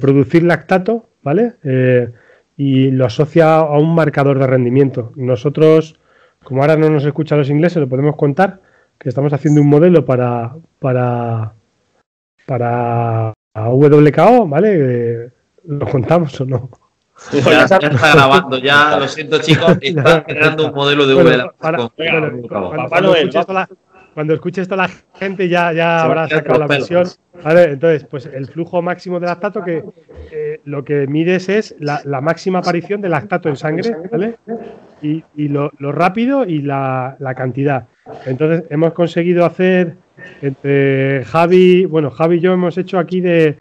producir 0.00 0.44
lactato, 0.44 1.08
¿vale? 1.22 1.54
Eh, 1.64 2.10
y 2.56 2.90
lo 2.90 3.06
asocia 3.06 3.56
a 3.56 3.78
un 3.78 3.94
marcador 3.94 4.38
de 4.38 4.46
rendimiento. 4.46 5.12
Nosotros, 5.16 5.98
como 6.44 6.62
ahora 6.62 6.76
no 6.76 6.90
nos 6.90 7.04
escuchan 7.04 7.38
los 7.38 7.50
ingleses, 7.50 7.78
lo 7.78 7.88
podemos 7.88 8.16
contar, 8.16 8.60
que 8.98 9.08
estamos 9.08 9.32
haciendo 9.32 9.62
un 9.62 9.68
modelo 9.68 10.04
para, 10.04 10.54
para, 10.78 11.54
para 12.46 13.32
WKO, 13.54 14.46
¿vale? 14.46 14.76
Eh, 14.78 15.30
¿Lo 15.66 15.86
contamos 15.86 16.40
o 16.40 16.44
no? 16.44 16.70
Ya, 17.32 17.64
está 17.64 17.78
grabando, 17.78 18.58
ya 18.58 18.98
lo 18.98 19.06
siento 19.06 19.38
chicos, 19.40 19.76
está 19.80 20.24
creando 20.26 20.68
un 20.68 20.74
modelo 20.74 21.06
de 21.06 21.14
V 21.14 21.50
cuando, 24.14 24.34
escuche 24.34 24.60
esto 24.60 24.76
la 24.76 24.90
gente 25.14 25.48
ya, 25.48 25.72
ya 25.72 26.02
habrá 26.02 26.28
sacado 26.28 26.58
la 26.58 26.66
versión. 26.66 27.06
entonces, 27.44 28.04
pues 28.04 28.26
el 28.26 28.46
flujo 28.46 28.82
máximo 28.82 29.20
de 29.20 29.26
lactato 29.26 29.62
que 29.62 29.84
eh, 30.30 30.60
lo 30.64 30.84
que 30.84 31.06
mides 31.06 31.48
es 31.48 31.74
la, 31.78 32.20
máxima 32.20 32.58
aparición 32.60 33.00
de 33.00 33.08
lactato 33.08 33.48
en 33.48 33.56
sangre, 33.56 33.96
¿vale? 34.10 34.36
Y, 35.02 35.48
lo, 35.48 35.70
rápido 35.92 36.44
y 36.44 36.62
la, 36.62 37.16
la 37.18 37.34
cantidad. 37.34 37.88
Entonces, 38.26 38.64
hemos 38.70 38.92
conseguido 38.92 39.44
hacer 39.44 39.96
entre 40.42 41.24
Javi, 41.24 41.84
bueno, 41.84 42.10
Javi 42.10 42.36
y 42.36 42.40
yo 42.40 42.52
hemos 42.52 42.76
hecho 42.78 42.98
aquí 42.98 43.20
de 43.20 43.58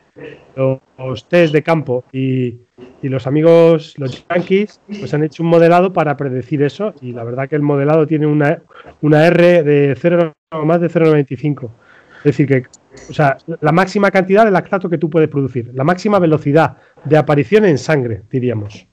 los 0.97 1.27
test 1.27 1.53
de 1.53 1.63
campo 1.63 2.03
y, 2.11 2.59
los 3.01 3.27
amigos, 3.27 3.95
los 3.97 4.25
Yankees, 4.29 4.81
pues 4.87 5.13
han 5.13 5.23
hecho 5.23 5.43
un 5.43 5.49
modelado 5.49 5.93
para 5.93 6.17
predecir 6.17 6.61
eso 6.63 6.93
y 7.01 7.13
la 7.13 7.23
verdad 7.23 7.47
que 7.47 7.55
el 7.55 7.61
modelado 7.61 8.05
tiene 8.05 8.27
una, 8.27 8.61
una 9.01 9.25
R 9.25 9.63
de 9.63 9.95
0, 9.97 10.33
más 10.65 10.81
de 10.81 10.89
0,95. 10.89 11.69
Es 12.17 12.23
decir, 12.23 12.47
que 12.47 12.63
o 13.09 13.13
sea, 13.13 13.37
la 13.61 13.71
máxima 13.71 14.11
cantidad 14.11 14.45
de 14.45 14.51
lactato 14.51 14.89
que 14.89 14.97
tú 14.97 15.09
puedes 15.09 15.29
producir, 15.29 15.71
la 15.73 15.83
máxima 15.83 16.19
velocidad 16.19 16.77
de 17.05 17.17
aparición 17.17 17.65
en 17.65 17.77
sangre, 17.77 18.23
diríamos. 18.29 18.85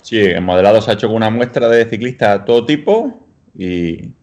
Sí, 0.00 0.18
el 0.18 0.42
modelado 0.42 0.80
se 0.80 0.90
ha 0.90 0.94
hecho 0.94 1.06
con 1.06 1.16
una 1.16 1.30
muestra 1.30 1.68
de 1.68 1.84
ciclistas 1.84 2.40
de 2.40 2.46
todo 2.46 2.66
tipo 2.66 3.26
y, 3.56 4.14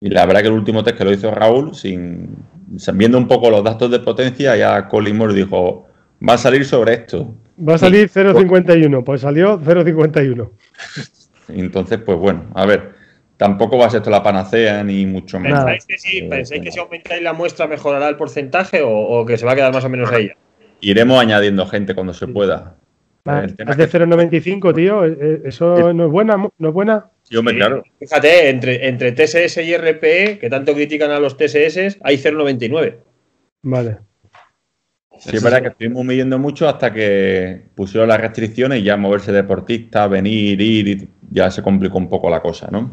Y 0.00 0.10
la 0.10 0.26
verdad 0.26 0.42
que 0.42 0.48
el 0.48 0.54
último 0.54 0.82
test 0.84 0.98
que 0.98 1.04
lo 1.04 1.12
hizo 1.12 1.30
Raúl, 1.30 1.74
sin 1.74 2.36
viendo 2.94 3.18
un 3.18 3.28
poco 3.28 3.50
los 3.50 3.64
datos 3.64 3.90
de 3.90 4.00
potencia, 4.00 4.56
ya 4.56 4.88
Colin 4.88 5.18
dijo, 5.34 5.86
va 6.26 6.34
a 6.34 6.38
salir 6.38 6.64
sobre 6.64 6.94
esto. 6.94 7.34
Va 7.56 7.74
a 7.74 7.78
salir 7.78 8.10
0.51, 8.10 9.04
pues 9.04 9.20
salió 9.20 9.60
0.51. 9.60 10.50
Entonces, 11.48 11.98
pues 12.04 12.18
bueno, 12.18 12.46
a 12.54 12.66
ver, 12.66 12.94
tampoco 13.36 13.78
va 13.78 13.86
a 13.86 13.90
ser 13.90 13.98
esto 13.98 14.10
la 14.10 14.22
panacea 14.22 14.82
ni 14.82 15.06
mucho 15.06 15.38
menos. 15.38 15.64
¿Pensáis 15.64 15.86
que 15.86 15.98
si, 15.98 16.22
¿pensáis 16.22 16.62
que 16.62 16.72
si 16.72 16.78
aumentáis 16.78 17.22
la 17.22 17.32
muestra 17.32 17.66
mejorará 17.66 18.08
el 18.08 18.16
porcentaje 18.16 18.82
o, 18.84 19.24
que 19.26 19.36
se 19.36 19.46
va 19.46 19.52
a 19.52 19.54
quedar 19.54 19.72
más 19.72 19.84
o 19.84 19.88
menos 19.88 20.10
ahí? 20.10 20.30
Iremos 20.80 21.20
añadiendo 21.20 21.66
gente 21.66 21.94
cuando 21.94 22.12
se 22.12 22.26
pueda. 22.26 22.76
es 23.24 23.56
de 23.56 23.88
0,95, 23.88 24.74
tío. 24.74 25.04
Eh, 25.04 25.16
eh, 25.20 25.42
¿Eso 25.44 25.92
no 25.92 26.06
es 26.06 26.10
buena? 26.10 26.36
¿No 26.36 26.68
es 26.68 26.74
buena? 26.74 27.06
Yo 27.30 27.42
me 27.42 27.54
claro. 27.54 27.82
Fíjate, 27.98 28.50
entre, 28.50 28.88
entre 28.88 29.12
TSS 29.12 29.58
y 29.58 29.76
RPE, 29.76 30.38
que 30.38 30.50
tanto 30.50 30.74
critican 30.74 31.10
a 31.10 31.20
los 31.20 31.36
TSS, 31.36 31.98
hay 32.02 32.18
0,99. 32.18 32.96
Vale. 33.62 33.98
Sí, 35.18 35.30
es 35.36 35.42
verdad 35.42 35.62
que 35.62 35.68
estuvimos 35.68 36.04
midiendo 36.04 36.38
mucho 36.38 36.68
hasta 36.68 36.92
que 36.92 37.66
pusieron 37.74 38.08
las 38.08 38.20
restricciones 38.20 38.80
y 38.80 38.82
ya 38.82 38.96
moverse 38.96 39.32
deportista, 39.32 40.06
venir, 40.06 40.60
ir, 40.60 41.08
ya 41.30 41.50
se 41.50 41.62
complicó 41.62 41.98
un 41.98 42.08
poco 42.08 42.28
la 42.28 42.40
cosa, 42.40 42.68
¿no? 42.70 42.90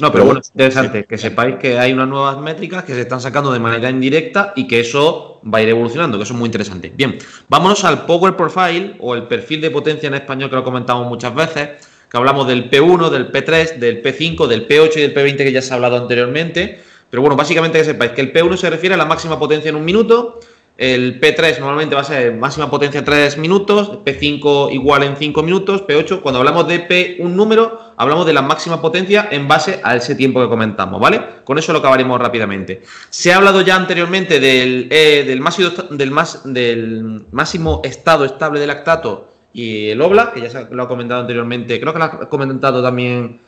No, 0.00 0.10
pero 0.10 0.24
bueno, 0.24 0.40
es 0.40 0.50
interesante 0.50 1.04
que 1.04 1.16
sepáis 1.16 1.56
que 1.56 1.78
hay 1.78 1.92
unas 1.92 2.08
nuevas 2.08 2.38
métricas 2.38 2.82
que 2.82 2.94
se 2.94 3.02
están 3.02 3.20
sacando 3.20 3.52
de 3.52 3.60
manera 3.60 3.88
indirecta 3.90 4.52
y 4.56 4.66
que 4.66 4.80
eso 4.80 5.40
va 5.44 5.58
a 5.58 5.62
ir 5.62 5.68
evolucionando, 5.68 6.18
que 6.18 6.24
eso 6.24 6.32
es 6.32 6.38
muy 6.38 6.48
interesante. 6.48 6.92
Bien, 6.96 7.16
vámonos 7.48 7.84
al 7.84 8.04
Power 8.04 8.34
Profile 8.34 8.96
o 8.98 9.14
el 9.14 9.28
perfil 9.28 9.60
de 9.60 9.70
potencia 9.70 10.08
en 10.08 10.14
español 10.14 10.50
que 10.50 10.56
lo 10.56 10.64
comentamos 10.64 11.06
muchas 11.06 11.32
veces, 11.32 11.68
que 12.10 12.16
hablamos 12.16 12.48
del 12.48 12.68
P1, 12.70 13.08
del 13.08 13.30
P3, 13.30 13.76
del 13.76 14.02
P5, 14.02 14.48
del 14.48 14.66
P8 14.66 14.96
y 14.96 15.00
del 15.00 15.14
P20 15.14 15.36
que 15.36 15.52
ya 15.52 15.62
se 15.62 15.72
ha 15.72 15.76
hablado 15.76 15.96
anteriormente. 15.96 16.80
Pero 17.08 17.20
bueno, 17.20 17.36
básicamente 17.36 17.78
que 17.78 17.84
sepáis 17.84 18.10
que 18.10 18.20
el 18.20 18.32
P1 18.32 18.56
se 18.56 18.70
refiere 18.70 18.96
a 18.96 18.98
la 18.98 19.04
máxima 19.04 19.38
potencia 19.38 19.68
en 19.68 19.76
un 19.76 19.84
minuto, 19.84 20.40
el 20.76 21.20
P3 21.20 21.60
normalmente 21.60 21.94
va 21.94 22.00
a 22.00 22.04
ser 22.04 22.34
máxima 22.34 22.68
potencia 22.68 23.04
3 23.04 23.38
minutos, 23.38 24.00
P5 24.04 24.72
igual 24.72 25.04
en 25.04 25.16
5 25.16 25.42
minutos, 25.44 25.86
P8, 25.86 26.20
cuando 26.20 26.40
hablamos 26.40 26.66
de 26.66 26.80
P 26.80 27.18
un 27.20 27.36
número, 27.36 27.92
hablamos 27.96 28.26
de 28.26 28.32
la 28.32 28.42
máxima 28.42 28.82
potencia 28.82 29.28
en 29.30 29.46
base 29.46 29.80
a 29.84 29.94
ese 29.94 30.16
tiempo 30.16 30.40
que 30.42 30.48
comentamos, 30.48 31.00
¿vale? 31.00 31.20
Con 31.44 31.58
eso 31.58 31.72
lo 31.72 31.78
acabaremos 31.78 32.20
rápidamente. 32.20 32.82
Se 33.08 33.32
ha 33.32 33.36
hablado 33.36 33.60
ya 33.60 33.76
anteriormente 33.76 34.40
del, 34.40 34.88
eh, 34.90 35.22
del, 35.24 35.40
máximo, 35.40 35.70
del, 35.90 36.10
más, 36.10 36.42
del 36.44 37.24
máximo 37.30 37.80
estado 37.84 38.24
estable 38.24 38.58
del 38.58 38.68
lactato 38.68 39.32
y 39.52 39.90
el 39.90 40.02
OBLA, 40.02 40.32
que 40.32 40.40
ya 40.40 40.50
se 40.50 40.66
lo 40.72 40.82
ha 40.82 40.88
comentado 40.88 41.20
anteriormente, 41.20 41.78
creo 41.78 41.92
que 41.92 42.00
lo 42.00 42.04
ha 42.04 42.28
comentado 42.28 42.82
también 42.82 43.38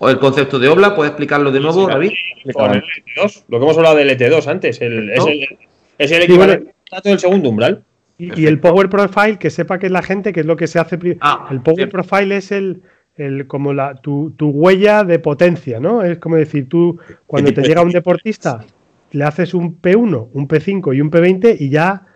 el 0.00 0.18
concepto 0.20 0.60
de 0.60 0.68
OBLA, 0.68 0.94
¿puedes 0.94 1.10
explicarlo 1.10 1.50
de 1.50 1.58
nuevo, 1.58 1.88
David? 1.88 2.12
El 2.44 2.54
LT2, 2.54 3.44
lo 3.48 3.58
que 3.58 3.64
hemos 3.64 3.76
hablado 3.76 3.96
del 3.96 4.16
LT2 4.16 4.46
antes, 4.46 4.80
el, 4.80 5.10
es 5.10 5.26
el 5.26 5.58
es 6.00 6.10
el 6.10 6.22
equivalente 6.22 6.72
del 7.04 7.18
segundo 7.18 7.50
umbral. 7.50 7.84
Y, 8.18 8.46
el 8.46 8.58
Power 8.58 8.90
Profile, 8.90 9.38
que 9.38 9.48
sepa 9.48 9.78
que 9.78 9.86
es 9.86 9.92
la 9.92 10.02
gente, 10.02 10.32
que 10.32 10.40
es 10.40 10.46
lo 10.46 10.56
que 10.56 10.66
se 10.66 10.78
hace. 10.78 10.98
Ah, 11.20 11.48
el 11.50 11.62
Power 11.62 11.88
Profile 11.88 12.36
es 12.36 12.52
el, 12.52 12.82
el 13.16 13.46
como 13.46 13.72
la, 13.72 13.94
tu, 13.94 14.34
huella 14.40 15.04
de 15.04 15.18
potencia, 15.18 15.80
¿no? 15.80 16.02
Es 16.02 16.18
como 16.18 16.36
decir, 16.36 16.68
tú, 16.68 16.98
cuando 17.26 17.52
te 17.52 17.62
llega 17.62 17.82
un 17.82 17.90
deportista, 17.90 18.64
le 19.12 19.24
haces 19.24 19.54
un 19.54 19.80
P1, 19.80 20.28
un 20.32 20.48
P5 20.48 20.94
y 20.94 21.00
un 21.00 21.10
P20 21.10 21.56
y 21.58 21.70
ya 21.70 22.06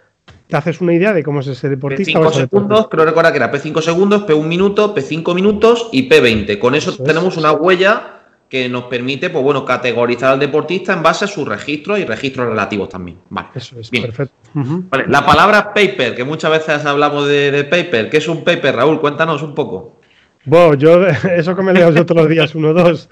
te 0.47 0.57
haces 0.57 0.81
una 0.81 0.93
idea 0.93 1.13
de 1.13 1.23
cómo 1.23 1.41
es 1.41 1.47
ese 1.47 1.69
deportista. 1.69 2.21
P5 2.21 2.33
segundos, 2.33 2.89
creo 2.89 3.05
recordar 3.05 3.33
que 3.33 3.39
era 3.39 3.53
P5 3.53 3.81
segundos, 3.81 4.27
P1 4.27 4.47
minuto, 4.47 4.95
P5 4.95 5.35
minutos 5.35 5.89
y 5.93 6.09
P20. 6.09 6.59
Con 6.59 6.75
eso, 6.75 7.03
tenemos 7.03 7.37
una 7.37 7.53
huella 7.53 8.24
que 8.49 8.69
nos 8.69 8.85
permite, 8.85 9.31
pues 9.31 9.43
bueno, 9.43 9.65
categorizar 9.65 10.33
al 10.33 10.39
deportista 10.39 10.93
en 10.93 11.03
base 11.03 11.25
a 11.25 11.29
sus 11.29 11.47
registros 11.47 11.99
y 11.99 12.05
registros 12.05 12.49
relativos 12.49 12.89
también. 12.89 13.19
Vale. 13.31 13.49
Eso 13.55 13.81
es 13.81 13.91
perfecto. 13.91 14.35
vale. 14.55 15.07
La 15.09 15.25
palabra 15.25 15.73
paper, 15.75 16.15
que 16.15 16.25
muchas 16.25 16.51
veces 16.51 16.85
hablamos 16.85 17.27
de, 17.27 17.65
paper. 17.65 18.11
¿Qué 18.11 18.19
es 18.19 18.29
un 18.29 18.45
paper, 18.45 18.77
Raúl? 18.77 19.01
Cuéntanos 19.01 19.43
un 19.43 19.55
poco. 19.55 20.01
Bueno, 20.45 20.75
yo 20.75 21.07
eso 21.37 21.57
que 21.57 21.63
me 21.63 21.73
leo 21.73 21.91
yo 21.91 22.05
todos 22.05 22.23
los 22.23 22.31
días, 22.31 22.55
uno 22.55 22.69
o 22.69 22.75
dos, 22.75 23.09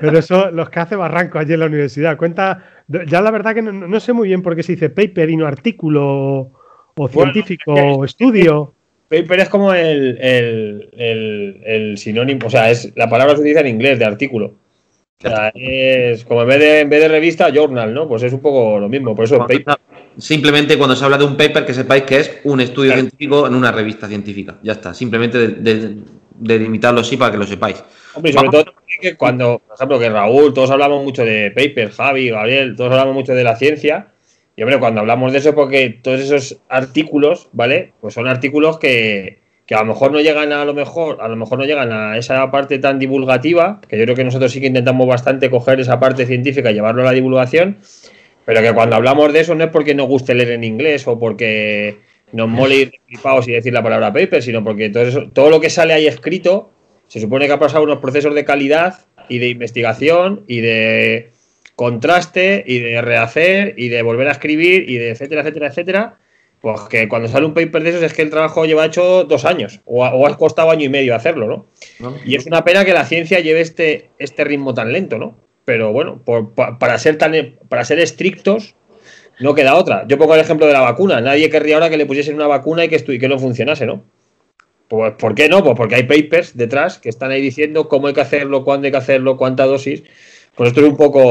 pero 0.00 0.18
eso 0.18 0.50
los 0.50 0.68
que 0.68 0.80
hace 0.80 0.96
Barranco 0.96 1.38
allí 1.38 1.54
en 1.54 1.60
la 1.60 1.66
universidad. 1.66 2.16
Cuenta, 2.16 2.62
ya 2.86 3.20
la 3.20 3.30
verdad 3.30 3.54
que 3.54 3.62
no, 3.62 4.00
sé 4.00 4.12
muy 4.12 4.28
bien 4.28 4.42
por 4.42 4.54
qué 4.54 4.62
se 4.62 4.72
dice 4.72 4.90
paper 4.90 5.30
y 5.30 5.36
no 5.36 5.46
artículo 5.46 6.50
o 6.94 7.08
científico 7.08 7.72
o 7.72 8.04
estudio. 8.04 8.74
Paper 9.08 9.40
es 9.40 9.48
como 9.48 9.72
el, 9.72 10.18
el, 10.92 11.98
sinónimo, 11.98 12.46
o 12.46 12.50
sea, 12.50 12.70
es 12.70 12.92
la 12.96 13.08
palabra 13.08 13.34
se 13.34 13.40
utiliza 13.40 13.60
en 13.60 13.68
inglés 13.68 13.98
de 13.98 14.04
artículo 14.04 14.63
es 15.54 16.24
como 16.24 16.42
en 16.42 16.48
vez, 16.48 16.58
de, 16.58 16.80
en 16.80 16.90
vez 16.90 17.00
de 17.00 17.08
revista, 17.08 17.50
journal, 17.52 17.94
¿no? 17.94 18.08
Pues 18.08 18.22
es 18.22 18.32
un 18.32 18.40
poco 18.40 18.78
lo 18.78 18.88
mismo, 18.88 19.14
por 19.14 19.24
eso 19.24 19.46
Simplemente 20.16 20.78
cuando 20.78 20.94
se 20.94 21.04
habla 21.04 21.18
de 21.18 21.24
un 21.24 21.36
paper, 21.36 21.64
que 21.64 21.74
sepáis 21.74 22.04
que 22.04 22.18
es 22.18 22.40
un 22.44 22.60
estudio 22.60 22.92
científico 22.92 23.48
en 23.48 23.54
una 23.54 23.72
revista 23.72 24.06
científica. 24.06 24.56
Ya 24.62 24.72
está, 24.72 24.94
simplemente 24.94 25.38
de, 25.38 26.58
limitarlo 26.58 27.00
así 27.00 27.16
para 27.16 27.32
que 27.32 27.38
lo 27.38 27.46
sepáis. 27.46 27.82
Hombre, 28.14 28.32
sobre 28.32 28.48
todo 28.48 28.64
que 29.00 29.16
cuando, 29.16 29.60
por 29.66 29.74
ejemplo, 29.74 29.98
que 29.98 30.08
Raúl, 30.08 30.54
todos 30.54 30.70
hablamos 30.70 31.02
mucho 31.02 31.24
de 31.24 31.50
paper, 31.50 31.90
Javi, 31.90 32.30
Gabriel, 32.30 32.76
todos 32.76 32.92
hablamos 32.92 33.14
mucho 33.14 33.34
de 33.34 33.42
la 33.42 33.56
ciencia. 33.56 34.08
Y 34.56 34.62
hombre, 34.62 34.78
cuando 34.78 35.00
hablamos 35.00 35.32
de 35.32 35.38
eso, 35.38 35.52
porque 35.52 35.90
todos 35.90 36.20
esos 36.20 36.60
artículos, 36.68 37.48
¿vale? 37.52 37.92
Pues 38.00 38.14
son 38.14 38.28
artículos 38.28 38.78
que, 38.78 39.40
que 39.66 39.74
a 39.74 39.80
lo 39.80 39.86
mejor 39.86 40.12
no 40.12 40.20
llegan 40.20 40.52
a, 40.52 40.64
lo 40.64 40.74
mejor, 40.74 41.18
a 41.20 41.28
lo 41.28 41.36
mejor 41.36 41.58
no 41.58 41.64
llegan 41.64 41.90
a 41.92 42.18
esa 42.18 42.50
parte 42.50 42.78
tan 42.78 42.98
divulgativa, 42.98 43.80
que 43.88 43.96
yo 43.96 44.04
creo 44.04 44.16
que 44.16 44.24
nosotros 44.24 44.52
sí 44.52 44.60
que 44.60 44.66
intentamos 44.66 45.06
bastante 45.06 45.50
coger 45.50 45.80
esa 45.80 45.98
parte 45.98 46.26
científica 46.26 46.70
y 46.70 46.74
llevarlo 46.74 47.02
a 47.02 47.06
la 47.06 47.12
divulgación, 47.12 47.78
pero 48.44 48.60
que 48.60 48.74
cuando 48.74 48.96
hablamos 48.96 49.32
de 49.32 49.40
eso 49.40 49.54
no 49.54 49.64
es 49.64 49.70
porque 49.70 49.94
nos 49.94 50.06
guste 50.06 50.34
leer 50.34 50.52
en 50.52 50.64
inglés 50.64 51.08
o 51.08 51.18
porque 51.18 51.98
nos 52.32 52.48
mole 52.48 52.76
ir 52.76 52.92
flipados 53.06 53.48
y 53.48 53.52
decir 53.52 53.72
la 53.72 53.82
palabra 53.82 54.12
paper, 54.12 54.42
sino 54.42 54.62
porque 54.62 54.90
todo, 54.90 55.04
eso, 55.04 55.30
todo 55.32 55.48
lo 55.48 55.60
que 55.60 55.70
sale 55.70 55.94
ahí 55.94 56.06
escrito 56.06 56.70
se 57.06 57.20
supone 57.20 57.46
que 57.46 57.52
ha 57.52 57.58
pasado 57.58 57.84
unos 57.84 57.98
procesos 57.98 58.34
de 58.34 58.44
calidad 58.44 58.98
y 59.28 59.38
de 59.38 59.48
investigación 59.48 60.44
y 60.46 60.60
de 60.60 61.30
contraste 61.74 62.64
y 62.66 62.80
de 62.80 63.00
rehacer 63.00 63.74
y 63.78 63.88
de 63.88 64.02
volver 64.02 64.28
a 64.28 64.32
escribir 64.32 64.88
y 64.90 64.98
de 64.98 65.10
etcétera, 65.10 65.40
etcétera, 65.40 65.68
etcétera 65.68 66.18
pues 66.64 66.80
que 66.88 67.10
cuando 67.10 67.28
sale 67.28 67.44
un 67.44 67.52
paper 67.52 67.82
de 67.82 67.90
esos 67.90 68.02
es 68.02 68.14
que 68.14 68.22
el 68.22 68.30
trabajo 68.30 68.64
lleva 68.64 68.86
hecho 68.86 69.24
dos 69.24 69.44
años 69.44 69.82
o, 69.84 70.02
ha, 70.02 70.38
costado 70.38 70.70
año 70.70 70.86
y 70.86 70.88
medio 70.88 71.14
hacerlo, 71.14 71.46
¿no? 71.46 71.66
Y 72.24 72.36
es 72.36 72.46
una 72.46 72.64
pena 72.64 72.86
que 72.86 72.94
la 72.94 73.04
ciencia 73.04 73.40
lleve 73.40 73.60
este, 73.60 74.08
este 74.18 74.44
ritmo 74.44 74.72
tan 74.72 74.90
lento, 74.90 75.18
¿no? 75.18 75.36
Pero 75.66 75.92
bueno, 75.92 76.22
para, 76.24 76.98
ser 76.98 77.18
tan, 77.18 77.34
para 77.68 77.84
ser 77.84 77.98
estrictos, 77.98 78.76
no 79.40 79.54
queda 79.54 79.74
otra. 79.74 80.06
Yo 80.08 80.16
pongo 80.16 80.36
el 80.36 80.40
ejemplo 80.40 80.66
de 80.66 80.72
la 80.72 80.80
vacuna. 80.80 81.20
Nadie 81.20 81.50
querría 81.50 81.74
ahora 81.74 81.90
que 81.90 81.98
le 81.98 82.06
pusiesen 82.06 82.34
una 82.34 82.46
vacuna 82.46 82.86
y 82.86 82.88
que, 82.88 83.04
y 83.08 83.18
que 83.18 83.28
no 83.28 83.38
funcionase, 83.38 83.84
¿no? 83.84 84.02
Pues, 84.88 85.12
¿por 85.18 85.34
qué 85.34 85.50
no? 85.50 85.62
Pues 85.62 85.76
porque 85.76 85.96
hay 85.96 86.04
papers 86.04 86.56
detrás 86.56 86.96
que 86.96 87.10
están 87.10 87.30
ahí 87.30 87.42
diciendo 87.42 87.90
cómo 87.90 88.06
hay 88.06 88.14
que 88.14 88.22
hacerlo, 88.22 88.64
cuándo 88.64 88.86
hay 88.86 88.90
que 88.90 88.96
hacerlo, 88.96 89.36
cuánta 89.36 89.66
dosis. 89.66 90.02
Pues 90.54 90.68
esto 90.68 90.80
es 90.80 90.86
un 90.86 90.96
poco, 90.96 91.30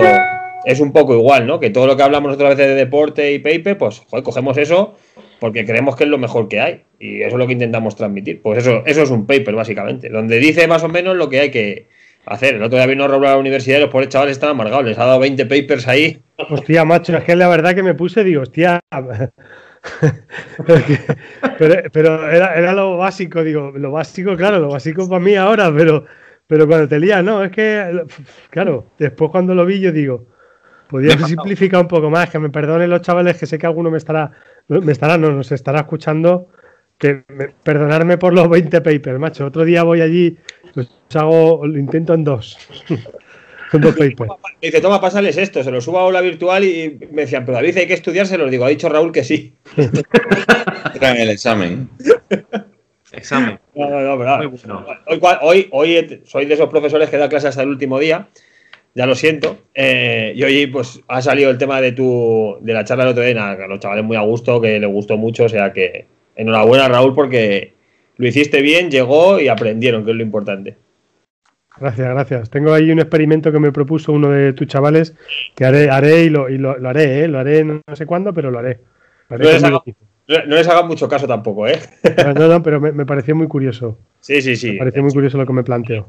es 0.66 0.80
un 0.80 0.94
poco 0.94 1.14
igual, 1.14 1.48
¿no? 1.48 1.60
Que 1.60 1.70
todo 1.70 1.88
lo 1.88 1.98
que 1.98 2.04
hablamos 2.04 2.34
otra 2.34 2.50
vez 2.50 2.58
de 2.58 2.76
deporte 2.76 3.34
y 3.34 3.40
paper, 3.40 3.78
pues 3.78 4.00
joder, 4.00 4.24
cogemos 4.24 4.58
eso 4.58 4.96
porque 5.40 5.66
creemos 5.66 5.96
que 5.96 6.06
es 6.06 6.10
lo 6.10 6.18
mejor 6.18 6.48
que 6.48 6.62
hay 6.62 6.84
y 7.00 7.22
eso 7.22 7.36
es 7.36 7.40
lo 7.40 7.48
que 7.48 7.54
intentamos 7.54 7.96
transmitir. 7.96 8.42
Pues 8.42 8.60
eso, 8.60 8.84
eso 8.86 9.02
es 9.02 9.10
un 9.10 9.26
paper 9.26 9.56
básicamente, 9.56 10.10
donde 10.10 10.40
dice 10.40 10.68
más 10.68 10.84
o 10.84 10.88
menos 10.88 11.18
lo 11.18 11.30
que 11.30 11.42
hay 11.42 11.52
que 11.52 11.88
hacer. 12.26 12.56
El 12.56 12.64
otro 12.64 12.78
día 12.78 12.88
vino 12.88 13.04
a 13.04 13.08
robar 13.08 13.32
a 13.32 13.34
la 13.34 13.40
universidad 13.40 13.78
y 13.78 13.82
los 13.82 13.90
pobres 13.90 14.10
chavales 14.10 14.38
están 14.38 14.52
amargados, 14.52 14.86
les 14.86 14.98
ha 14.98 15.06
dado 15.06 15.20
20 15.20 15.46
papers 15.46 15.88
ahí. 15.88 16.22
Hostia, 16.50 16.86
macho, 16.86 17.18
es 17.18 17.24
que 17.26 17.36
la 17.36 17.50
verdad 17.50 17.76
que 17.76 17.84
me 17.84 17.94
puse, 17.94 18.24
digo, 18.24 18.42
hostia. 18.44 18.80
pero, 21.92 22.30
era, 22.30 22.72
lo 22.74 22.98
básico, 22.98 23.44
digo, 23.44 23.74
lo 23.76 23.92
básico, 23.92 24.38
claro, 24.38 24.60
lo 24.60 24.70
básico 24.70 25.10
para 25.10 25.20
mí 25.20 25.36
ahora, 25.36 25.74
pero, 25.76 26.06
pero 26.48 26.68
cuando 26.68 26.88
te 26.88 27.00
lías, 27.00 27.22
no, 27.24 27.44
es 27.44 27.52
que, 27.52 28.06
claro, 28.50 28.86
después 28.98 29.30
cuando 29.30 29.54
lo 29.54 29.66
vi 29.66 29.82
yo 29.82 29.92
digo, 29.92 30.26
podría 30.94 31.18
simplificar 31.18 31.82
un 31.82 31.88
poco 31.88 32.12
más, 32.12 32.30
que 32.30 32.38
me 32.38 32.52
perdonen 32.52 32.88
los 32.88 33.02
chavales, 33.02 33.36
que 33.36 33.48
sé 33.48 33.58
que 33.58 33.66
alguno 33.66 33.90
me 33.90 33.98
estará 33.98 34.32
me 34.68 34.92
estará, 34.92 35.18
no, 35.18 35.32
nos 35.32 35.52
estará 35.52 35.80
escuchando. 35.80 36.50
Que 37.00 37.24
perdonarme 37.64 38.20
por 38.20 38.34
los 38.34 38.48
20 38.48 38.82
papers, 38.82 39.20
macho. 39.20 39.48
Otro 39.48 39.66
día 39.66 39.82
voy 39.82 40.02
allí, 40.02 40.38
pues 40.76 40.88
hago, 41.16 41.66
lo 41.66 41.80
intento 41.80 42.14
en 42.14 42.24
dos. 42.24 42.58
Son 43.72 43.82
dos 43.82 43.96
papers. 43.96 44.32
Dice, 44.62 44.80
toma, 44.80 45.02
pásales 45.02 45.36
esto, 45.36 45.64
se 45.64 45.72
lo 45.72 45.82
subo 45.82 45.98
a 45.98 46.04
aula 46.04 46.22
virtual 46.22 46.64
y 46.64 47.00
me 47.12 47.24
decían, 47.24 47.44
pero 47.44 47.56
David, 47.56 47.76
hay 47.80 47.88
que 47.88 47.96
estudiar, 47.96 48.28
se 48.28 48.38
los 48.38 48.52
digo. 48.52 48.66
Ha 48.66 48.70
dicho 48.70 48.88
Raúl 48.88 49.12
que 49.12 49.24
sí. 49.24 49.56
Traen 50.94 51.18
el 51.18 51.32
examen. 51.32 51.90
Examen. 53.12 53.60
hoy, 53.74 55.20
hoy, 55.42 55.68
hoy 55.72 56.22
soy 56.26 56.46
de 56.46 56.54
esos 56.54 56.70
profesores 56.70 57.10
que 57.10 57.18
da 57.18 57.28
clases 57.28 57.50
hasta 57.50 57.64
el 57.64 57.70
último 57.70 57.98
día 57.98 58.28
ya 58.96 59.06
lo 59.06 59.16
siento. 59.16 59.58
Eh, 59.74 60.34
y 60.36 60.44
hoy 60.44 60.68
pues 60.68 61.02
ha 61.08 61.22
salido 61.22 61.50
el 61.50 61.58
tema 61.58 61.82
de 61.82 61.92
tu 61.92 62.58
de 62.62 62.74
la 62.74 62.84
charla 62.84 63.06
del 63.06 63.12
otro 63.12 63.24
día, 63.24 63.56
que 63.58 63.64
a 63.64 63.68
los 63.68 63.80
chavales 63.80 64.06
muy 64.06 64.18
a 64.18 64.22
gusto, 64.22 64.62
que 64.62 64.80
le 64.80 64.88
gustó 64.88 65.18
mucho, 65.18 65.46
o 65.46 65.50
sea 65.50 65.74
que 65.74 66.08
enhorabuena 66.36 66.88
Raúl 66.88 67.14
porque 67.14 67.74
lo 68.18 68.28
hiciste 68.28 68.62
bien, 68.62 68.92
llegó 68.92 69.40
y 69.40 69.48
aprendieron, 69.48 70.06
que 70.06 70.12
es 70.12 70.18
lo 70.18 70.24
importante. 70.24 70.78
Gracias, 71.80 72.08
gracias. 72.08 72.50
Tengo 72.52 72.72
ahí 72.72 72.92
un 72.92 73.00
experimento 73.00 73.52
que 73.52 73.60
me 73.60 73.72
propuso 73.72 74.12
uno 74.12 74.30
de 74.30 74.54
tus 74.54 74.68
chavales 74.68 75.16
que 75.56 75.66
haré, 75.66 75.90
haré 75.90 76.26
y 76.26 76.30
lo, 76.30 76.50
y 76.50 76.58
lo, 76.60 76.72
haré, 76.88 77.24
¿eh? 77.24 77.28
Lo 77.28 77.40
haré 77.40 77.64
no, 77.64 77.82
sé 77.94 78.06
cuándo, 78.06 78.34
pero 78.34 78.52
lo 78.52 78.60
haré. 78.60 78.80
No, 80.28 80.56
les 80.56 80.68
haga, 80.68 80.84
mucho 80.84 81.08
caso 81.08 81.28
tampoco, 81.28 81.68
¿eh? 81.68 81.80
No, 82.36 82.48
no, 82.48 82.64
pero 82.64 82.80
me, 82.80 83.06
pareció 83.06 83.36
muy 83.36 83.48
curioso. 83.48 83.98
Sí, 84.22 84.42
sí, 84.42 84.56
sí. 84.56 84.72
Me 84.74 84.80
pareció 84.80 85.04
muy 85.04 85.12
curioso 85.12 85.38
lo 85.38 85.46
que 85.46 85.54
me 85.54 85.64
planteó. 85.64 86.08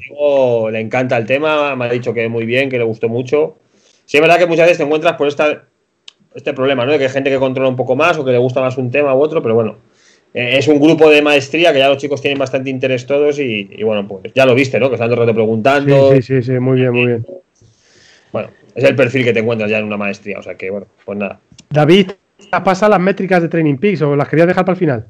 Le 0.70 0.80
encanta 0.80 1.16
el 1.16 1.26
tema, 1.26 1.74
me 1.74 1.86
ha 1.86 1.88
dicho 1.90 2.14
que 2.14 2.28
muy 2.28 2.46
bien, 2.46 2.70
que 2.70 2.78
le 2.78 2.84
gustó 2.84 3.08
mucho. 3.08 3.56
Sí, 4.04 4.18
es 4.18 4.20
verdad 4.20 4.38
que 4.38 4.46
muchas 4.46 4.66
veces 4.66 4.78
te 4.78 4.84
encuentras 4.84 5.14
por 5.14 5.26
esta, 5.26 5.64
este 6.34 6.52
problema, 6.52 6.84
¿no? 6.84 6.92
De 6.92 6.98
que 6.98 7.04
hay 7.04 7.10
gente 7.10 7.30
que 7.30 7.38
controla 7.38 7.68
un 7.68 7.76
poco 7.76 7.96
más 7.96 8.18
o 8.18 8.24
que 8.24 8.32
le 8.32 8.38
gusta 8.38 8.60
más 8.60 8.76
un 8.76 8.90
tema 8.90 9.14
u 9.14 9.20
otro, 9.20 9.42
pero 9.42 9.54
bueno, 9.54 9.76
eh, 10.34 10.58
es 10.58 10.68
un 10.68 10.78
grupo 10.78 11.08
de 11.08 11.22
maestría 11.22 11.72
que 11.72 11.78
ya 11.78 11.88
los 11.88 11.98
chicos 11.98 12.20
tienen 12.20 12.38
bastante 12.38 12.70
interés 12.70 13.06
todos 13.06 13.38
y, 13.38 13.82
bueno, 13.82 14.06
pues 14.06 14.32
ya 14.34 14.44
lo 14.46 14.54
viste, 14.54 14.78
¿no? 14.78 14.88
Que 14.88 14.96
están 14.96 15.08
todo 15.08 15.22
el 15.22 15.28
rato 15.28 15.34
preguntando. 15.34 16.12
Sí, 16.12 16.22
sí, 16.22 16.42
sí, 16.42 16.52
muy 16.58 16.80
bien, 16.80 16.92
muy 16.92 17.06
bien. 17.06 17.26
Bueno, 18.32 18.50
es 18.74 18.84
el 18.84 18.96
perfil 18.96 19.24
que 19.24 19.32
te 19.32 19.40
encuentras 19.40 19.70
ya 19.70 19.78
en 19.78 19.84
una 19.84 19.96
maestría, 19.96 20.38
o 20.38 20.42
sea 20.42 20.56
que 20.56 20.70
bueno, 20.70 20.86
pues 21.04 21.18
nada. 21.18 21.40
David, 21.70 22.10
¿pasa 22.50 22.88
las 22.88 23.00
métricas 23.00 23.42
de 23.42 23.48
Training 23.48 23.76
Peaks 23.76 24.02
o 24.02 24.16
las 24.16 24.28
querías 24.28 24.48
dejar 24.48 24.64
para 24.64 24.74
el 24.74 24.78
final? 24.78 25.08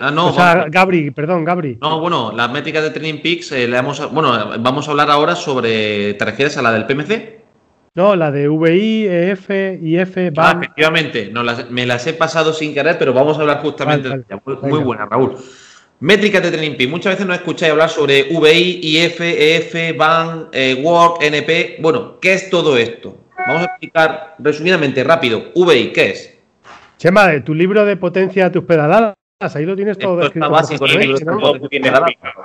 Ah, 0.00 0.10
no, 0.10 0.28
o 0.28 0.32
sea, 0.32 0.66
Gabri, 0.68 1.10
perdón, 1.12 1.44
Gabri. 1.44 1.78
No, 1.80 2.00
bueno, 2.00 2.32
las 2.34 2.50
métricas 2.50 2.82
de 2.82 2.90
Training 2.90 3.22
Peaks, 3.22 3.52
eh, 3.52 3.68
le 3.68 3.76
hemos, 3.76 4.12
bueno, 4.12 4.58
vamos 4.58 4.88
a 4.88 4.90
hablar 4.90 5.10
ahora 5.10 5.36
sobre, 5.36 6.14
¿te 6.14 6.24
refieres 6.24 6.56
a 6.56 6.62
la 6.62 6.72
del 6.72 6.86
PMC? 6.86 7.40
No, 7.94 8.16
la 8.16 8.30
de 8.30 8.48
VI, 8.48 9.06
EF, 9.06 9.50
IF, 9.82 10.14
BAM. 10.32 10.46
Ah, 10.46 10.58
efectivamente, 10.60 11.30
no, 11.32 11.42
me 11.70 11.86
las 11.86 12.06
he 12.06 12.14
pasado 12.14 12.52
sin 12.52 12.74
querer, 12.74 12.98
pero 12.98 13.12
vamos 13.12 13.38
a 13.38 13.42
hablar 13.42 13.60
justamente 13.62 14.08
de 14.08 14.14
ella. 14.28 14.42
Muy, 14.62 14.78
buena, 14.80 15.06
Raúl. 15.06 15.36
Métricas 16.00 16.42
de 16.42 16.50
Training 16.50 16.88
Muchas 16.88 17.14
veces 17.14 17.26
no 17.26 17.34
escucháis 17.34 17.72
hablar 17.72 17.90
sobre 17.90 18.28
VI, 18.30 18.80
IF, 18.82 19.20
EF, 19.20 19.96
BAM, 19.96 20.48
eh, 20.52 20.80
Work, 20.82 21.22
NP. 21.22 21.78
Bueno, 21.80 22.18
¿qué 22.20 22.34
es 22.34 22.48
todo 22.48 22.76
esto? 22.76 23.18
Vamos 23.46 23.62
a 23.62 23.66
explicar 23.66 24.34
resumidamente, 24.38 25.04
rápido. 25.04 25.52
VI, 25.54 25.92
¿qué 25.92 26.10
es? 26.10 26.38
Chema, 26.98 27.42
tu 27.42 27.54
libro 27.54 27.84
de 27.84 27.96
potencia 27.96 28.52
tus 28.52 28.64
pedaladas, 28.64 29.16
ahí 29.54 29.64
lo 29.64 29.74
tienes 29.74 29.96
todo 29.96 30.22
escrito. 30.22 30.50
Básico, 30.50 30.84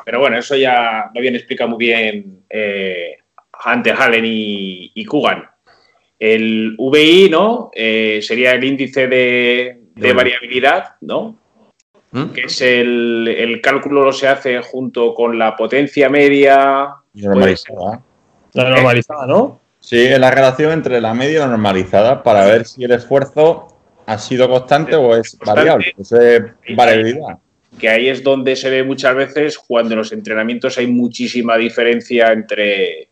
pero 0.06 0.20
bueno, 0.20 0.38
eso 0.38 0.56
ya 0.56 1.12
no 1.14 1.22
bien 1.22 1.36
explica 1.36 1.68
muy 1.68 1.78
bien 1.78 2.46
eh, 2.50 3.18
Hunter, 3.66 3.96
Hallen 3.98 4.26
y, 4.26 4.91
y 4.96 5.06
Kugan. 5.06 5.43
El 6.18 6.76
VI, 6.78 7.30
¿no? 7.30 7.70
Eh, 7.74 8.20
sería 8.22 8.54
el 8.54 8.64
índice 8.64 9.08
de, 9.08 10.14
variabilidad, 10.14 10.96
¿no? 11.02 11.38
¿Mm? 12.12 12.28
Que 12.28 12.43
es 12.43 12.62
el, 12.62 13.60
cálculo 13.62 14.14
se 14.14 14.30
hace 14.30 14.62
junto 14.62 15.14
con 15.14 15.38
la 15.38 15.56
potencia 15.56 16.10
media. 16.10 16.96
Normalizada. 17.14 18.02
La 18.54 18.70
normalizada, 18.70 19.28
¿no? 19.28 19.64
Sí, 19.86 20.00
es 20.00 20.20
la 20.20 20.32
relación 20.32 20.72
entre 20.72 21.00
la 21.00 21.14
media 21.14 21.36
y 21.36 21.40
la 21.42 21.48
normalizada 21.48 22.24
para 22.24 22.44
ver 22.44 22.66
si 22.66 22.84
el 22.84 22.92
esfuerzo 22.92 23.68
ha 24.08 24.18
sido 24.18 24.50
constante 24.50 24.96
o 24.96 25.16
es 25.16 25.38
variable. 25.46 25.94
Eso 25.96 26.20
es 26.20 26.42
variabilidad. 26.76 27.38
Que 27.80 27.90
ahí 27.90 28.08
es 28.08 28.24
donde 28.24 28.56
se 28.56 28.72
ve 28.72 28.84
muchas 28.84 29.16
veces 29.16 29.60
cuando 29.60 29.94
en 29.94 30.00
los 30.00 30.12
entrenamientos 30.12 30.80
hay 30.80 30.88
muchísima 30.88 31.56
diferencia 31.58 32.32
entre, 32.32 33.10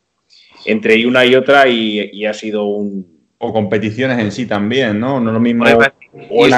entre 0.66 1.06
una 1.06 1.24
y 1.24 1.36
otra 1.36 1.68
y, 1.68 2.26
ha 2.26 2.34
sido 2.34 2.66
un... 2.66 3.06
O 3.38 3.54
competiciones 3.54 4.18
en 4.18 4.32
sí 4.32 4.48
también, 4.48 5.00
¿no? 5.00 5.20
No 5.20 5.32
lo 5.32 5.40
mismo... 5.40 5.66
O 6.32 6.46
el 6.48 6.56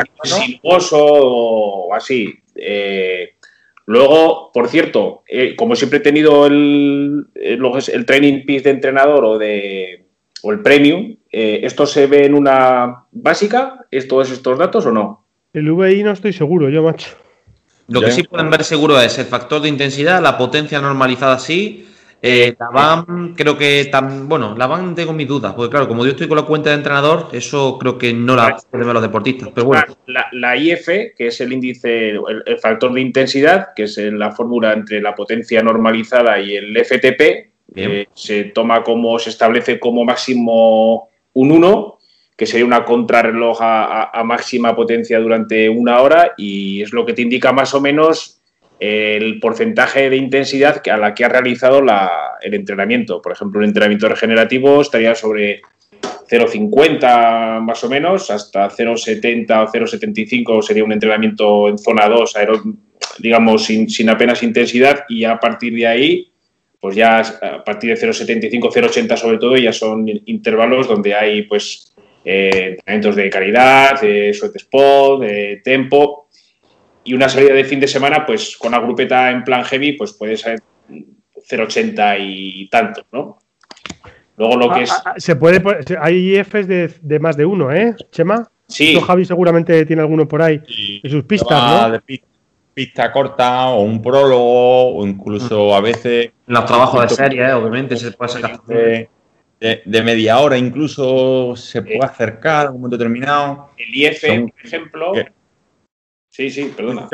o 0.93 1.93
así. 1.93 2.33
Eh, 2.55 3.31
luego, 3.85 4.49
por 4.53 4.69
cierto, 4.69 5.23
eh, 5.27 5.57
como 5.57 5.75
siempre 5.75 5.99
he 5.99 6.01
tenido 6.01 6.45
el, 6.45 7.27
el, 7.35 8.05
training 8.05 8.45
piece 8.45 8.63
de 8.63 8.69
entrenador 8.69 9.25
o 9.25 9.37
de 9.37 10.04
o 10.45 10.51
el 10.51 10.59
premium, 10.59 11.15
eh, 11.31 11.61
¿esto 11.63 11.87
se 11.87 12.05
ve 12.05 12.25
en 12.25 12.35
una 12.35 13.07
básica? 13.11 13.87
¿Todos 14.07 14.29
estos 14.29 14.59
datos 14.59 14.85
o 14.85 14.91
no? 14.91 15.25
El 15.53 15.71
VI 15.71 16.03
no 16.03 16.11
estoy 16.11 16.33
seguro, 16.33 16.69
yo, 16.69 16.83
macho. 16.83 17.09
Lo 17.87 18.01
que 18.01 18.11
sí 18.11 18.23
pueden 18.23 18.51
ver 18.51 18.63
seguro 18.63 18.99
es 19.01 19.17
el 19.17 19.25
factor 19.25 19.61
de 19.61 19.69
intensidad, 19.69 20.21
la 20.21 20.37
potencia 20.37 20.79
normalizada 20.79 21.39
sí, 21.39 21.87
eh, 22.21 22.55
la 22.59 22.69
van, 22.69 23.33
creo 23.35 23.57
que 23.57 23.85
tan, 23.91 24.29
bueno, 24.29 24.55
la 24.55 24.67
van 24.67 24.93
tengo 24.93 25.13
mis 25.13 25.27
dudas, 25.27 25.53
porque 25.53 25.71
claro, 25.71 25.87
como 25.87 26.05
yo 26.05 26.11
estoy 26.11 26.27
con 26.27 26.37
la 26.37 26.43
cuenta 26.43 26.69
de 26.69 26.75
entrenador, 26.75 27.29
eso 27.31 27.77
creo 27.79 27.97
que 27.97 28.13
no 28.13 28.35
la 28.35 28.55
pueden 28.69 28.87
ver 28.87 28.93
los 28.93 29.03
deportistas. 29.03 29.49
Pero 29.53 29.65
bueno. 29.65 29.83
La, 30.31 30.57
IF, 30.57 30.85
que 30.85 31.27
es 31.27 31.41
el 31.41 31.53
índice, 31.53 32.09
el, 32.09 32.59
factor 32.59 32.93
de 32.93 33.01
intensidad, 33.01 33.69
que 33.75 33.83
es 33.83 33.97
la 33.97 34.31
fórmula 34.31 34.73
entre 34.73 35.01
la 35.01 35.15
potencia 35.15 35.63
normalizada 35.63 36.39
y 36.39 36.55
el 36.55 36.77
FTP, 36.77 37.54
eh, 37.75 38.07
se 38.13 38.45
toma 38.45 38.83
como, 38.83 39.17
se 39.19 39.29
establece 39.29 39.79
como 39.79 40.03
máximo 40.05 41.09
un 41.33 41.51
1, 41.51 41.97
que 42.37 42.45
sería 42.45 42.65
una 42.65 42.83
contrarreloj 42.83 43.59
a 43.61 44.21
máxima 44.25 44.75
potencia 44.75 45.19
durante 45.19 45.69
una 45.69 46.01
hora, 46.01 46.33
y 46.37 46.81
es 46.81 46.91
lo 46.91 47.05
que 47.05 47.13
te 47.13 47.21
indica 47.21 47.53
más 47.53 47.73
o 47.73 47.79
menos 47.79 48.35
el 48.79 49.39
porcentaje 49.39 50.09
de 50.09 50.17
intensidad 50.17 50.81
a 50.87 50.97
la 50.97 51.13
que 51.13 51.25
ha 51.25 51.29
realizado 51.29 51.81
el 52.41 52.53
entrenamiento. 52.53 53.21
Por 53.21 53.31
ejemplo, 53.31 53.59
un 53.59 53.65
entrenamiento 53.65 54.09
regenerativo 54.09 54.81
estaría 54.81 55.15
sobre 55.15 55.61
0,50 56.29 57.61
más 57.61 57.83
o 57.83 57.89
menos, 57.89 58.29
hasta 58.31 58.69
0,70 58.69 59.63
o 59.63 59.71
0,75 59.71 60.61
sería 60.61 60.83
un 60.83 60.91
entrenamiento 60.91 61.69
en 61.69 61.77
zona 61.77 62.07
2, 62.09 62.33
digamos, 63.19 63.65
sin, 63.65 64.09
apenas 64.09 64.43
intensidad 64.43 65.05
y 65.07 65.23
a 65.23 65.39
partir 65.39 65.73
de 65.73 65.87
ahí, 65.87 66.31
pues 66.85 66.95
ya 66.95 67.17
a 67.17 67.63
partir 67.63 67.97
de 67.97 68.07
0,75, 68.07 68.71
0,80 68.71 69.17
sobre 69.17 69.39
todo, 69.39 69.57
ya 69.57 69.73
son 69.73 70.07
intervalos 70.07 70.87
donde 70.87 71.15
hay 71.15 71.41
pues 71.41 71.95
eh, 72.23 72.75
entrenamientos 72.77 73.15
de 73.15 73.29
calidad, 73.31 73.99
de 73.99 74.31
sweat 74.31 74.55
spot, 74.57 75.21
de 75.21 75.61
tempo, 75.63 76.29
y 77.03 77.15
una 77.15 77.27
salida 77.27 77.55
de 77.55 77.63
fin 77.63 77.79
de 77.79 77.87
semana, 77.87 78.23
pues 78.23 78.55
con 78.55 78.73
la 78.73 78.79
grupeta 78.81 79.31
en 79.31 79.43
plan 79.43 79.63
heavy, 79.63 79.93
pues 79.93 80.13
puede 80.13 80.37
ser 80.37 80.59
0,80 80.87 82.17
y 82.19 82.69
tanto, 82.69 83.03
¿no? 83.11 83.39
Luego 84.37 84.55
lo 84.55 84.69
que 84.69 84.81
ah, 84.81 84.83
es. 84.83 84.91
Ah, 84.91 85.01
ah, 85.05 85.13
se 85.17 85.35
puede. 85.35 85.63
Hay 85.99 86.37
IFs 86.37 86.67
de, 86.67 87.19
más 87.19 87.35
de 87.35 87.47
uno, 87.47 87.73
¿eh, 87.73 87.95
Chema? 88.11 88.47
Sí. 88.67 88.95
Javi 89.03 89.25
seguramente 89.25 89.87
tiene 89.87 90.03
alguno 90.03 90.27
por 90.27 90.43
ahí. 90.43 90.61
En 91.01 91.09
sus 91.09 91.23
pistas, 91.23 91.91
¿no? 91.91 91.99
pista, 92.01 92.27
corta 93.13 93.69
o 93.69 93.83
un 93.83 94.01
prólogo 94.01 94.97
o 94.97 95.07
incluso 95.07 95.75
a 95.75 95.81
veces. 95.81 96.31
Los 96.47 96.65
trabajos 96.65 97.01
de 97.01 97.15
serie, 97.15 97.47
¿eh? 97.47 97.53
obviamente, 97.53 97.97
se 97.97 98.11
puede 98.11 98.31
sacar. 98.31 98.61
De, 98.65 99.81
de, 99.85 100.03
media 100.03 100.39
hora 100.39 100.57
incluso 100.57 101.55
se 101.55 101.81
puede 101.81 102.03
acercar 102.03 102.67
a 102.67 102.71
un 102.71 102.81
momento 102.81 102.97
determinado. 102.97 103.69
El 103.77 103.95
IF, 103.95 104.21
por 104.21 104.65
ejemplo. 104.65 105.13
Sí, 106.29 106.49
sí, 106.49 106.73
perdona. 106.75 107.07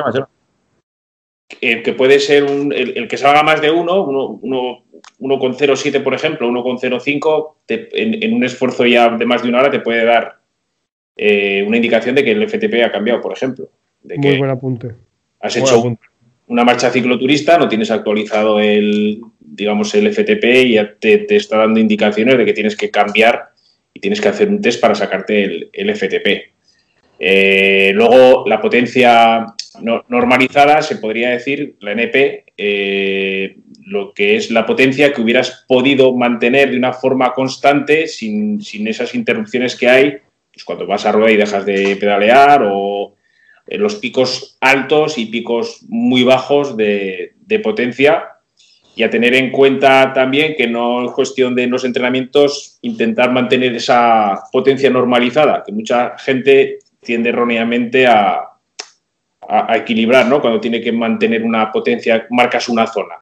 Eh, 1.59 1.83
que 1.83 1.93
puede 1.93 2.19
ser 2.19 2.45
el, 2.45 3.07
que 3.07 3.17
salga 3.17 3.43
más 3.43 3.61
de 3.61 3.69
uno, 3.69 4.03
uno, 4.03 4.39
uno, 4.41 4.83
uno 5.19 5.39
con 5.39 5.53
0,7 5.53 6.01
por 6.01 6.13
ejemplo, 6.13 6.47
uno 6.47 6.63
con 6.63 6.77
0,5, 6.77 7.53
en, 7.67 8.23
en, 8.23 8.33
un 8.33 8.43
esfuerzo 8.43 8.85
ya 8.85 9.09
de 9.09 9.25
más 9.25 9.43
de 9.43 9.49
una 9.49 9.59
hora 9.59 9.69
te 9.69 9.81
puede 9.81 10.05
dar 10.05 10.39
eh, 11.17 11.63
una 11.67 11.75
indicación 11.75 12.15
de 12.15 12.23
que 12.23 12.31
el 12.31 12.47
FTP 12.49 12.83
ha 12.85 12.91
cambiado, 12.91 13.21
por 13.21 13.33
ejemplo. 13.33 13.69
De 14.01 14.17
Muy 14.17 14.37
buen 14.37 14.49
apunte. 14.49 14.95
Has 15.41 15.55
hecho 15.55 15.97
una 16.47 16.63
marcha 16.63 16.91
cicloturista, 16.91 17.57
no 17.57 17.69
tienes 17.69 17.91
actualizado 17.91 18.59
el, 18.59 19.21
digamos, 19.39 19.93
el 19.95 20.13
FTP 20.13 20.43
y 20.65 20.73
ya 20.73 20.95
te, 20.99 21.25
está 21.35 21.57
dando 21.57 21.79
indicaciones 21.79 22.37
de 22.37 22.45
que 22.45 22.53
tienes 22.53 22.75
que 22.75 22.91
cambiar 22.91 23.49
y 23.93 23.99
tienes 23.99 24.19
que 24.19 24.27
hacer 24.27 24.49
un 24.49 24.61
test 24.61 24.81
para 24.81 24.95
sacarte 24.95 25.43
el, 25.43 25.69
el 25.71 25.95
FTP. 25.95 26.51
Eh, 27.19 27.91
luego, 27.93 28.45
la 28.47 28.59
potencia 28.59 29.45
normalizada, 30.09 30.81
se 30.81 30.97
podría 30.97 31.29
decir, 31.29 31.75
la 31.79 31.91
NP, 31.91 32.45
eh, 32.57 33.55
lo 33.85 34.13
que 34.13 34.35
es 34.35 34.51
la 34.51 34.65
potencia 34.65 35.13
que 35.13 35.21
hubieras 35.21 35.65
podido 35.67 36.13
mantener 36.15 36.71
de 36.71 36.77
una 36.77 36.93
forma 36.93 37.33
constante 37.33 38.07
sin, 38.07 38.59
esas 38.87 39.15
interrupciones 39.15 39.75
que 39.75 39.89
hay 39.89 40.17
pues 40.53 40.65
cuando 40.65 40.85
vas 40.85 41.05
a 41.05 41.11
rueda 41.11 41.31
y 41.31 41.37
dejas 41.37 41.65
de 41.65 41.95
pedalear 41.95 42.63
o 42.65 43.13
los 43.67 43.95
picos 43.95 44.57
altos 44.59 45.17
y 45.17 45.25
picos 45.27 45.81
muy 45.87 46.23
bajos 46.23 46.75
de, 46.75 47.33
de 47.39 47.59
potencia 47.59 48.31
y 48.95 49.03
a 49.03 49.09
tener 49.09 49.33
en 49.35 49.51
cuenta 49.51 50.11
también 50.13 50.55
que 50.55 50.67
no 50.67 51.05
es 51.05 51.11
cuestión 51.11 51.55
de 51.55 51.63
en 51.63 51.71
los 51.71 51.85
entrenamientos 51.85 52.77
intentar 52.81 53.31
mantener 53.31 53.75
esa 53.75 54.43
potencia 54.51 54.89
normalizada, 54.89 55.63
que 55.65 55.71
mucha 55.71 56.17
gente 56.17 56.79
tiende 56.99 57.29
erróneamente 57.29 58.07
a, 58.07 58.47
equilibrar, 59.73 60.27
¿no? 60.27 60.39
Cuando 60.39 60.61
tiene 60.61 60.79
que 60.79 60.93
mantener 60.93 61.43
una 61.43 61.69
potencia, 61.73 62.25
marcas 62.29 62.69
una 62.69 62.87
zona. 62.87 63.15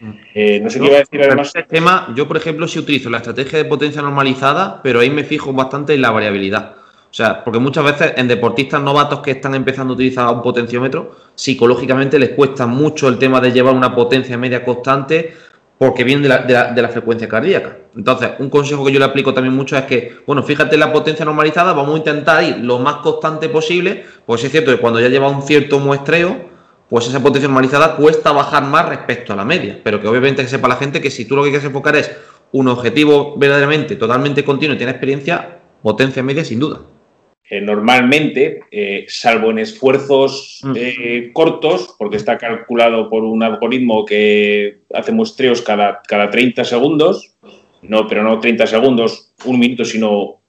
Mm. 0.00 0.10
Eh, 0.34 0.60
no 0.60 0.68
sé 0.68 0.80
qué 0.80 0.86
iba 0.86 0.96
a 0.96 0.98
decir 1.00 1.22
además. 1.22 1.52
Este 1.54 1.62
tema, 1.62 2.12
yo, 2.16 2.26
por 2.26 2.38
ejemplo, 2.38 2.66
sí 2.66 2.80
utilizo 2.80 3.08
la 3.08 3.18
estrategia 3.18 3.58
de 3.58 3.66
potencia 3.66 4.02
normalizada, 4.02 4.82
pero 4.82 4.98
ahí 4.98 5.10
me 5.10 5.22
fijo 5.22 5.52
bastante 5.52 5.94
en 5.94 6.02
la 6.02 6.10
variabilidad. 6.10 6.74
O 7.10 7.12
sea, 7.12 7.42
porque 7.42 7.58
muchas 7.58 7.84
veces 7.84 8.12
en 8.16 8.28
deportistas 8.28 8.80
novatos 8.80 9.18
que 9.18 9.32
están 9.32 9.56
empezando 9.56 9.92
a 9.92 9.94
utilizar 9.94 10.32
un 10.32 10.42
potenciómetro, 10.42 11.16
psicológicamente 11.34 12.20
les 12.20 12.30
cuesta 12.30 12.66
mucho 12.66 13.08
el 13.08 13.18
tema 13.18 13.40
de 13.40 13.50
llevar 13.50 13.74
una 13.74 13.94
potencia 13.96 14.38
media 14.38 14.64
constante 14.64 15.34
porque 15.76 16.04
viene 16.04 16.28
de 16.28 16.82
la, 16.82 16.88
frecuencia 16.90 17.26
cardíaca. 17.26 17.78
Entonces, 17.96 18.32
un 18.38 18.50
consejo 18.50 18.84
que 18.84 18.92
yo 18.92 18.98
le 18.98 19.06
aplico 19.06 19.32
también 19.32 19.56
mucho 19.56 19.78
es 19.78 19.84
que, 19.84 20.18
bueno, 20.26 20.42
fíjate 20.42 20.76
la 20.76 20.92
potencia 20.92 21.24
normalizada, 21.24 21.72
vamos 21.72 21.94
a 21.94 21.98
intentar 21.98 22.44
ir 22.44 22.58
lo 22.58 22.78
más 22.78 22.96
constante 22.96 23.48
posible, 23.48 24.04
pues 24.26 24.44
es 24.44 24.52
cierto 24.52 24.70
que 24.70 24.76
cuando 24.76 25.00
ya 25.00 25.08
lleva 25.08 25.28
un 25.28 25.42
cierto 25.42 25.78
muestreo, 25.78 26.36
pues 26.90 27.08
esa 27.08 27.20
potencia 27.20 27.48
normalizada 27.48 27.96
cuesta 27.96 28.30
bajar 28.30 28.64
más 28.64 28.90
respecto 28.90 29.32
a 29.32 29.36
la 29.36 29.46
media, 29.46 29.80
pero 29.82 30.02
que 30.02 30.06
obviamente 30.06 30.42
que 30.42 30.48
sepa 30.48 30.68
la 30.68 30.76
gente 30.76 31.00
que 31.00 31.10
si 31.10 31.24
tú 31.24 31.34
lo 31.34 31.44
que 31.44 31.48
quieres 31.48 31.64
enfocar 31.64 31.96
es 31.96 32.10
un 32.52 32.68
objetivo 32.68 33.36
verdaderamente 33.38 33.96
totalmente 33.96 34.44
continuo 34.44 34.74
y 34.74 34.76
tienes 34.76 34.96
experiencia, 34.96 35.60
potencia 35.82 36.22
media 36.22 36.44
sin 36.44 36.60
duda. 36.60 36.80
Eh, 37.52 37.60
normalmente, 37.60 38.60
eh, 38.70 39.06
salvo 39.08 39.50
en 39.50 39.58
esfuerzos 39.58 40.60
mm. 40.62 40.72
eh, 40.76 41.30
cortos, 41.32 41.96
porque 41.98 42.16
está 42.16 42.38
calculado 42.38 43.10
por 43.10 43.24
un 43.24 43.42
algoritmo 43.42 44.04
que 44.04 44.78
hace 44.94 45.10
muestreos 45.10 45.60
cada, 45.60 46.00
cada 46.06 46.30
30 46.30 46.62
segundos, 46.62 47.34
no, 47.82 48.06
pero 48.06 48.22
no 48.22 48.38
30 48.38 48.68
segundos, 48.68 49.32
un 49.44 49.58
minuto, 49.58 49.84
sino 49.84 50.40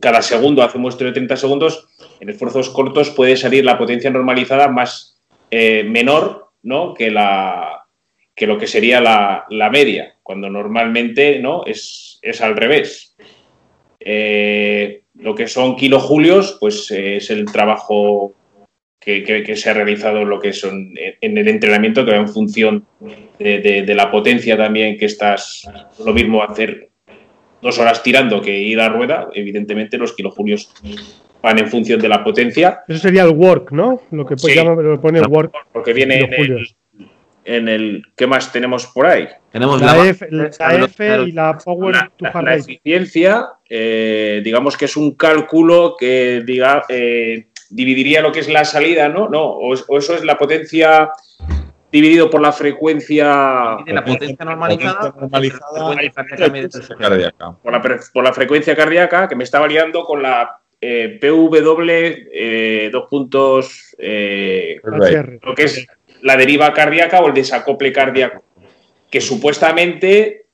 cada 0.00 0.22
segundo 0.22 0.62
hace 0.62 0.78
muestreo 0.78 1.10
de 1.10 1.16
30 1.16 1.36
segundos, 1.36 1.86
en 2.18 2.30
esfuerzos 2.30 2.70
cortos 2.70 3.10
puede 3.10 3.36
salir 3.36 3.66
la 3.66 3.76
potencia 3.76 4.08
normalizada 4.08 4.68
más 4.68 5.18
menor 5.50 6.52
¿no? 6.62 6.94
que, 6.94 7.10
la, 7.10 7.84
que 8.34 8.46
lo 8.46 8.56
que 8.56 8.68
sería 8.68 9.00
la, 9.00 9.70
media, 9.70 10.14
cuando 10.22 10.48
normalmente 10.48 11.40
¿no? 11.40 11.66
es, 11.66 12.18
es 12.22 12.40
al 12.40 12.56
revés. 12.56 13.16
Eh, 13.98 15.02
lo 15.22 15.34
que 15.34 15.46
son 15.46 15.76
kilojulios, 15.76 16.56
pues 16.60 16.90
eh, 16.90 17.16
es 17.16 17.30
el 17.30 17.46
trabajo 17.46 18.34
que, 18.98 19.56
se 19.56 19.70
ha 19.70 19.74
realizado 19.74 20.24
lo 20.24 20.38
que 20.40 20.52
son 20.52 20.92
en 21.20 21.38
el 21.38 21.48
entrenamiento, 21.48 22.04
que 22.04 22.12
va 22.12 22.18
en 22.18 22.28
función 22.28 22.86
de, 23.38 23.84
la 23.94 24.10
potencia 24.10 24.56
también 24.56 24.98
que 24.98 25.06
estás, 25.06 25.66
lo 26.04 26.12
mismo 26.12 26.42
hacer 26.42 26.90
dos 27.62 27.78
horas 27.78 28.02
tirando 28.02 28.40
que 28.40 28.58
ir 28.58 28.80
a 28.80 28.88
rueda, 28.88 29.28
evidentemente 29.34 29.98
los 29.98 30.12
kilojulios 30.12 30.72
van 31.42 31.58
en 31.58 31.68
función 31.68 32.00
de 32.00 32.08
la 32.08 32.22
potencia. 32.22 32.80
Eso 32.86 32.98
sería 32.98 33.22
el 33.22 33.30
work, 33.30 33.72
¿no? 33.72 34.02
Lo 34.10 34.26
que 34.26 34.36
pues 34.36 34.54
lo 34.56 35.00
pone 35.00 35.20
work. 35.22 35.52
Porque 35.72 35.92
viene 35.92 36.20
en 36.20 36.34
el, 36.34 36.66
en 37.56 37.68
el, 37.68 38.06
¿Qué 38.16 38.26
más 38.26 38.52
tenemos 38.52 38.86
por 38.86 39.06
ahí? 39.06 39.28
Tenemos 39.50 39.80
la, 39.82 40.06
F, 40.06 40.28
y 41.26 41.32
la 41.32 41.58
Power 41.58 42.10
to 42.16 42.42
La 42.42 42.54
eficiencia, 42.54 43.48
eh, 43.68 44.40
digamos 44.44 44.76
que 44.76 44.84
es 44.84 44.96
un 44.96 45.16
cálculo 45.16 45.96
que 45.98 46.42
diga, 46.46 46.84
eh, 46.88 47.48
dividiría 47.68 48.22
lo 48.22 48.30
que 48.30 48.38
es 48.40 48.48
la 48.48 48.64
salida, 48.64 49.08
¿no? 49.08 49.28
No, 49.28 49.42
o, 49.42 49.74
eso 49.74 50.14
es 50.14 50.24
la 50.24 50.38
potencia 50.38 51.10
dividido 51.90 52.30
por 52.30 52.40
la 52.40 52.52
frecuencia. 52.52 53.26
La 53.84 54.04
potencia 54.04 54.44
normalizada, 54.44 55.12
Por, 55.12 55.32
la, 57.72 58.00
por 58.12 58.24
la 58.24 58.32
frecuencia 58.32 58.76
cardíaca, 58.76 59.26
que 59.28 59.34
me 59.34 59.42
está 59.42 59.58
variando 59.58 60.04
con 60.04 60.22
la 60.22 60.60
eh, 60.82 61.18
PW, 61.20 61.90
eh, 62.32 62.88
dos 62.90 63.06
puntos, 63.10 63.94
eh, 63.98 64.80
lo 65.42 65.54
que 65.54 65.64
es 65.64 65.86
la 66.22 66.36
deriva 66.36 66.72
cardíaca 66.72 67.20
o 67.20 67.28
el 67.28 67.34
desacople 67.34 67.92
cardíaco, 67.92 68.44
que 69.10 69.20
supuestamente 69.20 70.46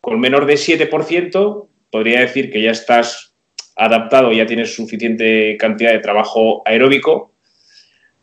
con 0.00 0.20
menor 0.20 0.46
de 0.46 0.54
7% 0.54 1.68
podría 1.90 2.20
decir 2.20 2.50
que 2.50 2.62
ya 2.62 2.70
estás 2.70 3.34
adaptado, 3.76 4.32
ya 4.32 4.46
tienes 4.46 4.74
suficiente 4.74 5.56
cantidad 5.56 5.92
de 5.92 5.98
trabajo 5.98 6.62
aeróbico, 6.64 7.34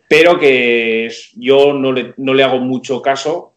pero 0.07 0.37
que 0.39 1.09
yo 1.35 1.73
no 1.73 1.91
le, 1.91 2.13
no 2.17 2.33
le 2.33 2.43
hago 2.43 2.59
mucho 2.59 3.01
caso 3.01 3.51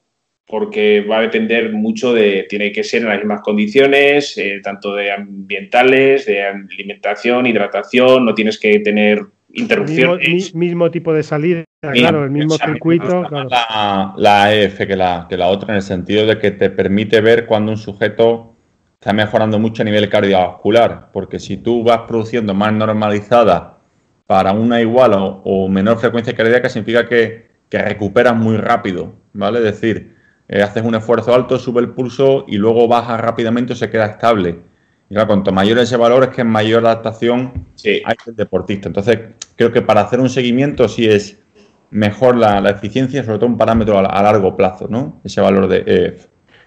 porque 0.46 1.00
va 1.00 1.18
a 1.18 1.22
depender 1.22 1.72
mucho 1.72 2.12
de, 2.12 2.46
tiene 2.48 2.70
que 2.70 2.84
ser 2.84 3.02
en 3.02 3.08
las 3.08 3.18
mismas 3.18 3.40
condiciones, 3.40 4.36
eh, 4.36 4.60
tanto 4.62 4.94
de 4.94 5.10
ambientales, 5.10 6.26
de 6.26 6.44
alimentación, 6.44 7.46
hidratación, 7.46 8.24
no 8.24 8.34
tienes 8.34 8.58
que 8.58 8.78
tener 8.80 9.20
interrupción. 9.54 10.18
Mismo, 10.18 10.58
mismo 10.58 10.90
tipo 10.90 11.12
de 11.12 11.22
salida, 11.22 11.64
claro, 11.80 12.24
el 12.24 12.30
mismo 12.30 12.56
circuito. 12.56 13.22
La, 13.30 14.14
la, 14.16 14.54
EF 14.54 14.86
que 14.86 14.96
la, 14.96 15.26
que 15.28 15.36
la 15.36 15.48
otra 15.48 15.70
en 15.70 15.76
el 15.76 15.82
sentido 15.82 16.26
de 16.26 16.38
que 16.38 16.50
te 16.50 16.70
permite 16.70 17.20
ver 17.20 17.46
cuando 17.46 17.72
un 17.72 17.78
sujeto 17.78 18.54
está 18.94 19.12
mejorando 19.12 19.58
mucho 19.58 19.82
a 19.82 19.84
nivel 19.84 20.08
cardiovascular, 20.08 21.10
porque 21.12 21.38
si 21.38 21.56
tú 21.56 21.82
vas 21.84 22.00
produciendo 22.06 22.54
más 22.54 22.72
normalizada 22.72 23.78
para 24.26 24.52
una 24.52 24.80
igual 24.80 25.12
o, 25.14 25.68
menor 25.68 25.98
frecuencia 25.98 26.34
cardíaca, 26.34 26.68
significa 26.68 27.06
que, 27.06 27.48
que 27.68 27.78
recuperas 27.78 28.34
muy 28.34 28.56
rápido, 28.56 29.14
¿vale? 29.34 29.58
Es 29.58 29.64
decir, 29.64 30.14
eh, 30.48 30.62
haces 30.62 30.82
un 30.82 30.94
esfuerzo 30.94 31.34
alto, 31.34 31.58
sube 31.58 31.80
el 31.80 31.90
pulso 31.90 32.44
y 32.48 32.56
luego 32.56 32.88
baja 32.88 33.16
rápidamente 33.16 33.74
o 33.74 33.76
se 33.76 33.90
queda 33.90 34.06
estable. 34.06 34.60
Y 35.08 35.14
claro, 35.14 35.28
cuanto 35.28 35.52
mayor 35.52 35.78
ese 35.78 35.96
valor 35.96 36.24
es 36.24 36.28
que 36.30 36.40
es 36.40 36.46
mayor 36.46 36.84
adaptación 36.86 37.66
hay 37.84 38.14
el 38.26 38.36
deportista. 38.36 38.88
Entonces, 38.88 39.18
creo 39.56 39.70
que 39.70 39.82
para 39.82 40.00
hacer 40.00 40.20
un 40.20 40.30
seguimiento 40.30 40.88
sí 40.88 41.06
es 41.06 41.42
mejor 41.90 42.36
la, 42.36 42.68
eficiencia, 42.70 43.22
sobre 43.22 43.38
todo 43.38 43.46
un 43.46 43.56
parámetro 43.56 43.98
a, 43.98 44.22
largo 44.22 44.56
plazo, 44.56 44.88
¿no? 44.88 45.20
Ese 45.24 45.40
valor 45.40 45.68
de 45.68 45.84
EF. 45.86 46.26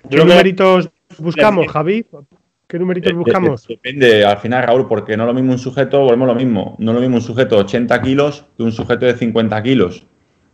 ¿Qué 0.09 0.17
numeritos 0.17 0.89
buscamos, 1.17 1.67
Javi? 1.67 2.05
¿Qué 2.67 2.79
numeritos 2.79 3.13
buscamos? 3.13 3.67
Depende, 3.67 4.25
al 4.25 4.38
final, 4.38 4.63
Raúl, 4.63 4.88
porque 4.88 5.17
no 5.17 5.23
es 5.23 5.27
lo 5.27 5.33
mismo 5.33 5.53
un 5.53 5.59
sujeto, 5.59 6.01
volvemos 6.01 6.29
a 6.29 6.33
lo 6.33 6.39
mismo, 6.39 6.75
no 6.79 6.91
es 6.91 6.95
lo 6.95 7.01
mismo 7.01 7.17
un 7.17 7.21
sujeto 7.21 7.55
de 7.55 7.61
80 7.61 8.01
kilos 8.01 8.45
que 8.55 8.63
un 8.63 8.71
sujeto 8.71 9.05
de 9.05 9.15
50 9.15 9.63
kilos. 9.63 10.05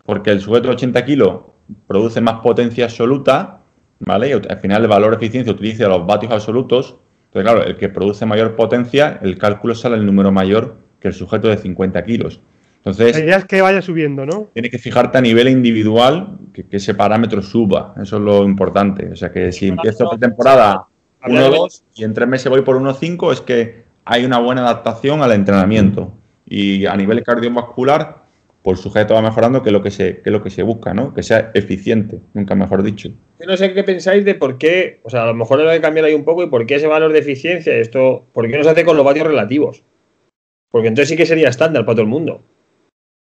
Porque 0.05 0.31
el 0.31 0.41
sujeto 0.41 0.69
de 0.69 0.75
80 0.75 1.05
kilos 1.05 1.41
produce 1.87 2.21
más 2.21 2.41
potencia 2.41 2.85
absoluta, 2.85 3.61
¿vale? 3.99 4.29
Y 4.29 4.31
al 4.33 4.57
final 4.59 4.83
el 4.83 4.87
valor 4.87 5.11
de 5.11 5.17
eficiencia 5.17 5.53
utiliza 5.53 5.87
los 5.87 6.05
vatios 6.05 6.31
absolutos. 6.31 6.97
Entonces, 7.33 7.51
claro, 7.51 7.67
el 7.67 7.77
que 7.77 7.89
produce 7.89 8.27
mayor 8.27 8.55
potencia, 8.55 9.19
el 9.23 9.39
cálculo 9.39 9.73
sale 9.73 9.95
el 9.95 10.05
número 10.05 10.31
mayor 10.31 10.77
que 10.99 11.07
el 11.07 11.15
sujeto 11.15 11.47
de 11.47 11.57
50 11.57 12.03
kilos. 12.03 12.41
Entonces, 12.77 13.17
la 13.17 13.23
idea 13.23 13.37
es 13.37 13.45
que 13.45 13.59
vaya 13.63 13.81
subiendo, 13.81 14.23
¿no? 14.23 14.49
Tienes 14.53 14.69
que 14.69 14.77
fijarte 14.77 15.17
a 15.17 15.21
nivel 15.21 15.47
individual 15.47 16.37
que, 16.53 16.63
ese 16.69 16.93
parámetro 16.93 17.41
suba. 17.41 17.95
Eso 17.99 18.17
es 18.17 18.21
lo 18.21 18.43
importante. 18.43 19.09
O 19.09 19.15
sea, 19.15 19.31
que 19.31 19.51
si 19.51 19.69
empiezo 19.69 20.11
la 20.11 20.19
temporada 20.19 20.85
1-2 21.23 21.81
y 21.95 22.03
en 22.03 22.13
tres 22.13 22.27
meses 22.27 22.51
voy 22.51 22.61
por 22.61 22.79
1-5, 22.79 23.33
es 23.33 23.41
que 23.41 23.83
hay 24.05 24.25
una 24.25 24.37
buena 24.37 24.61
adaptación 24.61 25.23
al 25.23 25.31
entrenamiento. 25.31 26.13
Y 26.45 26.85
a 26.85 26.95
nivel 26.95 27.23
cardiovascular, 27.23 28.22
por 28.63 28.77
sujeto 28.77 29.13
va 29.13 29.21
mejorando, 29.21 29.61
que 29.61 29.69
es 29.69 29.73
lo 29.73 29.83
que 29.83 29.91
se, 29.91 30.21
que 30.21 30.31
lo 30.31 30.41
que 30.41 30.49
se 30.49 30.63
busca, 30.63 30.93
¿no? 30.93 31.13
Que 31.13 31.21
sea 31.21 31.51
eficiente, 31.53 32.21
nunca 32.33 32.55
mejor 32.55 32.81
dicho. 32.81 33.09
Yo 33.39 33.45
no 33.45 33.57
sé 33.57 33.73
qué 33.73 33.83
pensáis 33.83 34.23
de 34.23 34.35
por 34.35 34.57
qué, 34.57 35.01
o 35.03 35.09
sea, 35.09 35.23
a 35.23 35.27
lo 35.27 35.33
mejor 35.33 35.59
lo 35.59 35.69
que 35.69 35.81
cambiar 35.81 36.05
ahí 36.05 36.13
un 36.13 36.23
poco 36.23 36.43
y 36.43 36.47
por 36.47 36.65
qué 36.65 36.75
ese 36.75 36.87
valor 36.87 37.11
de 37.11 37.19
eficiencia, 37.19 37.75
esto, 37.75 38.25
¿por 38.31 38.49
qué 38.49 38.57
no 38.57 38.63
se 38.63 38.69
hace 38.69 38.85
con 38.85 38.95
los 38.95 39.05
vatios 39.05 39.27
relativos? 39.27 39.83
Porque 40.71 40.87
entonces 40.87 41.09
sí 41.09 41.17
que 41.17 41.25
sería 41.25 41.49
estándar 41.49 41.85
para 41.85 41.95
todo 41.95 42.03
el 42.03 42.07
mundo. 42.07 42.41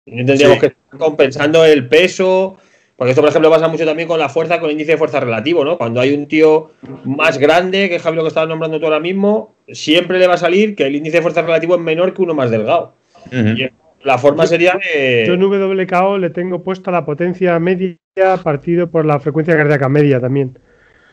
No 0.05 0.25
tendríamos 0.25 0.59
que 0.59 0.67
estar 0.67 0.99
compensando 0.99 1.63
el 1.65 1.87
peso, 1.87 2.57
porque 2.97 3.11
esto, 3.11 3.21
por 3.21 3.29
ejemplo, 3.29 3.49
pasa 3.49 3.69
mucho 3.69 3.85
también 3.85 4.09
con 4.09 4.19
la 4.19 4.27
fuerza, 4.27 4.59
con 4.59 4.65
el 4.65 4.73
índice 4.73 4.91
de 4.91 4.97
fuerza 4.97 5.21
relativo, 5.21 5.63
¿no? 5.63 5.77
Cuando 5.77 6.01
hay 6.01 6.13
un 6.13 6.27
tío 6.27 6.71
más 7.05 7.37
grande, 7.37 7.87
que 7.87 7.95
es 7.95 8.01
Javi 8.01 8.17
lo 8.17 8.23
que 8.23 8.27
estabas 8.27 8.49
nombrando 8.49 8.77
tú 8.77 8.85
ahora 8.87 8.99
mismo, 8.99 9.55
siempre 9.69 10.19
le 10.19 10.27
va 10.27 10.33
a 10.33 10.37
salir 10.37 10.75
que 10.75 10.85
el 10.85 10.97
índice 10.97 11.17
de 11.17 11.21
fuerza 11.21 11.43
relativo 11.43 11.75
es 11.75 11.81
menor 11.81 12.13
que 12.13 12.23
uno 12.23 12.33
más 12.33 12.51
delgado. 12.51 12.95
La 14.03 14.17
forma 14.17 14.47
sería 14.47 14.79
de. 14.81 15.25
Yo 15.27 15.33
en 15.33 15.43
WKO 15.43 16.17
le 16.17 16.29
tengo 16.29 16.63
puesta 16.63 16.91
la 16.91 17.05
potencia 17.05 17.59
media 17.59 17.97
partido 18.43 18.89
por 18.89 19.05
la 19.05 19.19
frecuencia 19.19 19.55
cardíaca 19.55 19.89
media 19.89 20.19
también. 20.19 20.57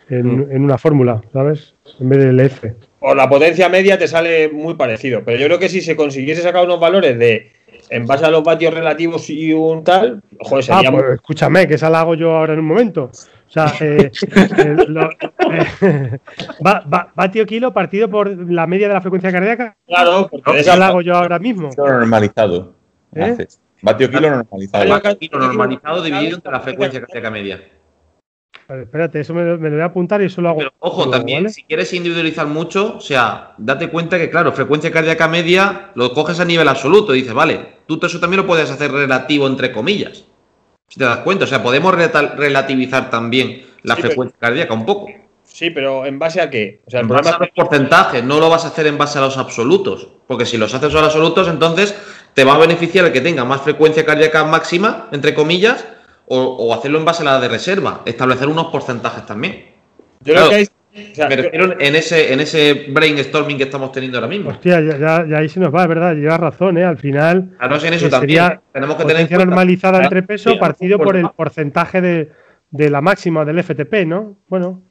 En, 0.09 0.39
mm. 0.39 0.64
una 0.64 0.78
fórmula, 0.78 1.20
¿sabes? 1.32 1.74
En 1.99 2.09
vez 2.09 2.20
del 2.20 2.39
F. 2.39 2.74
O 3.01 3.14
la 3.14 3.28
potencia 3.28 3.68
media 3.68 3.99
te 3.99 4.07
sale 4.07 4.49
muy 4.49 4.74
parecido. 4.74 5.22
Pero 5.24 5.39
yo 5.39 5.47
creo 5.47 5.59
que 5.59 5.68
si 5.68 5.80
se 5.80 5.97
consiguiese 5.97 6.43
sacar 6.43 6.64
unos 6.64 6.80
valores 6.80 7.18
de. 7.18 7.53
En 7.89 8.07
base 8.07 8.24
a 8.24 8.30
los 8.30 8.43
vatios 8.43 8.74
relativos 8.74 9.30
y 9.30 9.53
un 9.53 9.84
tal. 9.84 10.20
Joder, 10.41 10.64
ah, 10.70 10.74
sería. 10.74 10.89
Ah, 10.89 10.93
pues 10.93 11.05
escúchame, 11.14 11.66
que 11.66 11.74
esa 11.74 11.91
la 11.91 12.01
hago 12.01 12.14
yo 12.14 12.37
ahora 12.37 12.53
en 12.53 12.61
un 12.61 12.66
momento. 12.66 13.11
O 13.49 13.51
sea, 13.51 13.72
eh, 13.80 14.11
eh, 15.82 16.18
vatio 17.14 17.47
kilo 17.47 17.72
partido 17.72 18.09
por 18.09 18.28
la 18.51 18.66
media 18.66 18.89
de 18.89 18.95
la 18.95 19.01
frecuencia 19.01 19.32
cardíaca. 19.32 19.76
Claro, 19.87 20.28
porque 20.30 20.61
esa 20.61 20.76
la 20.76 20.89
hago 20.89 21.01
yo 21.01 21.16
ahora 21.16 21.39
mismo. 21.39 21.70
Normalizado. 21.76 22.76
¿Eh? 23.16 23.46
Vatio 23.82 24.10
kilo 24.10 24.30
normalizado. 24.30 24.88
Vatio 24.88 25.18
kilo 25.18 25.38
normalizado 25.38 26.02
dividido 26.02 26.36
entre 26.36 26.52
la 26.52 26.60
frecuencia 26.60 27.00
cardíaca 27.00 27.30
media. 27.30 27.60
espérate, 28.68 29.20
eso 29.20 29.34
me, 29.34 29.44
lo 29.44 29.58
voy 29.58 29.80
a 29.80 29.84
apuntar 29.84 30.22
y 30.22 30.26
eso 30.26 30.40
lo 30.40 30.48
hago. 30.50 30.58
Pero 30.58 30.72
ojo, 30.78 31.10
también, 31.10 31.48
si 31.50 31.62
quieres 31.64 31.92
individualizar 31.92 32.46
mucho, 32.46 32.96
o 32.96 33.00
sea, 33.00 33.54
date 33.58 33.88
cuenta 33.88 34.18
que, 34.18 34.30
claro, 34.30 34.52
frecuencia 34.52 34.90
cardíaca 34.90 35.28
media 35.28 35.92
lo 35.94 36.12
coges 36.12 36.40
a 36.40 36.44
nivel 36.44 36.68
absoluto 36.68 37.14
y 37.14 37.20
dices, 37.20 37.34
vale, 37.34 37.76
tú 37.86 38.00
eso 38.02 38.20
también 38.20 38.42
lo 38.42 38.46
puedes 38.46 38.70
hacer 38.70 38.90
relativo 38.90 39.46
entre 39.46 39.72
comillas. 39.72 40.24
Si 40.88 40.98
te 40.98 41.04
das 41.04 41.18
cuenta, 41.18 41.44
o 41.44 41.48
sea, 41.48 41.62
podemos 41.62 41.94
relativizar 41.94 43.10
también 43.10 43.62
la 43.82 43.96
frecuencia 43.96 44.38
cardíaca 44.38 44.74
un 44.74 44.86
poco. 44.86 45.08
Sí, 45.44 45.70
pero 45.70 46.04
¿en 46.04 46.18
base 46.18 46.40
a 46.40 46.50
qué? 46.50 46.82
O 46.86 46.90
sea, 46.90 47.00
en 47.00 47.08
base 47.08 47.30
a 47.30 47.38
los 47.38 47.48
porcentajes, 47.50 48.22
no 48.22 48.40
lo 48.40 48.50
vas 48.50 48.64
a 48.64 48.68
hacer 48.68 48.86
en 48.86 48.98
base 48.98 49.18
a 49.18 49.22
los 49.22 49.38
absolutos. 49.38 50.08
Porque 50.26 50.44
si 50.44 50.58
los 50.58 50.74
haces 50.74 50.90
a 50.90 51.00
los 51.00 51.04
absolutos, 51.04 51.48
entonces 51.48 51.96
te 52.37 52.45
va 52.45 52.55
a 52.55 52.59
beneficiar 52.59 53.07
el 53.07 53.12
que 53.12 53.22
tenga 53.22 53.47
más 53.47 53.62
frecuencia 53.62 54.05
cardíaca 54.05 54.45
máxima, 54.45 55.09
entre 55.11 55.32
comillas, 55.32 55.87
o, 56.26 56.74
hacerlo 56.74 56.99
en 56.99 57.07
base 57.07 57.22
a 57.22 57.24
la 57.24 57.41
de 57.41 57.49
reserva, 57.49 58.03
establecer 58.05 58.47
unos 58.47 58.66
porcentajes 58.66 59.24
también. 59.24 59.64
Yo 60.20 60.34
creo 60.34 60.49
que 60.51 60.55
hay 60.55 60.66
pero 61.28 61.80
en 61.80 61.97
ese, 61.97 62.34
en 62.34 62.41
ese 62.41 62.89
brainstorming 62.91 63.57
que 63.57 63.62
estamos 63.62 63.91
teniendo 63.91 64.18
ahora 64.18 64.28
mismo. 64.28 64.51
Hostia, 64.51 64.82
ya, 64.82 65.26
ya, 65.26 65.39
ahí 65.39 65.49
se 65.49 65.61
nos 65.61 65.74
va, 65.74 65.87
¿verdad? 65.87 66.14
Llevas 66.14 66.41
razón, 66.41 66.76
¿eh? 66.76 66.84
Al 66.84 66.99
final. 66.99 67.55
Claro, 67.59 67.82
en 67.82 67.95
eso 67.95 68.09
también. 68.11 68.61
Tenemos 68.70 68.97
que 68.97 69.05
tener 69.05 69.30
normalizada 69.30 70.03
entre 70.03 70.22
peso 70.22 70.59
partido 70.59 70.99
por 70.99 71.16
el 71.16 71.30
porcentaje 71.30 72.03
de, 72.03 72.32
de 72.70 72.91
la 72.91 73.01
máxima 73.01 73.47
del 73.47 73.62
FTP, 73.62 74.07
¿no? 74.07 74.37
Bueno. 74.49 74.82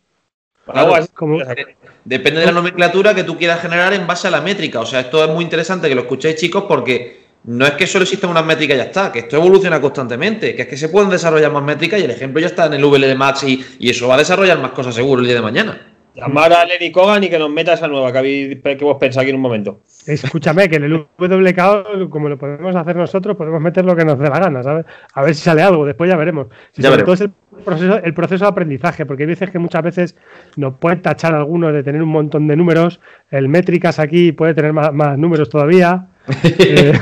Depende 2.05 2.39
de 2.39 2.45
la 2.47 2.51
nomenclatura 2.51 3.13
que 3.13 3.23
tú 3.23 3.37
quieras 3.37 3.61
generar 3.61 3.93
en 3.93 4.07
base 4.07 4.27
a 4.27 4.31
la 4.31 4.41
métrica. 4.41 4.79
O 4.79 4.85
sea, 4.85 5.01
esto 5.01 5.23
es 5.23 5.29
muy 5.29 5.43
interesante 5.43 5.87
que 5.87 5.95
lo 5.95 6.01
escuchéis, 6.01 6.37
chicos, 6.37 6.65
porque 6.67 7.24
no 7.47 7.65
es 7.65 7.71
que 7.71 7.87
solo 7.87 8.03
existen 8.03 8.29
unas 8.29 8.45
métricas 8.45 8.75
y 8.75 8.77
ya 8.79 8.85
está, 8.85 9.11
que 9.11 9.19
esto 9.19 9.37
evoluciona 9.37 9.79
constantemente, 9.79 10.55
que 10.55 10.63
es 10.63 10.67
que 10.67 10.77
se 10.77 10.89
pueden 10.89 11.09
desarrollar 11.09 11.51
más 11.51 11.63
métricas 11.63 11.99
y 11.99 12.03
el 12.03 12.11
ejemplo 12.11 12.39
ya 12.41 12.47
está 12.47 12.65
en 12.65 12.73
el 12.73 12.85
VLD 12.85 13.15
Max 13.15 13.43
y, 13.43 13.63
y 13.79 13.89
eso 13.89 14.07
va 14.07 14.15
a 14.15 14.17
desarrollar 14.17 14.59
más 14.59 14.71
cosas 14.71 14.95
seguro 14.95 15.21
el 15.21 15.27
día 15.27 15.35
de 15.35 15.41
mañana. 15.41 15.81
Llamar 16.15 16.53
a 16.53 16.65
Lenny 16.65 16.91
Kogan 16.91 17.25
y 17.25 17.29
que 17.29 17.37
nos 17.37 17.49
meta 17.49 17.73
esa 17.73 17.89
nueva 17.89 18.13
que, 18.13 18.61
que 18.63 18.85
vos 18.85 18.95
pensáis 18.97 19.23
aquí 19.23 19.29
en 19.31 19.35
un 19.35 19.41
momento. 19.41 19.81
Escúchame, 20.07 20.69
que 20.69 20.77
en 20.77 20.85
el 20.85 20.93
WKO, 20.93 22.09
como 22.09 22.29
lo 22.29 22.37
podemos 22.37 22.73
hacer 22.73 22.95
nosotros, 22.95 23.35
podemos 23.35 23.59
meter 23.59 23.83
lo 23.83 23.97
que 23.97 24.05
nos 24.05 24.17
dé 24.17 24.29
la 24.29 24.39
gana, 24.39 24.63
¿sabes? 24.63 24.85
A 25.13 25.23
ver 25.23 25.35
si 25.35 25.41
sale 25.41 25.61
algo, 25.61 25.85
después 25.85 26.09
ya 26.09 26.15
veremos. 26.15 26.47
sobre 26.71 27.03
todo 27.03 27.15
es 27.15 27.21
el 27.21 27.31
proceso, 27.65 28.01
el 28.01 28.13
proceso 28.13 28.45
de 28.45 28.49
aprendizaje, 28.49 29.05
porque 29.05 29.23
hay 29.23 29.27
veces 29.27 29.49
que 29.49 29.59
muchas 29.59 29.83
veces 29.83 30.15
nos 30.55 30.75
pueden 30.77 31.01
tachar 31.01 31.33
algunos 31.33 31.73
de 31.73 31.83
tener 31.83 32.01
un 32.01 32.09
montón 32.09 32.47
de 32.47 32.55
números. 32.55 33.01
El 33.29 33.49
métricas 33.49 33.99
aquí 33.99 34.31
puede 34.31 34.53
tener 34.53 34.71
más, 34.71 35.17
números 35.17 35.49
todavía. 35.49 36.07
Eh, 36.43 36.93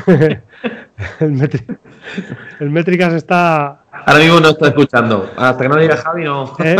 el, 2.60 2.70
métricas 2.70 3.14
está. 3.14 3.84
Ahora 3.92 4.20
mismo 4.20 4.40
no 4.40 4.50
está 4.50 4.68
escuchando. 4.68 5.30
Hasta 5.38 5.64
que 5.64 5.70
no 5.70 5.78
diga 5.78 5.98
Javi, 5.98 6.24
no. 6.24 6.54
¿Eh? 6.64 6.78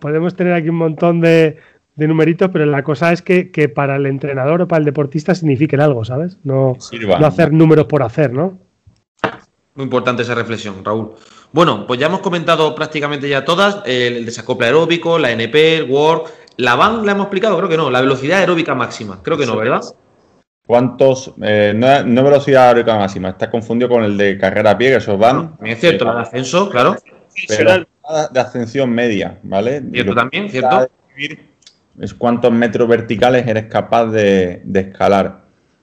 podemos 0.00 0.34
tener 0.34 0.52
aquí 0.52 0.68
un 0.68 0.76
montón 0.76 1.20
de, 1.20 1.58
numeritos, 1.96 2.50
pero 2.52 2.66
la 2.66 2.82
cosa 2.82 3.12
es 3.12 3.22
que, 3.22 3.72
para 3.74 3.96
el 3.96 4.06
entrenador 4.06 4.62
o 4.62 4.68
para 4.68 4.80
el 4.80 4.84
deportista 4.84 5.34
signifiquen 5.34 5.80
algo, 5.80 6.04
¿sabes? 6.04 6.38
No, 6.42 6.76
no 6.92 7.26
hacer 7.26 7.52
números 7.52 7.86
por 7.86 8.02
hacer, 8.02 8.32
¿no? 8.32 8.58
Muy 9.74 9.84
importante 9.84 10.22
esa 10.22 10.34
reflexión, 10.34 10.84
Raúl. 10.84 11.12
Bueno, 11.52 11.86
pues 11.86 12.00
ya 12.00 12.06
hemos 12.06 12.20
comentado 12.20 12.74
prácticamente 12.74 13.28
ya 13.28 13.44
todas, 13.44 13.82
el, 13.84 14.24
desacople 14.24 14.66
aeróbico, 14.66 15.18
la 15.18 15.30
NP, 15.30 15.78
el 15.78 15.90
WORK, 15.90 16.30
la 16.56 16.74
VAN 16.74 17.06
la 17.06 17.12
hemos 17.12 17.24
explicado, 17.24 17.56
creo 17.56 17.68
que 17.68 17.76
no, 17.76 17.90
la 17.90 18.00
velocidad 18.00 18.40
aeróbica 18.40 18.74
máxima, 18.74 19.22
creo 19.22 19.36
que 19.36 19.46
no, 19.46 19.56
¿verdad? 19.56 19.82
¿Cuántos? 20.70 21.34
Eh, 21.42 21.72
no, 21.74 22.22
velocidad 22.22 22.68
aeróbica 22.68 22.96
máxima, 22.96 23.30
está 23.30 23.50
confundido 23.50 23.88
con 23.88 24.04
el 24.04 24.16
de 24.16 24.38
carrera 24.38 24.70
a 24.70 24.78
pie, 24.78 24.90
que 24.90 24.96
esos 24.98 25.18
van. 25.18 25.56
es 25.64 25.80
cierto, 25.80 26.04
la 26.04 26.14
de 26.14 26.20
ascenso, 26.20 26.70
claro 26.70 26.96
de 28.32 28.38
ascensión 28.38 28.88
media, 28.88 29.36
¿vale? 29.42 29.82
Cierto 29.90 30.14
también, 30.14 30.48
¿cierto? 30.48 30.88
Es 32.00 32.14
cuántos 32.14 32.52
metros 32.52 32.88
verticales 32.88 33.48
eres 33.48 33.66
capaz 33.66 34.06
de, 34.12 34.62
escalar. 34.72 35.40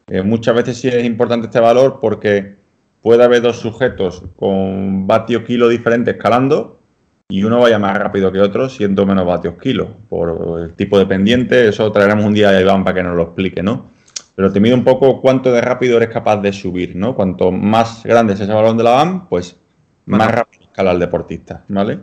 Eh, 0.08 0.22
muchas 0.22 0.56
veces 0.56 0.78
sí 0.78 0.88
es 0.88 1.04
importante 1.04 1.48
este 1.48 1.60
valor 1.60 2.00
porque 2.00 2.56
puede 3.02 3.26
haber 3.26 3.42
dos 3.42 3.58
sujetos 3.58 4.24
con 4.38 5.06
vatio 5.06 5.44
kilo 5.44 5.68
diferentes 5.68 6.16
escalando 6.16 6.80
y 7.28 7.44
uno 7.44 7.60
vaya 7.60 7.78
más 7.78 7.98
rápido 7.98 8.32
que 8.32 8.40
otro 8.40 8.70
siendo 8.70 9.06
menos 9.06 9.26
vatios 9.26 9.56
kilo. 9.62 9.98
Por 10.08 10.62
el 10.62 10.76
tipo 10.76 10.98
de 10.98 11.06
pendiente, 11.06 11.68
eso 11.68 11.92
traeremos 11.92 12.24
un 12.24 12.34
día 12.34 12.52
a 12.52 12.62
Iván 12.62 12.86
para 12.86 12.96
que 12.96 13.04
nos 13.04 13.18
lo 13.18 13.24
explique, 13.24 13.62
¿no? 13.62 13.97
Pero 14.38 14.54
te 14.54 14.60
mide 14.60 14.76
un 14.76 14.84
poco 14.84 15.20
cuánto 15.20 15.52
de 15.52 15.62
rápido 15.62 15.98
eres 15.98 16.10
capaz 16.10 16.38
de 16.38 16.54
subir, 16.54 16.96
¿no? 16.96 17.16
Cuanto 17.16 17.52
más 17.52 18.04
grande 18.04 18.34
es 18.34 18.40
ese 18.40 18.54
balón 18.54 18.78
de 18.78 18.84
la 18.84 18.92
VAM, 18.92 19.28
pues 19.30 19.60
más 20.06 20.30
rápido 20.32 20.68
al 20.76 21.00
deportista, 21.00 21.64
¿vale? 21.70 21.98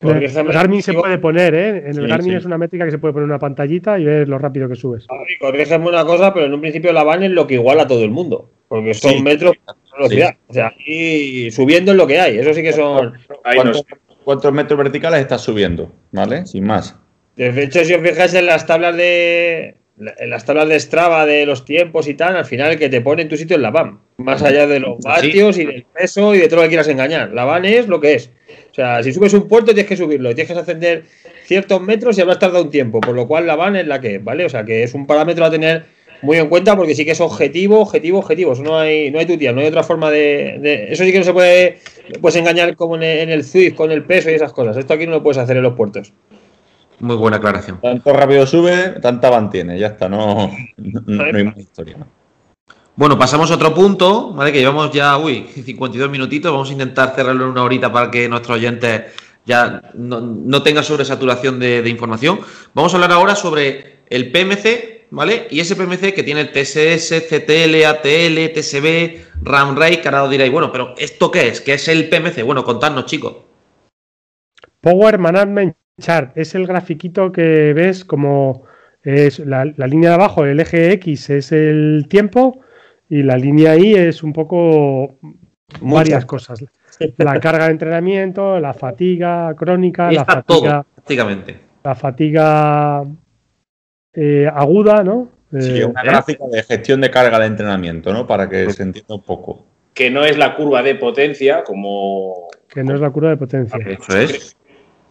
Porque 0.00 0.26
el 0.26 0.48
Garmin 0.48 0.82
se 0.82 0.92
puede 0.92 1.18
poner, 1.18 1.54
¿eh? 1.54 1.90
En 1.90 1.96
el 1.96 2.08
Garmin 2.08 2.34
es 2.34 2.44
una 2.44 2.58
métrica 2.58 2.84
que 2.84 2.90
se 2.90 2.98
puede 2.98 3.14
poner 3.14 3.26
una 3.26 3.38
pantallita 3.38 3.96
y 3.96 4.04
ver 4.04 4.28
lo 4.28 4.38
rápido 4.38 4.68
que 4.68 4.74
subes. 4.74 5.06
Corrígeme 5.40 5.88
una 5.88 6.04
cosa, 6.04 6.34
pero 6.34 6.46
en 6.46 6.54
un 6.54 6.60
principio 6.60 6.92
la 6.92 7.04
van 7.04 7.22
es 7.22 7.30
lo 7.30 7.46
que 7.46 7.54
iguala 7.54 7.84
a 7.84 7.86
todo 7.86 8.02
el 8.02 8.10
mundo. 8.10 8.50
Porque 8.66 8.92
son 8.94 9.22
metros 9.22 9.52
de 9.52 9.96
velocidad. 9.96 10.36
O 10.48 10.52
sea, 10.52 10.74
y 10.84 11.48
subiendo 11.52 11.92
es 11.92 11.96
lo 11.96 12.08
que 12.08 12.18
hay. 12.18 12.38
Eso 12.38 12.52
sí 12.54 12.62
que 12.62 12.72
son. 12.72 13.14
¿Cuántos, 14.24 14.52
metros 14.52 14.78
verticales 14.78 15.20
estás 15.20 15.42
subiendo? 15.42 15.92
¿Vale? 16.10 16.44
Sin 16.44 16.64
más. 16.64 16.96
De 17.36 17.62
hecho, 17.62 17.84
si 17.84 17.94
os 17.94 18.02
fijáis 18.02 18.34
en 18.34 18.46
las 18.46 18.66
tablas 18.66 18.96
de. 18.96 19.76
En 20.18 20.30
las 20.30 20.44
tablas 20.44 20.68
de 20.68 20.78
Strava 20.78 21.26
de 21.26 21.44
los 21.44 21.64
tiempos 21.64 22.06
y 22.08 22.14
tal, 22.14 22.36
al 22.36 22.44
final 22.44 22.72
el 22.72 22.78
que 22.78 22.88
te 22.88 23.00
pone 23.00 23.22
en 23.22 23.28
tu 23.28 23.36
sitio 23.36 23.56
es 23.56 23.62
la 23.62 23.70
VAM. 23.70 24.00
Más 24.18 24.42
allá 24.42 24.66
de 24.66 24.80
los 24.80 24.98
vatios 25.00 25.58
y 25.58 25.64
del 25.64 25.84
peso 25.84 26.34
y 26.34 26.38
de 26.38 26.48
todo 26.48 26.56
lo 26.56 26.62
que 26.62 26.68
quieras 26.68 26.88
engañar. 26.88 27.32
La 27.32 27.44
van 27.44 27.64
es 27.64 27.88
lo 27.88 28.00
que 28.00 28.14
es. 28.14 28.30
O 28.70 28.74
sea, 28.74 29.02
si 29.02 29.12
subes 29.12 29.34
un 29.34 29.48
puerto 29.48 29.72
tienes 29.72 29.86
que 29.86 29.96
subirlo, 29.96 30.34
tienes 30.34 30.52
que 30.52 30.58
ascender 30.58 31.04
ciertos 31.44 31.80
metros 31.80 32.16
y 32.16 32.20
habrás 32.20 32.38
tardado 32.38 32.64
un 32.64 32.70
tiempo, 32.70 33.00
por 33.00 33.14
lo 33.14 33.26
cual 33.26 33.46
la 33.46 33.56
van 33.56 33.76
es 33.76 33.86
la 33.86 34.00
que 34.00 34.16
es, 34.16 34.24
¿vale? 34.24 34.44
O 34.44 34.48
sea, 34.48 34.64
que 34.64 34.82
es 34.82 34.94
un 34.94 35.06
parámetro 35.06 35.44
a 35.44 35.50
tener 35.50 35.84
muy 36.22 36.36
en 36.36 36.48
cuenta 36.48 36.76
porque 36.76 36.94
sí 36.94 37.04
que 37.04 37.12
es 37.12 37.20
objetivo, 37.20 37.80
objetivo, 37.80 38.18
objetivo. 38.18 38.52
Eso 38.52 38.62
no 38.62 38.78
hay, 38.78 39.10
no 39.10 39.18
hay 39.18 39.26
tutía, 39.26 39.52
no 39.52 39.60
hay 39.60 39.66
otra 39.66 39.82
forma 39.82 40.10
de, 40.10 40.88
Eso 40.90 41.04
sí 41.04 41.12
que 41.12 41.18
no 41.18 41.24
se 41.24 41.32
puede 41.32 41.78
puedes 42.20 42.36
engañar 42.36 42.74
como 42.76 42.96
en 42.96 43.02
el, 43.02 43.18
en 43.20 43.30
el 43.30 43.44
Zwift 43.44 43.74
con 43.74 43.90
el 43.90 44.04
peso 44.04 44.30
y 44.30 44.34
esas 44.34 44.52
cosas. 44.52 44.76
Esto 44.76 44.94
aquí 44.94 45.06
no 45.06 45.12
lo 45.12 45.22
puedes 45.22 45.38
hacer 45.38 45.56
en 45.56 45.62
los 45.62 45.74
puertos. 45.74 46.12
Muy 47.00 47.16
buena 47.16 47.36
aclaración. 47.36 47.80
Tanto 47.80 48.12
rápido 48.12 48.46
sube, 48.46 49.00
tanta 49.00 49.30
van 49.30 49.50
tiene, 49.50 49.78
ya 49.78 49.88
está, 49.88 50.08
no, 50.08 50.50
no, 50.76 51.22
hay 51.22 51.44
más 51.44 51.56
historia. 51.56 51.96
Bueno, 52.96 53.16
pasamos 53.16 53.50
a 53.50 53.54
otro 53.54 53.72
punto, 53.72 54.32
¿vale? 54.32 54.50
Que 54.50 54.58
llevamos 54.58 54.90
ya, 54.90 55.16
uy, 55.18 55.46
52 55.54 56.10
minutitos. 56.10 56.50
Vamos 56.50 56.68
a 56.68 56.72
intentar 56.72 57.14
cerrarlo 57.14 57.44
en 57.44 57.50
una 57.50 57.62
horita 57.62 57.92
para 57.92 58.10
que 58.10 58.28
nuestros 58.28 58.56
oyentes 58.56 59.12
ya 59.46 59.80
no, 59.94 60.62
tengan 60.64 60.82
sobresaturación 60.82 61.60
de, 61.60 61.82
de, 61.82 61.88
información. 61.88 62.40
Vamos 62.74 62.92
a 62.92 62.96
hablar 62.96 63.12
ahora 63.12 63.36
sobre 63.36 64.00
el 64.10 64.32
PMC, 64.32 65.06
¿vale? 65.10 65.46
Y 65.48 65.60
ese 65.60 65.76
PMC 65.76 66.12
que 66.12 66.24
tiene 66.24 66.40
el 66.40 66.50
TSS, 66.50 67.22
CTL, 67.28 67.84
ATL, 67.84 68.52
TSB, 68.52 69.42
RAM 69.42 69.76
RAID, 69.76 70.00
que 70.00 70.08
ahora 70.08 70.24
os 70.24 70.30
diréis, 70.30 70.50
bueno, 70.50 70.72
pero 70.72 70.94
¿esto 70.98 71.30
qué 71.30 71.46
es? 71.46 71.60
¿Qué 71.60 71.74
es 71.74 71.86
el 71.86 72.08
PMC? 72.08 72.42
Bueno, 72.42 72.64
contadnos, 72.64 73.06
chicos. 73.06 73.36
Power 74.80 75.18
Management 75.18 75.76
Chart 76.00 76.36
es 76.36 76.54
el 76.54 76.66
grafiquito 76.66 77.32
que 77.32 77.72
ves 77.72 78.04
como 78.04 78.64
es 79.02 79.38
la, 79.40 79.64
la 79.76 79.86
línea 79.86 80.10
de 80.10 80.14
abajo, 80.16 80.44
el 80.44 80.60
eje 80.60 80.92
X 80.92 81.30
es 81.30 81.52
el 81.52 82.06
tiempo 82.08 82.60
y 83.08 83.22
la 83.22 83.36
línea 83.36 83.76
I 83.76 83.94
es 83.94 84.22
un 84.22 84.32
poco 84.32 85.18
varias 85.80 86.24
cosas. 86.24 86.64
La 87.16 87.38
carga 87.40 87.66
de 87.66 87.72
entrenamiento, 87.72 88.58
la 88.58 88.74
fatiga 88.74 89.54
crónica, 89.56 90.10
la 90.10 90.24
fatiga. 90.24 90.84
prácticamente. 90.94 91.60
La 91.84 91.94
fatiga 91.94 93.02
eh, 94.12 94.50
aguda, 94.52 95.04
¿no? 95.04 95.28
Sí, 95.58 95.82
una 95.82 96.02
gráfica 96.02 96.44
de 96.50 96.62
gestión 96.62 97.00
de 97.00 97.10
carga 97.10 97.38
de 97.38 97.46
entrenamiento, 97.46 98.12
¿no? 98.12 98.26
Para 98.26 98.48
que 98.48 98.70
se 98.70 98.82
entienda 98.82 99.14
un 99.14 99.22
poco. 99.22 99.64
Que 99.94 100.10
no 100.10 100.24
es 100.24 100.36
la 100.36 100.54
curva 100.54 100.82
de 100.82 100.96
potencia, 100.96 101.64
como. 101.64 102.48
Que 102.68 102.84
no 102.84 102.94
es 102.94 103.00
la 103.00 103.10
curva 103.10 103.30
de 103.30 103.36
potencia. 103.38 103.78
Eso 103.78 104.18
es 104.18 104.57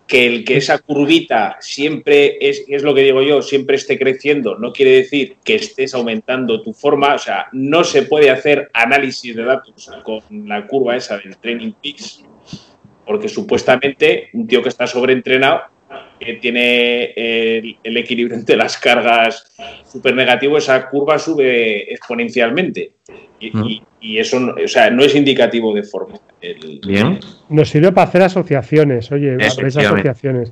que 0.08 0.26
el 0.26 0.46
que 0.46 0.58
esa 0.58 0.80
curvita 0.80 1.58
siempre 1.60 2.38
es, 2.40 2.64
es 2.68 2.84
lo 2.84 2.96
que 2.96 3.02
digo 3.02 3.22
yo, 3.22 3.42
siempre 3.42 3.76
esté 3.76 4.00
creciendo, 4.00 4.58
no 4.58 4.72
quiere 4.72 4.92
decir 4.92 5.36
que 5.44 5.56
estés 5.56 5.94
aumentando 5.94 6.62
tu 6.62 6.74
forma, 6.74 7.16
o 7.16 7.20
sea, 7.20 7.48
no 7.52 7.84
se 7.84 8.04
puede 8.04 8.30
hacer 8.30 8.70
análisis 8.74 9.36
de 9.36 9.44
datos 9.44 9.90
con 10.04 10.22
la 10.48 10.66
curva 10.66 10.96
esa 10.96 11.18
del 11.18 11.38
Training 11.38 11.74
Peaks, 11.82 12.24
porque 13.06 13.28
supuestamente 13.28 14.30
un 14.34 14.48
tío 14.48 14.64
que 14.64 14.70
está 14.70 14.88
sobreentrenado 14.88 15.64
que 16.20 16.34
tiene 16.36 17.14
el, 17.16 17.98
equilibrio 17.98 18.36
entre 18.36 18.56
las 18.56 18.78
cargas 18.78 19.52
súper 19.86 20.16
negativo, 20.16 20.58
esa 20.58 20.90
curva 20.90 21.20
sube 21.20 21.92
exponencialmente. 21.92 22.94
Y, 23.40 24.18
eso 24.18 24.38
o 24.64 24.68
sea, 24.68 24.90
no 24.90 25.04
es 25.04 25.16
indicativo 25.16 25.74
de 25.74 25.84
forma. 25.84 26.20
Bien. 26.86 27.20
Nos 27.50 27.70
sirve 27.70 27.92
para 27.92 28.08
hacer 28.08 28.22
asociaciones, 28.24 29.12
oye, 29.12 29.38
asociaciones. 29.40 30.52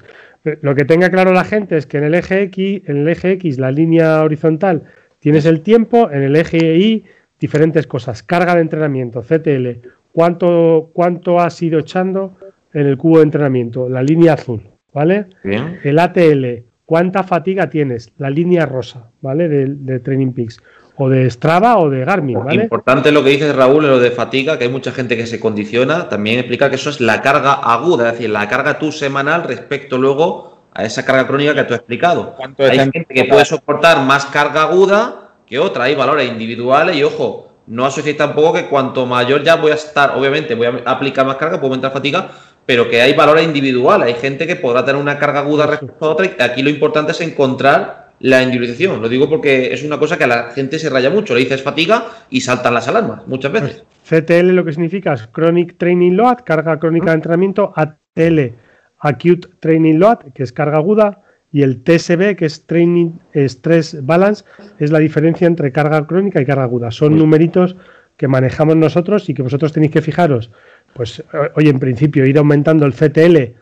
Lo 0.61 0.75
que 0.75 0.85
tenga 0.85 1.09
claro 1.09 1.33
la 1.33 1.43
gente 1.43 1.77
es 1.77 1.87
que 1.87 1.97
en 1.97 2.03
el 2.03 2.13
eje 2.13 2.43
X, 2.43 2.81
en 2.87 2.97
el 2.97 3.07
eje 3.07 3.31
X, 3.31 3.57
la 3.57 3.71
línea 3.71 4.23
horizontal, 4.23 4.83
tienes 5.19 5.45
el 5.45 5.61
tiempo, 5.61 6.11
en 6.11 6.21
el 6.21 6.35
eje 6.35 6.77
Y, 6.77 7.05
diferentes 7.39 7.87
cosas. 7.87 8.21
Carga 8.21 8.53
de 8.53 8.61
entrenamiento, 8.61 9.21
CTL, 9.21 9.87
cuánto, 10.11 10.91
cuánto 10.93 11.39
has 11.39 11.59
ido 11.61 11.79
echando 11.79 12.37
en 12.73 12.85
el 12.85 12.97
cubo 12.97 13.17
de 13.17 13.23
entrenamiento, 13.23 13.89
la 13.89 14.03
línea 14.03 14.33
azul. 14.33 14.74
¿Vale? 14.95 15.27
El 15.43 15.99
ATL, 15.99 16.63
¿cuánta 16.85 17.23
fatiga 17.23 17.69
tienes? 17.69 18.13
La 18.17 18.29
línea 18.29 18.65
rosa, 18.65 19.11
¿vale? 19.21 19.49
De, 19.49 19.99
Training 19.99 20.31
Peaks. 20.31 20.59
O 20.97 21.09
de 21.09 21.29
Strava 21.29 21.77
o 21.77 21.89
de 21.89 22.05
Garmin, 22.05 22.41
¿vale? 22.41 22.63
Importante 22.63 23.11
lo 23.11 23.21
que 23.21 23.31
dice 23.31 23.51
Raúl, 23.51 23.85
lo 23.85 23.99
de 23.99 24.11
fatiga, 24.11 24.57
que 24.57 24.63
hay 24.63 24.69
mucha 24.69 24.93
gente 24.93 25.17
que 25.17 25.27
se 25.27 25.41
condiciona. 25.41 26.07
También 26.07 26.39
explica 26.39 26.69
que 26.69 26.77
eso 26.77 26.89
es 26.89 27.01
la 27.01 27.21
carga 27.21 27.51
aguda, 27.51 28.07
es 28.07 28.13
decir, 28.13 28.29
la 28.29 28.47
carga 28.47 28.79
tú 28.79 28.93
semanal 28.93 29.43
respecto 29.43 29.97
luego 29.97 30.61
a 30.73 30.85
esa 30.85 31.03
carga 31.03 31.27
crónica 31.27 31.53
que 31.53 31.65
tú 31.65 31.73
has 31.73 31.81
explicado. 31.81 32.37
Hay 32.59 32.79
gente 32.79 33.05
que 33.09 33.25
puede 33.25 33.43
soportar 33.43 34.05
más 34.05 34.25
carga 34.27 34.63
aguda 34.63 35.33
que 35.45 35.59
otra, 35.59 35.83
hay 35.83 35.95
valores 35.95 36.31
individuales 36.31 36.95
y 36.95 37.03
ojo, 37.03 37.51
no 37.67 37.85
asociéis 37.85 38.17
tampoco 38.17 38.53
que 38.53 38.67
cuanto 38.67 39.05
mayor 39.05 39.43
ya 39.43 39.57
voy 39.57 39.71
a 39.71 39.75
estar, 39.75 40.17
obviamente 40.17 40.55
voy 40.55 40.67
a 40.67 40.89
aplicar 40.89 41.25
más 41.25 41.35
carga, 41.35 41.57
puedo 41.57 41.73
aumentar 41.73 41.91
fatiga, 41.91 42.29
pero 42.65 42.89
que 42.89 43.01
hay 43.01 43.13
valores 43.13 43.45
individuales. 43.45 44.07
Hay 44.07 44.21
gente 44.21 44.47
que 44.47 44.55
podrá 44.55 44.83
tener 44.83 45.01
una 45.01 45.19
carga 45.19 45.39
aguda 45.39 45.67
respecto 45.67 46.05
a 46.05 46.09
otra 46.09 46.25
y 46.25 46.41
aquí 46.41 46.61
lo 46.63 46.69
importante 46.69 47.11
es 47.11 47.21
encontrar 47.21 48.05
la 48.19 48.41
individualización. 48.41 49.01
Lo 49.01 49.09
digo 49.09 49.29
porque 49.29 49.73
es 49.73 49.83
una 49.83 49.99
cosa 49.99 50.17
que 50.17 50.23
a 50.23 50.27
la 50.27 50.51
gente 50.51 50.79
se 50.79 50.89
raya 50.89 51.09
mucho. 51.09 51.33
Le 51.33 51.41
dices 51.41 51.61
fatiga 51.61 52.05
y 52.29 52.41
saltan 52.41 52.73
las 52.73 52.87
alarmas 52.87 53.27
muchas 53.27 53.51
veces. 53.51 53.83
CTL 54.07 54.51
lo 54.51 54.63
que 54.63 54.73
significa 54.73 55.13
es 55.13 55.27
Chronic 55.27 55.77
Training 55.77 56.13
Load, 56.13 56.39
carga 56.45 56.79
crónica 56.79 57.07
de 57.07 57.15
entrenamiento, 57.15 57.73
ATL, 57.75 58.53
Acute 58.99 59.49
Training 59.59 59.95
Load, 59.95 60.31
que 60.33 60.43
es 60.43 60.51
carga 60.51 60.77
aguda, 60.77 61.21
y 61.51 61.63
el 61.63 61.83
TSB, 61.83 62.35
que 62.35 62.45
es 62.45 62.65
Training 62.65 63.11
Stress 63.33 64.05
Balance, 64.05 64.43
es 64.77 64.91
la 64.91 64.99
diferencia 64.99 65.47
entre 65.47 65.71
carga 65.71 66.05
crónica 66.05 66.41
y 66.41 66.45
carga 66.45 66.63
aguda. 66.63 66.91
Son 66.91 67.17
numeritos 67.17 67.75
que 68.17 68.27
manejamos 68.27 68.75
nosotros 68.75 69.29
y 69.29 69.33
que 69.33 69.41
vosotros 69.41 69.73
tenéis 69.73 69.91
que 69.91 70.01
fijaros. 70.01 70.51
Pues, 70.95 71.21
oye, 71.55 71.69
en 71.69 71.79
principio, 71.79 72.25
ir 72.25 72.37
aumentando 72.37 72.85
el 72.85 72.93
CTL 72.93 73.53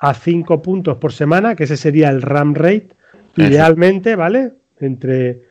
a 0.00 0.14
5 0.14 0.62
puntos 0.62 0.98
por 0.98 1.12
semana, 1.12 1.54
que 1.54 1.62
ese 1.62 1.76
sería 1.76 2.10
el 2.10 2.22
RAM 2.22 2.56
rate, 2.56 2.88
idealmente, 3.36 4.16
¿vale? 4.16 4.50
Entre 4.80 5.42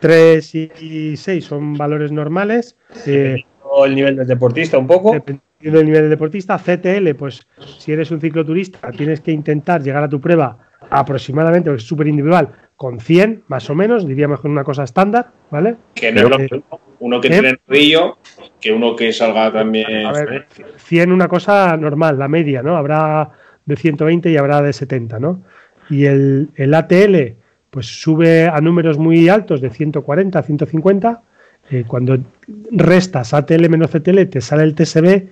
3 0.00 0.54
y 0.54 1.14
6 1.14 1.44
son 1.44 1.74
valores 1.74 2.10
normales. 2.10 2.74
Eh, 3.04 3.44
el 3.84 3.94
nivel 3.94 4.16
del 4.16 4.26
deportista 4.26 4.78
un 4.78 4.86
poco. 4.86 5.12
Dependiendo 5.12 5.78
del 5.78 5.84
nivel 5.84 6.00
del 6.02 6.10
deportista. 6.10 6.58
CTL, 6.58 7.14
pues 7.18 7.46
si 7.78 7.92
eres 7.92 8.10
un 8.10 8.22
cicloturista, 8.22 8.90
tienes 8.92 9.20
que 9.20 9.30
intentar 9.30 9.82
llegar 9.82 10.02
a 10.02 10.08
tu 10.08 10.22
prueba 10.22 10.58
aproximadamente, 10.88 11.74
es 11.74 11.82
súper 11.82 12.08
individual, 12.08 12.48
con 12.76 12.98
100 12.98 13.44
más 13.48 13.68
o 13.68 13.74
menos, 13.74 14.06
diríamos 14.06 14.40
con 14.40 14.50
una 14.50 14.64
cosa 14.64 14.84
estándar, 14.84 15.32
¿vale? 15.50 15.76
Que 15.94 16.12
no 16.12 16.28
uno 16.98 17.20
que 17.20 17.28
tiene 17.28 17.58
río 17.66 18.16
que 18.62 18.72
uno 18.72 18.96
que 18.96 19.12
salga 19.12 19.52
también. 19.52 20.06
A 20.06 20.12
ver, 20.12 20.46
100 20.76 21.12
una 21.12 21.28
cosa 21.28 21.76
normal, 21.76 22.18
la 22.18 22.28
media, 22.28 22.62
¿no? 22.62 22.76
Habrá 22.76 23.30
de 23.66 23.76
120 23.76 24.30
y 24.30 24.36
habrá 24.38 24.62
de 24.62 24.72
70, 24.72 25.18
¿no? 25.18 25.42
Y 25.90 26.06
el, 26.06 26.48
el 26.56 26.72
ATL, 26.72 27.34
pues 27.70 27.86
sube 27.86 28.46
a 28.46 28.60
números 28.60 28.98
muy 28.98 29.28
altos 29.28 29.60
de 29.60 29.68
140, 29.68 30.42
150 30.42 31.22
eh, 31.70 31.84
cuando 31.86 32.18
restas 32.72 33.32
ATL 33.32 33.68
menos 33.68 33.90
CTL 33.90 34.24
te 34.24 34.40
sale 34.40 34.64
el 34.64 34.74
TSB, 34.74 35.22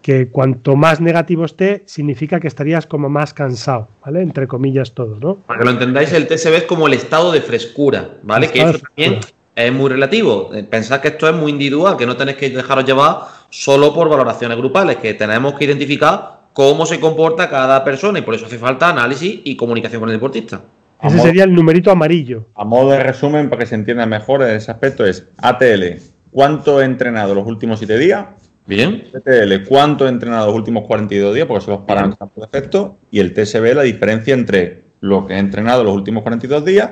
que, 0.00 0.28
cuanto 0.28 0.76
más 0.76 1.00
negativo 1.00 1.44
esté, 1.44 1.82
significa 1.86 2.38
que 2.38 2.46
estarías 2.46 2.86
como 2.86 3.08
más 3.08 3.34
cansado, 3.34 3.88
¿vale? 4.04 4.22
Entre 4.22 4.46
comillas 4.46 4.92
todo, 4.92 5.18
¿no? 5.20 5.36
Para 5.46 5.58
que 5.58 5.64
lo 5.64 5.72
entendáis, 5.72 6.12
el 6.12 6.28
TSB 6.28 6.54
es 6.54 6.62
como 6.62 6.86
el 6.86 6.94
estado 6.94 7.32
de 7.32 7.40
frescura, 7.40 8.12
¿vale? 8.22 8.48
Que 8.48 8.60
eso 8.60 8.78
también 8.78 9.20
es 9.54 9.72
muy 9.72 9.90
relativo. 9.90 10.50
Eh, 10.54 10.64
pensad 10.64 11.00
que 11.00 11.08
esto 11.08 11.28
es 11.28 11.34
muy 11.34 11.52
individual, 11.52 11.96
que 11.96 12.06
no 12.06 12.16
tenéis 12.16 12.36
que 12.36 12.50
dejaros 12.50 12.84
llevar 12.84 13.20
solo 13.50 13.94
por 13.94 14.08
valoraciones 14.08 14.56
grupales, 14.56 14.96
que 14.96 15.14
tenemos 15.14 15.54
que 15.54 15.64
identificar 15.64 16.40
cómo 16.52 16.86
se 16.86 17.00
comporta 17.00 17.48
cada 17.48 17.84
persona 17.84 18.18
y 18.18 18.22
por 18.22 18.34
eso 18.34 18.46
hace 18.46 18.58
falta 18.58 18.88
análisis 18.88 19.40
y 19.44 19.56
comunicación 19.56 20.00
con 20.00 20.08
el 20.08 20.16
deportista. 20.16 20.62
Ese 21.02 21.18
sería 21.18 21.44
el 21.44 21.52
numerito 21.52 21.90
amarillo. 21.90 22.46
A 22.54 22.64
modo 22.64 22.90
de 22.90 23.00
resumen, 23.00 23.50
para 23.50 23.60
que 23.60 23.66
se 23.66 23.74
entienda 23.74 24.06
mejor 24.06 24.42
en 24.42 24.56
ese 24.56 24.70
aspecto, 24.70 25.04
es 25.04 25.28
ATL, 25.38 26.00
¿cuánto 26.30 26.80
he 26.80 26.84
entrenado 26.84 27.34
los 27.34 27.46
últimos 27.46 27.78
7 27.78 27.98
días? 27.98 28.26
Bien. 28.66 29.04
ATL, 29.14 29.68
¿cuánto 29.68 30.06
he 30.06 30.08
entrenado 30.08 30.46
los 30.46 30.56
últimos 30.56 30.84
42 30.86 31.34
días? 31.34 31.46
Porque 31.46 31.64
son 31.64 31.74
los 31.74 31.84
parámetros 31.84 32.30
por 32.30 32.48
defecto. 32.48 32.96
Y 33.10 33.20
el 33.20 33.34
TSB, 33.34 33.74
la 33.74 33.82
diferencia 33.82 34.32
entre 34.32 34.84
lo 35.00 35.26
que 35.26 35.34
he 35.34 35.38
entrenado 35.38 35.84
los 35.84 35.94
últimos 35.94 36.22
42 36.22 36.64
días 36.64 36.90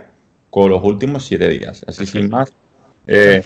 con 0.52 0.68
los 0.68 0.84
últimos 0.84 1.24
7 1.24 1.48
días. 1.48 1.82
Así 1.88 2.04
sin 2.04 2.28
más. 2.28 2.52
Eh, 3.06 3.42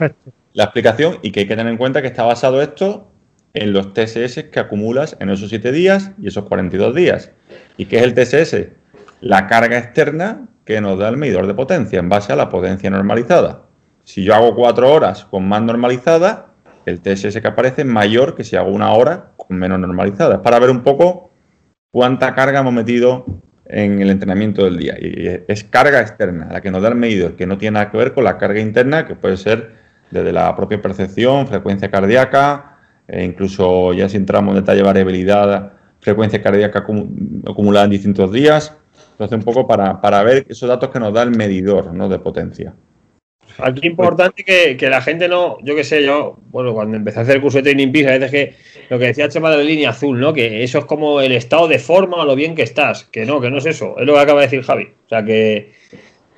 la 0.55 0.65
explicación 0.65 1.19
y 1.23 1.31
que 1.31 1.41
hay 1.41 1.47
que 1.47 1.55
tener 1.55 1.71
en 1.71 1.79
cuenta 1.79 2.03
que 2.03 2.09
está 2.09 2.25
basado 2.25 2.61
esto 2.61 3.09
en 3.55 3.73
los 3.73 3.95
TSS 3.95 4.47
que 4.51 4.59
acumulas 4.59 5.17
en 5.21 5.31
esos 5.31 5.49
7 5.51 5.71
días 5.71 6.11
y 6.21 6.27
esos 6.27 6.47
42 6.47 6.97
días. 6.97 7.31
¿Y 7.77 7.87
qué 7.87 7.99
es 7.99 8.03
el 8.03 8.13
TSS? 8.13 8.73
La 9.21 9.47
carga 9.47 9.79
externa 9.79 10.49
que 10.65 10.81
nos 10.81 10.99
da 10.99 11.09
el 11.09 11.17
medidor 11.17 11.47
de 11.47 11.55
potencia 11.55 12.01
en 12.01 12.09
base 12.09 12.33
a 12.33 12.37
la 12.37 12.49
potencia 12.49 12.91
normalizada. 12.91 13.63
Si 14.03 14.25
yo 14.25 14.35
hago 14.35 14.57
cuatro 14.57 14.93
horas 14.93 15.27
con 15.27 15.47
más 15.47 15.63
normalizada, 15.63 16.49
el 16.87 17.01
TSS 17.01 17.41
que 17.41 17.47
aparece 17.47 17.83
es 17.83 17.87
mayor 17.87 18.35
que 18.35 18.43
si 18.43 18.57
hago 18.57 18.71
una 18.71 18.93
hora 18.93 19.31
con 19.37 19.57
menos 19.57 19.79
normalizada. 19.79 20.35
Es 20.35 20.41
para 20.41 20.59
ver 20.59 20.71
un 20.71 20.83
poco 20.83 21.31
cuánta 21.93 22.35
carga 22.35 22.59
hemos 22.61 22.73
metido 22.73 23.27
en 23.69 24.01
el 24.01 24.11
entrenamiento 24.11 24.65
del 24.65 24.77
día. 24.77 24.97
Y 25.01 25.43
es 25.49 25.65
carga 25.65 26.01
externa, 26.01 26.49
la 26.51 26.61
que 26.61 26.71
nos 26.71 26.83
da 26.83 26.89
el 26.89 26.95
medidor, 26.95 27.37
que 27.37 27.47
no 27.47 27.59
tiene 27.59 27.75
nada 27.75 27.91
que 27.91 27.97
ver 27.97 28.15
con 28.15 28.25
la 28.25 28.39
carga 28.39 28.61
interna, 28.61 29.07
que 29.07 29.15
puede 29.15 29.37
ser 29.37 29.73
desde 30.11 30.33
la 30.33 30.55
propia 30.55 30.81
percepción, 30.81 31.47
frecuencia 31.47 31.91
cardíaca, 31.91 32.77
e 33.09 33.25
incluso 33.25 33.93
ya 33.93 34.09
si 34.09 34.17
entramos 34.17 34.55
en 34.55 34.63
detalle 34.63 34.83
variabilidad, 34.83 35.73
frecuencia 36.01 36.43
cardíaca 36.43 36.81
acumulada 36.81 37.85
en 37.85 37.91
distintos 37.91 38.33
días. 38.33 38.77
Entonces, 39.13 39.39
un 39.39 39.45
poco 39.45 39.67
para, 39.67 40.01
para 40.01 40.23
ver 40.23 40.45
esos 40.49 40.69
datos 40.69 40.91
que 40.91 41.01
nos 41.01 41.13
da 41.13 41.23
el 41.23 41.31
medidor 41.31 41.93
¿no? 41.93 42.09
de 42.09 42.19
potencia. 42.19 42.75
Aquí 43.59 43.87
importante 43.87 44.45
que, 44.45 44.77
que, 44.77 44.89
la 44.89 45.01
gente 45.01 45.29
no, 45.29 45.59
yo 45.63 45.75
qué 45.75 45.85
sé, 45.85 46.05
yo, 46.05 46.39
bueno, 46.51 46.75
cuando 46.75 46.97
empecé 46.97 47.21
a 47.21 47.23
hacer 47.23 47.37
el 47.37 47.43
curso 47.43 47.59
de 47.59 47.65
Training 47.65 47.93
Peaks, 47.93 48.09
a 48.09 48.19
veces 48.19 48.31
que 48.31 48.55
lo 48.89 48.99
que 48.99 49.07
decía 49.07 49.29
Chema 49.29 49.51
de 49.51 49.57
la 49.59 49.63
línea 49.63 49.91
azul, 49.91 50.19
¿no? 50.21 50.33
Que 50.33 50.63
eso 50.63 50.79
es 50.79 50.85
como 50.85 51.21
el 51.21 51.33
estado 51.33 51.69
de 51.69 51.79
forma 51.79 52.19
o 52.19 52.25
lo 52.25 52.37
bien 52.37 52.55
que 52.55 52.63
estás. 52.63 53.05
Que 53.05 53.25
no, 53.25 53.41
que 53.41 53.51
no 53.51 53.59
es 53.59 53.67
eso. 53.67 53.95
Es 53.99 54.07
lo 54.07 54.15
que 54.15 54.21
acaba 54.21 54.41
de 54.41 54.47
decir 54.47 54.63
Javi. 54.63 54.85
O 54.85 55.09
sea, 55.09 55.25
que, 55.25 55.73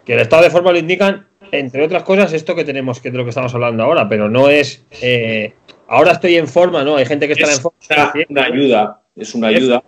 que 0.04 0.14
el 0.14 0.20
estado 0.20 0.42
de 0.42 0.50
forma 0.50 0.72
lo 0.72 0.78
indican, 0.78 1.26
entre 1.52 1.84
otras 1.84 2.04
cosas, 2.04 2.32
esto 2.32 2.54
que 2.54 2.64
tenemos, 2.64 3.00
que 3.00 3.08
es 3.08 3.12
de 3.12 3.18
lo 3.18 3.24
que 3.24 3.30
estamos 3.30 3.54
hablando 3.54 3.82
ahora, 3.82 4.08
pero 4.08 4.28
no 4.28 4.48
es. 4.48 4.84
Eh, 5.02 5.52
ahora 5.88 6.12
estoy 6.12 6.36
en 6.36 6.48
forma, 6.48 6.84
¿no? 6.84 6.96
Hay 6.96 7.06
gente 7.06 7.26
que 7.26 7.34
está 7.34 7.52
en 7.52 7.60
forma. 7.60 7.78
Es 8.14 8.26
una 8.28 8.44
ayuda, 8.44 9.02
es 9.16 9.34
una 9.34 9.48
ayuda. 9.48 9.82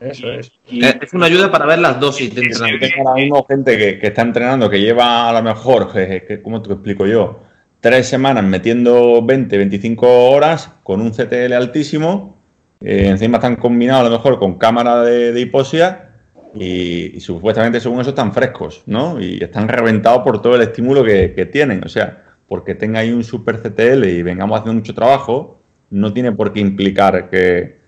Eso 0.00 0.30
es. 0.30 0.52
es 0.68 1.12
una 1.14 1.26
ayuda 1.26 1.50
para 1.50 1.66
ver 1.66 1.78
las 1.78 1.98
dosis 1.98 2.34
de 2.34 2.42
entrenamiento. 2.42 2.86
Ahora 2.98 3.14
mismo 3.14 3.44
gente 3.48 3.76
que, 3.76 4.06
está 4.06 4.22
entrenando, 4.22 4.68
que 4.68 4.80
lleva 4.80 5.28
a 5.28 5.32
lo 5.32 5.42
mejor, 5.42 5.92
que, 5.92 6.40
¿cómo 6.42 6.60
te 6.60 6.72
explico 6.72 7.06
yo? 7.06 7.40
Tres 7.80 8.06
semanas 8.06 8.44
metiendo 8.44 9.24
20, 9.24 9.56
25 9.56 10.30
horas 10.30 10.72
con 10.82 11.00
un 11.00 11.12
CTL 11.12 11.52
altísimo. 11.54 12.36
Eh, 12.80 13.08
encima 13.08 13.38
están 13.38 13.56
combinados 13.56 14.06
a 14.06 14.10
lo 14.10 14.16
mejor 14.16 14.38
con 14.38 14.58
cámara 14.58 15.02
de, 15.02 15.40
hipoxia 15.40 16.10
y, 16.54 17.18
supuestamente 17.20 17.80
según 17.80 18.00
eso 18.00 18.10
están 18.10 18.34
frescos, 18.34 18.82
¿no? 18.86 19.18
Y 19.20 19.42
están 19.42 19.68
reventados 19.68 20.22
por 20.22 20.42
todo 20.42 20.56
el 20.56 20.62
estímulo 20.62 21.02
que, 21.04 21.32
que 21.34 21.46
tienen. 21.46 21.82
O 21.84 21.88
sea, 21.88 22.22
porque 22.48 22.74
tenga 22.74 23.00
ahí 23.00 23.12
un 23.12 23.24
super 23.24 23.62
CTL 23.62 24.04
y 24.04 24.22
vengamos 24.22 24.58
haciendo 24.58 24.80
mucho 24.80 24.94
trabajo, 24.94 25.62
no 25.90 26.12
tiene 26.12 26.32
por 26.32 26.52
qué 26.52 26.60
implicar 26.60 27.30
que, 27.30 27.85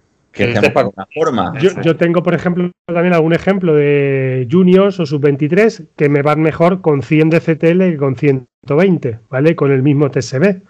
forma. 1.14 1.55
Yo, 1.59 1.97
tengo, 1.97 2.22
por 2.22 2.35
ejemplo, 2.35 2.70
también 2.87 3.14
algún 3.14 3.33
ejemplo 3.33 3.74
de 3.74 4.47
juniors 4.51 5.01
o 5.01 5.07
sub-23 5.07 5.89
que 5.97 6.09
me 6.09 6.22
van 6.22 6.41
mejor 6.41 6.81
con 6.81 7.03
100 7.03 7.31
de 7.31 7.41
CTL 7.41 7.79
que 7.79 7.97
con 7.97 8.16
120, 8.16 9.20
¿vale? 9.31 9.57
Con 9.57 9.72
el 9.72 9.83
mismo 9.83 10.11
TSB. 10.11 10.62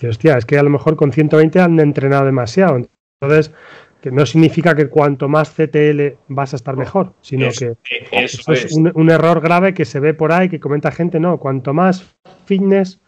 Y, 0.00 0.06
hostia, 0.06 0.38
es 0.38 0.46
que 0.46 0.58
a 0.58 0.62
lo 0.62 0.70
mejor 0.70 0.96
con 0.96 1.12
120 1.12 1.60
han 1.60 1.78
entrenado 1.80 2.24
demasiado. 2.24 2.80
Entonces, 3.20 3.52
que 4.00 4.10
no 4.10 4.24
significa 4.24 4.74
que 4.74 4.88
cuanto 4.88 5.28
más 5.28 5.50
CTL 5.50 6.16
vas 6.28 6.54
a 6.54 6.56
estar 6.56 6.76
mejor, 6.76 7.12
sino 7.20 7.48
que 7.50 7.76
eso 8.12 8.52
es, 8.52 8.72
un, 8.72 8.90
un, 8.94 9.10
error 9.10 9.42
grave 9.42 9.74
que 9.74 9.84
se 9.84 10.00
ve 10.00 10.14
por 10.14 10.32
ahí, 10.32 10.48
que 10.48 10.58
comenta 10.58 10.90
gente, 10.90 11.20
no, 11.20 11.38
cuanto 11.38 11.74
más 11.74 12.16
fitness, 12.46 12.98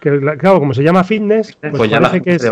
que 0.00 0.18
claro, 0.38 0.58
como 0.58 0.72
se 0.74 0.82
llama 0.82 1.04
fitness, 1.04 1.56
pues, 1.60 1.74
pues 1.76 1.90
parece 1.90 2.22
que 2.22 2.34
es, 2.34 2.50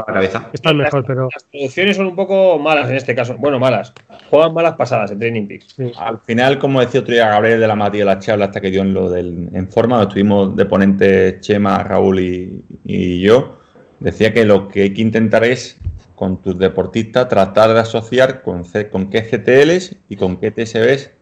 está 0.52 0.72
mejor, 0.74 1.04
pero... 1.06 1.28
Las 1.32 1.44
producciones 1.44 1.96
son 1.96 2.06
un 2.06 2.16
poco 2.16 2.58
malas 2.58 2.90
en 2.90 2.96
este 2.96 3.14
caso. 3.14 3.36
Bueno, 3.38 3.58
malas. 3.58 3.92
Juegan 4.30 4.52
malas 4.52 4.74
pasadas 4.74 5.10
en 5.10 5.18
Training 5.18 5.46
Peaks. 5.46 5.76
Al 5.96 6.20
final, 6.20 6.58
como 6.58 6.80
decía 6.80 7.00
otro 7.00 7.14
día 7.14 7.28
Gabriel 7.28 7.60
de 7.60 7.66
la 7.66 7.74
Matía, 7.74 8.04
la 8.04 8.18
charla 8.18 8.46
hasta 8.46 8.60
que 8.60 8.70
dio 8.70 8.82
en 8.82 8.92
lo 8.92 9.10
del 9.10 9.48
en 9.52 9.68
forma, 9.70 10.02
estuvimos 10.02 10.54
de 10.54 10.66
ponentes 10.66 11.40
Chema, 11.40 11.82
Raúl 11.82 12.20
y, 12.20 13.20
yo, 13.20 13.58
decía 14.00 14.32
que 14.32 14.44
lo 14.44 14.68
que 14.68 14.82
hay 14.82 14.94
que 14.94 15.02
intentar 15.02 15.44
es 15.44 15.80
con 16.14 16.42
tus 16.42 16.58
deportistas 16.58 17.28
tratar 17.28 17.72
de 17.72 17.80
asociar 17.80 18.42
con, 18.42 18.64
con 18.90 19.08
qué 19.08 19.22
CTLs 19.22 19.96
y 20.08 20.16
con 20.16 20.36
qué 20.36 20.50
TSBs 20.50 21.12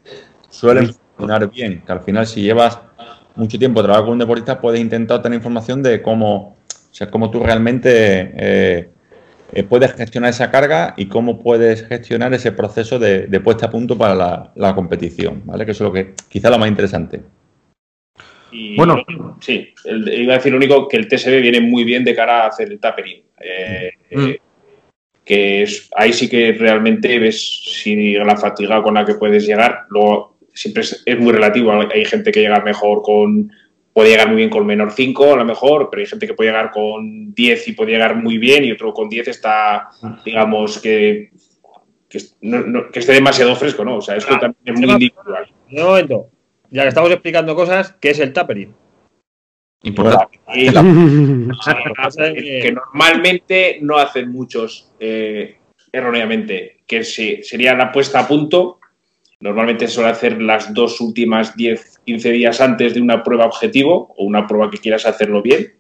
suelen 0.48 0.92
funcionar 0.92 1.50
bien. 1.50 1.82
Que 1.86 1.92
al 1.92 2.00
final 2.00 2.26
si 2.26 2.42
llevas 2.42 2.80
mucho 3.36 3.58
tiempo 3.58 3.82
trabajando 3.82 4.06
con 4.06 4.12
un 4.14 4.18
deportista, 4.18 4.60
puedes 4.60 4.80
intentar 4.80 5.22
tener 5.22 5.36
información 5.36 5.82
de 5.82 6.02
cómo, 6.02 6.56
o 6.68 6.94
sea, 6.94 7.10
cómo 7.10 7.30
tú 7.30 7.40
realmente 7.40 7.90
eh, 8.36 8.88
eh, 9.52 9.62
puedes 9.62 9.92
gestionar 9.94 10.30
esa 10.30 10.50
carga 10.50 10.94
y 10.96 11.06
cómo 11.06 11.38
puedes 11.38 11.86
gestionar 11.86 12.34
ese 12.34 12.52
proceso 12.52 12.98
de, 12.98 13.40
puesta 13.40 13.66
a 13.66 13.70
punto 13.70 13.96
para 13.96 14.52
la, 14.54 14.74
competición, 14.74 15.42
¿vale? 15.44 15.64
Que 15.64 15.72
eso 15.72 15.84
es 15.84 15.88
lo 15.88 15.92
que 15.92 16.14
quizá 16.28 16.50
lo 16.50 16.58
más 16.58 16.68
interesante. 16.68 17.20
bueno, 18.76 19.04
sí, 19.40 19.72
iba 19.84 20.34
a 20.34 20.36
decir 20.36 20.52
lo 20.52 20.58
único 20.58 20.88
que 20.88 20.96
el 20.96 21.06
TSB 21.06 21.40
viene 21.40 21.60
muy 21.60 21.84
bien 21.84 22.04
de 22.04 22.14
cara 22.14 22.44
a 22.44 22.48
hacer 22.48 22.72
el 22.72 22.80
tapering. 22.80 23.22
Eh, 23.40 23.90
mm. 24.12 24.30
que 25.24 25.62
es, 25.62 25.90
ahí 25.94 26.12
sí 26.12 26.28
que 26.28 26.52
realmente 26.52 27.18
ves 27.18 27.62
si 27.82 28.14
la 28.14 28.36
fatiga 28.36 28.82
con 28.82 28.94
la 28.94 29.04
que 29.04 29.14
puedes 29.14 29.46
llegar. 29.46 29.84
Luego, 29.90 30.35
siempre 30.56 30.82
es, 30.82 31.20
muy 31.20 31.32
relativo. 31.32 31.70
Hay 31.72 32.04
gente 32.04 32.32
que 32.32 32.40
llega 32.40 32.60
mejor 32.60 33.02
con, 33.02 33.52
puede 33.92 34.10
llegar 34.10 34.28
muy 34.28 34.38
bien 34.38 34.50
con 34.50 34.66
menor 34.66 34.92
5 34.92 35.34
a 35.34 35.36
lo 35.36 35.44
mejor, 35.44 35.88
pero 35.90 36.00
hay 36.00 36.06
gente 36.06 36.26
que 36.26 36.34
puede 36.34 36.50
llegar 36.50 36.70
con 36.70 37.34
10 37.34 37.68
y 37.68 37.72
puede 37.72 37.92
llegar 37.92 38.16
muy 38.16 38.38
bien 38.38 38.64
y 38.64 38.72
otro 38.72 38.92
con 38.92 39.08
10 39.08 39.28
está, 39.28 39.90
digamos, 40.24 40.78
que, 40.80 41.30
que, 42.08 42.18
esté 42.18 43.12
demasiado 43.12 43.54
fresco, 43.54 43.84
¿no? 43.84 43.98
O 43.98 44.02
sea, 44.02 44.16
esto 44.16 44.38
también 44.38 44.74
es 44.74 44.80
muy 44.80 44.90
individual. 44.90 45.46
Un 45.70 45.82
momento, 45.82 46.30
ya 46.70 46.82
que 46.82 46.88
estamos 46.88 47.10
explicando 47.10 47.54
cosas, 47.54 47.94
¿qué 48.00 48.10
es 48.10 48.18
el 48.18 48.32
tapering? 48.32 48.74
Importante. 49.82 50.40
que 52.32 52.72
normalmente 52.72 53.78
no 53.82 53.98
hacen 53.98 54.32
muchos 54.32 54.92
eh, 54.98 55.58
erróneamente, 55.92 56.78
que 56.86 57.04
sería 57.04 57.74
la 57.74 57.92
puesta 57.92 58.20
a 58.20 58.28
punto. 58.28 58.75
Normalmente 59.40 59.86
suele 59.88 60.10
hacer 60.10 60.40
las 60.40 60.72
dos 60.72 61.00
últimas 61.00 61.56
10, 61.56 62.00
15 62.04 62.32
días 62.32 62.60
antes 62.60 62.94
de 62.94 63.02
una 63.02 63.22
prueba 63.22 63.44
objetivo 63.44 64.14
o 64.16 64.24
una 64.24 64.46
prueba 64.46 64.70
que 64.70 64.78
quieras 64.78 65.04
hacerlo 65.04 65.42
bien, 65.42 65.74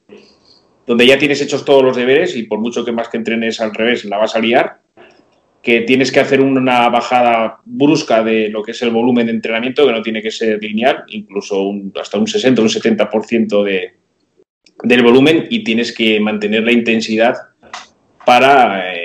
donde 0.86 1.06
ya 1.06 1.18
tienes 1.18 1.40
hechos 1.40 1.64
todos 1.64 1.82
los 1.82 1.96
deberes 1.96 2.36
y 2.36 2.42
por 2.42 2.58
mucho 2.58 2.84
que 2.84 2.92
más 2.92 3.08
que 3.08 3.16
entrenes 3.16 3.60
al 3.60 3.74
revés 3.74 4.04
la 4.04 4.18
vas 4.18 4.36
a 4.36 4.40
liar, 4.40 4.80
que 5.62 5.80
tienes 5.80 6.12
que 6.12 6.20
hacer 6.20 6.40
una 6.40 6.88
bajada 6.90 7.60
brusca 7.64 8.22
de 8.22 8.50
lo 8.50 8.62
que 8.62 8.72
es 8.72 8.82
el 8.82 8.90
volumen 8.90 9.26
de 9.26 9.32
entrenamiento, 9.32 9.86
que 9.86 9.92
no 9.92 10.02
tiene 10.02 10.22
que 10.22 10.30
ser 10.30 10.62
lineal, 10.62 11.04
incluso 11.08 11.72
hasta 12.00 12.18
un 12.18 12.28
60 12.28 12.60
o 12.60 12.64
un 12.64 12.70
70% 12.70 13.64
de, 13.64 13.94
del 14.84 15.02
volumen 15.02 15.46
y 15.50 15.64
tienes 15.64 15.92
que 15.92 16.20
mantener 16.20 16.62
la 16.62 16.72
intensidad 16.72 17.34
para, 18.24 18.94
eh, 18.94 18.95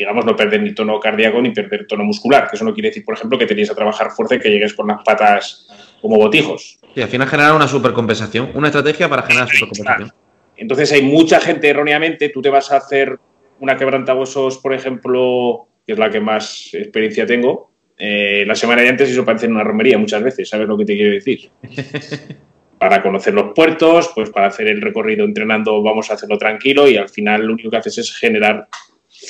digamos, 0.00 0.24
no 0.24 0.34
perder 0.34 0.62
ni 0.62 0.74
tono 0.74 0.98
cardíaco 0.98 1.42
ni 1.42 1.50
perder 1.50 1.86
tono 1.86 2.04
muscular, 2.04 2.48
que 2.48 2.56
eso 2.56 2.64
no 2.64 2.72
quiere 2.72 2.88
decir, 2.88 3.04
por 3.04 3.14
ejemplo, 3.14 3.38
que 3.38 3.44
tenías 3.44 3.70
a 3.70 3.74
trabajar 3.74 4.10
fuerte 4.10 4.36
y 4.36 4.38
que 4.38 4.48
llegues 4.48 4.72
con 4.72 4.88
las 4.88 5.04
patas 5.04 5.68
como 6.00 6.16
botijos. 6.16 6.78
Y 6.94 7.02
al 7.02 7.08
final 7.08 7.28
generar 7.28 7.54
una 7.54 7.68
supercompensación, 7.68 8.50
una 8.54 8.68
estrategia 8.68 9.10
para 9.10 9.22
generar 9.22 9.48
supercompensación. 9.48 10.10
Entonces 10.56 10.90
hay 10.92 11.02
mucha 11.02 11.38
gente 11.38 11.68
erróneamente, 11.68 12.30
tú 12.30 12.40
te 12.40 12.48
vas 12.48 12.72
a 12.72 12.78
hacer 12.78 13.18
una 13.58 13.76
quebrantahuesos, 13.76 14.56
por 14.58 14.72
ejemplo, 14.72 15.66
que 15.86 15.92
es 15.92 15.98
la 15.98 16.08
que 16.08 16.20
más 16.20 16.70
experiencia 16.72 17.26
tengo, 17.26 17.70
eh, 17.98 18.44
la 18.46 18.54
semana 18.54 18.80
de 18.80 18.88
antes 18.88 19.10
eso 19.10 19.22
parece 19.22 19.48
una 19.48 19.62
romería 19.62 19.98
muchas 19.98 20.22
veces, 20.22 20.48
¿sabes 20.48 20.66
lo 20.66 20.78
que 20.78 20.86
te 20.86 20.96
quiero 20.96 21.12
decir? 21.12 21.50
para 22.78 23.02
conocer 23.02 23.34
los 23.34 23.52
puertos, 23.54 24.10
pues 24.14 24.30
para 24.30 24.46
hacer 24.46 24.66
el 24.66 24.80
recorrido 24.80 25.26
entrenando 25.26 25.82
vamos 25.82 26.10
a 26.10 26.14
hacerlo 26.14 26.38
tranquilo 26.38 26.88
y 26.88 26.96
al 26.96 27.10
final 27.10 27.44
lo 27.44 27.52
único 27.52 27.68
que 27.68 27.76
haces 27.76 27.98
es 27.98 28.16
generar 28.16 28.68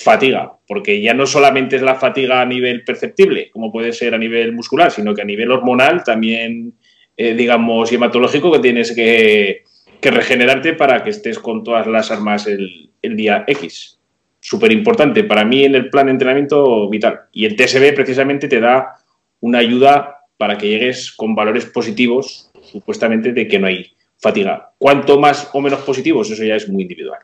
fatiga, 0.02 0.52
porque 0.66 1.00
ya 1.00 1.14
no 1.14 1.26
solamente 1.26 1.76
es 1.76 1.82
la 1.82 1.94
fatiga 1.94 2.40
a 2.40 2.46
nivel 2.46 2.84
perceptible, 2.84 3.50
como 3.50 3.70
puede 3.70 3.92
ser 3.92 4.14
a 4.14 4.18
nivel 4.18 4.52
muscular, 4.52 4.90
sino 4.90 5.14
que 5.14 5.22
a 5.22 5.26
nivel 5.26 5.50
hormonal 5.50 6.02
también, 6.04 6.74
eh, 7.16 7.34
digamos, 7.34 7.92
hematológico, 7.92 8.52
que 8.52 8.58
tienes 8.60 8.92
que, 8.92 9.64
regenerarte 10.02 10.72
para 10.72 11.02
que 11.02 11.10
estés 11.10 11.38
con 11.38 11.62
todas 11.62 11.86
las 11.86 12.10
armas 12.10 12.46
el, 12.46 12.90
el 13.02 13.16
día 13.16 13.44
X 13.46 14.00
súper 14.40 14.72
importante 14.72 15.24
para 15.24 15.44
mí 15.44 15.64
en 15.64 15.74
el 15.74 15.90
plan 15.90 16.06
de 16.06 16.12
entrenamiento 16.12 16.88
vital. 16.88 17.20
Y 17.32 17.44
el 17.44 17.56
TSB 17.56 17.94
precisamente 17.94 18.48
te 18.48 18.60
da 18.60 18.96
una 19.40 19.58
ayuda 19.58 20.20
para 20.38 20.56
que 20.56 20.68
llegues 20.68 21.12
con 21.12 21.34
valores 21.34 21.66
positivos, 21.66 22.50
supuestamente, 22.62 23.32
de 23.32 23.46
que 23.46 23.58
no 23.58 23.66
hay 23.66 23.92
fatiga. 24.18 24.72
Cuanto 24.78 25.20
más 25.20 25.50
o 25.52 25.60
menos 25.60 25.80
positivos, 25.80 26.30
eso 26.30 26.42
ya 26.42 26.56
es 26.56 26.68
muy 26.68 26.82
individual. 26.82 27.20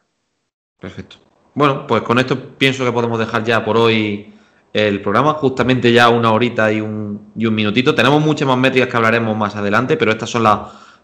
Perfecto. 0.78 1.25
Bueno, 1.56 1.86
pues 1.86 2.02
con 2.02 2.18
esto 2.18 2.38
pienso 2.58 2.84
que 2.84 2.92
podemos 2.92 3.18
dejar 3.18 3.42
ya 3.42 3.64
por 3.64 3.78
hoy 3.78 4.30
el 4.74 5.00
programa, 5.00 5.32
justamente 5.32 5.90
ya 5.90 6.10
una 6.10 6.30
horita 6.30 6.70
y 6.70 6.82
un, 6.82 7.32
y 7.34 7.46
un 7.46 7.54
minutito. 7.54 7.94
Tenemos 7.94 8.22
muchas 8.22 8.46
más 8.46 8.58
métricas 8.58 8.90
que 8.90 8.96
hablaremos 8.98 9.34
más 9.34 9.56
adelante, 9.56 9.96
pero 9.96 10.10
estas 10.10 10.28
son 10.28 10.42
las 10.42 10.58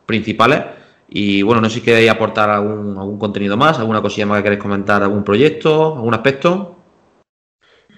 principales. 0.04 0.62
Y 1.08 1.40
bueno, 1.40 1.62
no 1.62 1.70
sé 1.70 1.76
si 1.76 1.80
queréis 1.80 2.10
aportar 2.10 2.50
algún, 2.50 2.98
algún 2.98 3.18
contenido 3.18 3.56
más, 3.56 3.78
alguna 3.78 4.02
cosilla 4.02 4.26
más 4.26 4.38
que 4.38 4.42
queréis 4.42 4.62
comentar, 4.62 5.02
algún 5.02 5.24
proyecto, 5.24 5.96
algún 5.96 6.12
aspecto. 6.12 6.76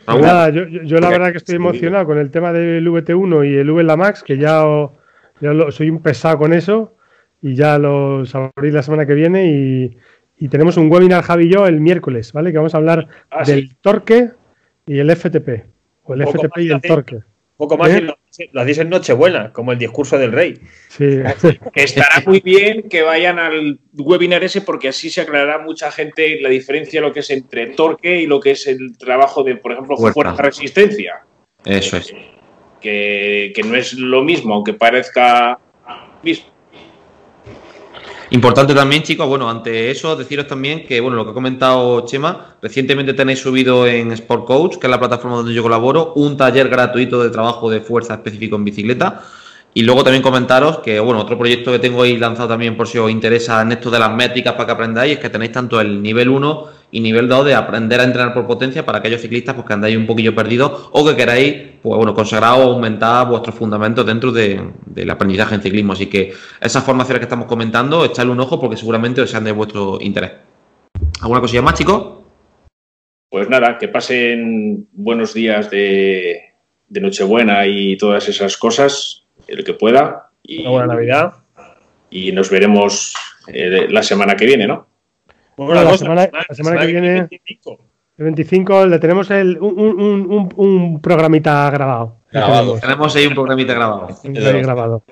Pues 0.05 0.21
nada, 0.21 0.51
yo, 0.51 1.01
la 1.01 1.09
verdad 1.09 1.33
que 1.33 1.39
estoy 1.39 1.57
emocionado 1.57 2.07
con 2.07 2.19
el 2.19 2.31
tema 2.31 2.53
del 2.53 2.87
VT1 2.87 3.51
y 3.51 3.57
el 3.57 3.69
VLA 3.69 3.97
Max, 3.97 4.23
que 4.23 4.39
ya, 4.39 4.63
soy 5.71 5.91
un 5.91 6.01
pesado 6.01 6.39
con 6.39 6.53
eso 6.53 6.95
y 7.43 7.57
ya 7.57 7.79
lo 7.79 8.25
sabréis 8.25 8.75
la 8.75 8.83
semana 8.85 9.07
que 9.07 9.15
viene 9.15 9.47
y, 9.47 9.97
tenemos 10.49 10.77
un 10.77 10.91
webinar 10.91 11.23
Javi 11.23 11.47
y 11.47 11.53
yo 11.53 11.67
el 11.67 11.81
miércoles, 11.81 12.33
¿vale? 12.33 12.51
Que 12.51 12.59
vamos 12.59 12.75
a 12.75 12.79
hablar 12.79 13.09
ah, 13.31 13.45
del 13.45 13.75
torque 13.77 14.31
y 14.87 14.99
el 14.99 15.15
FTP, 15.15 15.65
o 16.05 16.15
el 16.15 16.27
FTP 16.27 16.59
y 16.59 16.71
el 16.71 16.81
torque. 16.81 17.21
Poco 17.57 17.79
más 17.79 17.91
¿Eh? 17.91 18.01
lo, 18.01 18.61
hacéis 18.61 18.79
en 18.79 18.91
Nochebuena, 18.91 19.53
como 19.53 19.71
el 19.71 19.79
discurso 19.79 20.19
del 20.19 20.33
rey. 20.33 20.61
Sí. 20.89 21.21
Que 21.73 21.85
estará 21.85 22.23
muy 22.27 22.41
bien 22.41 22.89
que 22.89 23.03
vayan 23.03 23.39
al 23.39 23.79
webinar 23.93 24.43
ese 24.43 24.61
porque 24.61 24.89
así 24.89 25.09
se 25.09 25.21
aclarará 25.21 25.59
mucha 25.59 25.91
gente 25.93 26.41
la 26.41 26.49
diferencia 26.49 27.01
lo 27.01 27.13
que 27.13 27.21
es 27.21 27.31
entre 27.31 27.69
torque 27.69 28.21
y 28.21 28.27
lo 28.27 28.41
que 28.41 28.53
es 28.53 28.67
el 28.67 28.99
trabajo 28.99 29.45
de, 29.45 29.57
por 29.57 29.73
ejemplo, 29.73 29.97
fuerza, 29.97 30.35
resistencia. 30.43 31.25
Eso 31.65 31.97
es. 31.97 32.13
Que, 32.81 33.53
que, 33.55 33.63
no 33.63 33.77
es 33.77 33.95
lo 33.95 34.23
mismo, 34.23 34.55
aunque 34.55 34.75
parezca 34.75 35.59
mismo. 36.23 36.54
Importante 38.35 38.75
también, 38.75 39.05
chicos, 39.05 39.29
bueno, 39.29 39.49
ante 39.49 39.93
eso, 39.93 40.17
deciros 40.17 40.49
también 40.49 40.85
que, 40.85 41.01
bueno, 41.01 41.17
lo 41.17 41.25
que 41.25 41.31
ha 41.31 41.35
comentado 41.35 42.05
Chema, 42.05 42.57
recientemente 42.61 43.15
tenéis 43.15 43.39
subido 43.39 43.87
en 43.87 44.11
Sport 44.11 44.45
Coach, 44.45 44.77
que 44.79 44.89
es 44.89 44.91
la 44.91 44.99
plataforma 44.99 45.37
donde 45.37 45.55
yo 45.55 45.63
colaboro, 45.63 46.15
un 46.17 46.37
taller 46.37 46.69
gratuito 46.69 47.23
de 47.23 47.31
trabajo 47.31 47.71
de 47.71 47.79
fuerza 47.79 48.15
específico 48.15 48.57
en 48.57 48.65
bicicleta. 48.65 49.23
Y 49.73 49.83
luego 49.83 50.03
también 50.03 50.21
comentaros 50.21 50.81
que, 50.81 50.99
bueno, 50.99 51.21
otro 51.21 51.39
proyecto 51.39 51.71
que 51.71 51.79
tengo 51.79 52.03
ahí 52.03 52.17
lanzado 52.17 52.49
también 52.49 52.77
por 52.77 52.89
si 52.89 52.99
os 52.99 53.09
interesa 53.09 53.63
en 53.63 53.71
esto 53.71 53.89
de 53.89 54.01
las 54.01 54.13
métricas 54.13 54.55
para 54.55 54.67
que 54.67 54.73
aprendáis 54.73 55.13
es 55.13 55.19
que 55.21 55.31
tenéis 55.31 55.53
tanto 55.53 55.81
el 55.81 56.03
nivel 56.03 56.29
1 56.29 56.69
y 56.91 57.01
nivel 57.01 57.29
2 57.29 57.47
de 57.47 57.55
aprender 57.55 58.01
a 58.01 58.05
entrenar 58.05 58.33
por 58.33 58.47
potencia 58.47 58.87
para 58.87 58.99
aquellos 58.99 59.21
ciclistas 59.21 59.55
pues, 59.55 59.67
que 59.67 59.73
andáis 59.73 59.97
un 59.97 60.07
poquillo 60.07 60.35
perdidos 60.35 60.89
o 60.93 61.05
que 61.05 61.17
queráis, 61.17 61.55
pues 61.83 61.97
bueno, 61.97 62.15
consagrar 62.15 62.53
o 62.59 62.63
aumentar 62.63 63.29
vuestros 63.29 63.55
fundamentos 63.55 64.07
dentro 64.07 64.33
del 64.33 65.11
aprendizaje 65.11 65.57
en 65.57 65.63
ciclismo. 65.63 65.93
Así 65.93 66.07
que 66.07 66.33
esas 66.61 66.85
formaciones 66.85 67.19
que 67.21 67.25
estamos 67.25 67.47
comentando, 67.47 68.05
echadle 68.05 68.33
un 68.33 68.41
ojo 68.41 68.61
porque 68.61 68.77
seguramente 68.77 69.21
os 69.21 69.31
sean 69.31 69.45
de 69.45 69.53
vuestro 69.53 69.99
interés. 70.01 70.33
¿Alguna 71.21 71.41
cosilla 71.41 71.63
más, 71.63 71.75
chicos? 71.75 72.25
Pues 73.29 73.49
nada, 73.49 73.79
que 73.79 73.89
pasen 73.89 74.87
buenos 74.93 75.35
días 75.35 75.71
de, 75.71 76.55
de 76.89 77.01
Nochebuena 77.01 77.67
y 77.67 77.97
todas 77.97 78.29
esas 78.29 78.57
cosas 78.57 79.25
el 79.49 79.65
que 79.65 79.75
pueda. 79.75 80.31
Y, 80.43 80.61
Una 80.61 80.71
buena 80.71 80.95
Navidad. 80.95 81.33
Y 82.11 82.31
nos 82.33 82.51
veremos 82.51 83.15
eh, 83.49 83.89
la 83.91 84.03
semana 84.03 84.37
que 84.37 84.47
viene, 84.47 84.67
¿no? 84.67 84.87
Bueno, 85.57 85.83
la, 85.83 85.97
semana, 85.97 86.81
que 86.81 86.87
viene. 86.87 87.29
El 88.17 88.25
25 88.25 88.87
le 88.87 88.99
tenemos 88.99 89.31
el, 89.31 89.59
un, 89.61 91.01
programita 91.03 91.71
grabado. 91.71 92.19
Tenemos 92.81 93.17
ahí 93.17 93.27
un 93.27 93.35
programita 93.35 93.75
grabado. 93.75 94.09
grabado. 94.23 95.05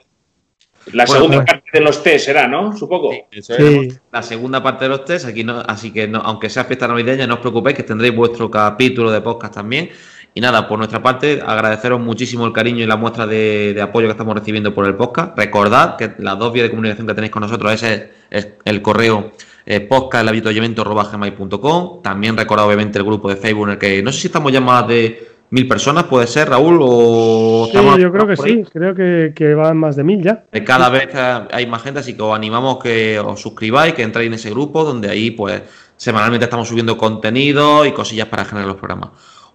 La 0.92 1.06
segunda 1.06 1.44
parte 1.44 1.70
de 1.72 1.80
los 1.80 2.02
test 2.02 2.26
será, 2.26 2.48
¿no? 2.48 2.76
Supongo. 2.76 3.12
Sí, 3.30 3.88
La 4.10 4.22
segunda 4.22 4.62
parte 4.62 4.84
de 4.84 4.88
los 4.88 5.04
test, 5.04 5.26
aquí 5.26 5.44
no, 5.44 5.60
así 5.60 5.92
que 5.92 6.08
no, 6.08 6.18
aunque 6.18 6.50
sea 6.50 6.64
fiesta 6.64 6.88
navideña, 6.88 7.26
no 7.26 7.34
os 7.34 7.40
preocupéis 7.40 7.76
que 7.76 7.84
tendréis 7.84 8.14
vuestro 8.14 8.50
capítulo 8.50 9.12
de 9.12 9.20
podcast 9.20 9.54
también 9.54 9.90
y 10.34 10.40
nada, 10.40 10.66
por 10.66 10.78
nuestra 10.78 11.02
parte, 11.02 11.42
agradeceros 11.44 12.00
muchísimo 12.00 12.46
el 12.46 12.52
cariño 12.52 12.82
y 12.82 12.86
la 12.86 12.96
muestra 12.96 13.26
de, 13.26 13.78
apoyo 13.82 14.06
que 14.06 14.12
estamos 14.12 14.34
recibiendo 14.34 14.74
por 14.74 14.86
el 14.86 14.94
podcast. 14.94 15.36
Recordad 15.36 15.96
que 15.96 16.14
las 16.18 16.38
dos 16.38 16.52
vías 16.52 16.64
de 16.64 16.70
comunicación 16.70 17.06
que 17.06 17.14
tenéis 17.14 17.32
con 17.32 17.42
nosotros 17.42 17.72
ese 17.72 18.10
es 18.30 18.48
el 18.64 18.80
correo 18.80 19.32
eh, 19.66 19.88
También 22.02 22.36
recordad 22.36 22.66
obviamente 22.66 22.98
el 22.98 23.04
grupo 23.04 23.28
de 23.28 23.36
Facebook 23.36 23.66
en 23.66 23.72
el 23.72 23.78
que 23.78 24.02
no 24.02 24.12
sé 24.12 24.20
si 24.20 24.26
estamos 24.28 24.52
ya 24.52 24.60
más 24.60 24.86
de 24.88 25.32
mil 25.50 25.68
personas, 25.68 26.04
puede 26.04 26.26
ser, 26.26 26.48
Raúl, 26.48 26.78
o 26.80 27.68
sí, 27.70 27.78
yo 28.00 28.10
creo 28.10 28.26
que 28.26 28.36
sí, 28.38 28.64
creo 28.72 28.94
que, 28.94 29.54
van 29.54 29.76
más 29.76 29.96
de 29.96 30.02
mil 30.02 30.22
ya. 30.22 30.44
Cada 30.64 30.88
vez 30.88 31.08
hay 31.14 31.66
más 31.66 31.82
gente, 31.82 32.00
así 32.00 32.14
que 32.14 32.22
os 32.22 32.34
animamos 32.34 32.78
que 32.82 33.18
os 33.18 33.38
suscribáis, 33.38 33.92
que 33.92 34.02
entréis 34.02 34.28
en 34.28 34.34
ese 34.34 34.50
grupo, 34.50 34.82
donde 34.82 35.10
ahí 35.10 35.30
pues 35.30 35.62
semanalmente 35.96 36.44
estamos 36.44 36.68
subiendo 36.68 36.96
contenido 36.96 37.84
y 37.84 37.92
cosillas 37.92 38.28
para 38.28 38.46
generar 38.46 38.66
los 38.66 38.78
programas. 38.78 39.10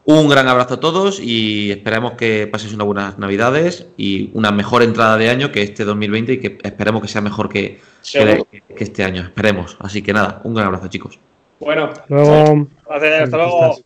Un 0.10 0.30
gran 0.30 0.47
abrazo 0.47 0.76
a 0.76 0.80
todos 0.80 1.20
y 1.20 1.70
esperemos 1.70 2.14
que 2.14 2.47
paséis 2.47 2.74
unas 2.74 2.88
buenas 2.88 3.20
navidades 3.20 3.88
y 3.97 4.32
una 4.34 4.51
mejor 4.51 4.82
entrada 4.82 5.18
de 5.18 5.30
año 5.30 5.51
que 5.51 5.62
este 5.62 5.84
2020 5.84 6.32
y 6.32 6.39
que 6.39 6.58
esperemos 6.64 7.01
que 7.01 7.10
sea 7.10 7.20
mejor 7.20 7.49
que, 7.49 7.82
este 8.70 9.03
año. 9.03 9.24
Esperemos. 9.24 9.76
Así 9.82 10.01
que 10.01 10.14
nada, 10.14 10.39
un 10.45 10.53
gran 10.53 10.68
abrazo 10.68 10.88
chicos. 10.88 11.20
Bueno, 11.60 11.89
hasta 11.89 12.05
luego. 13.36 13.78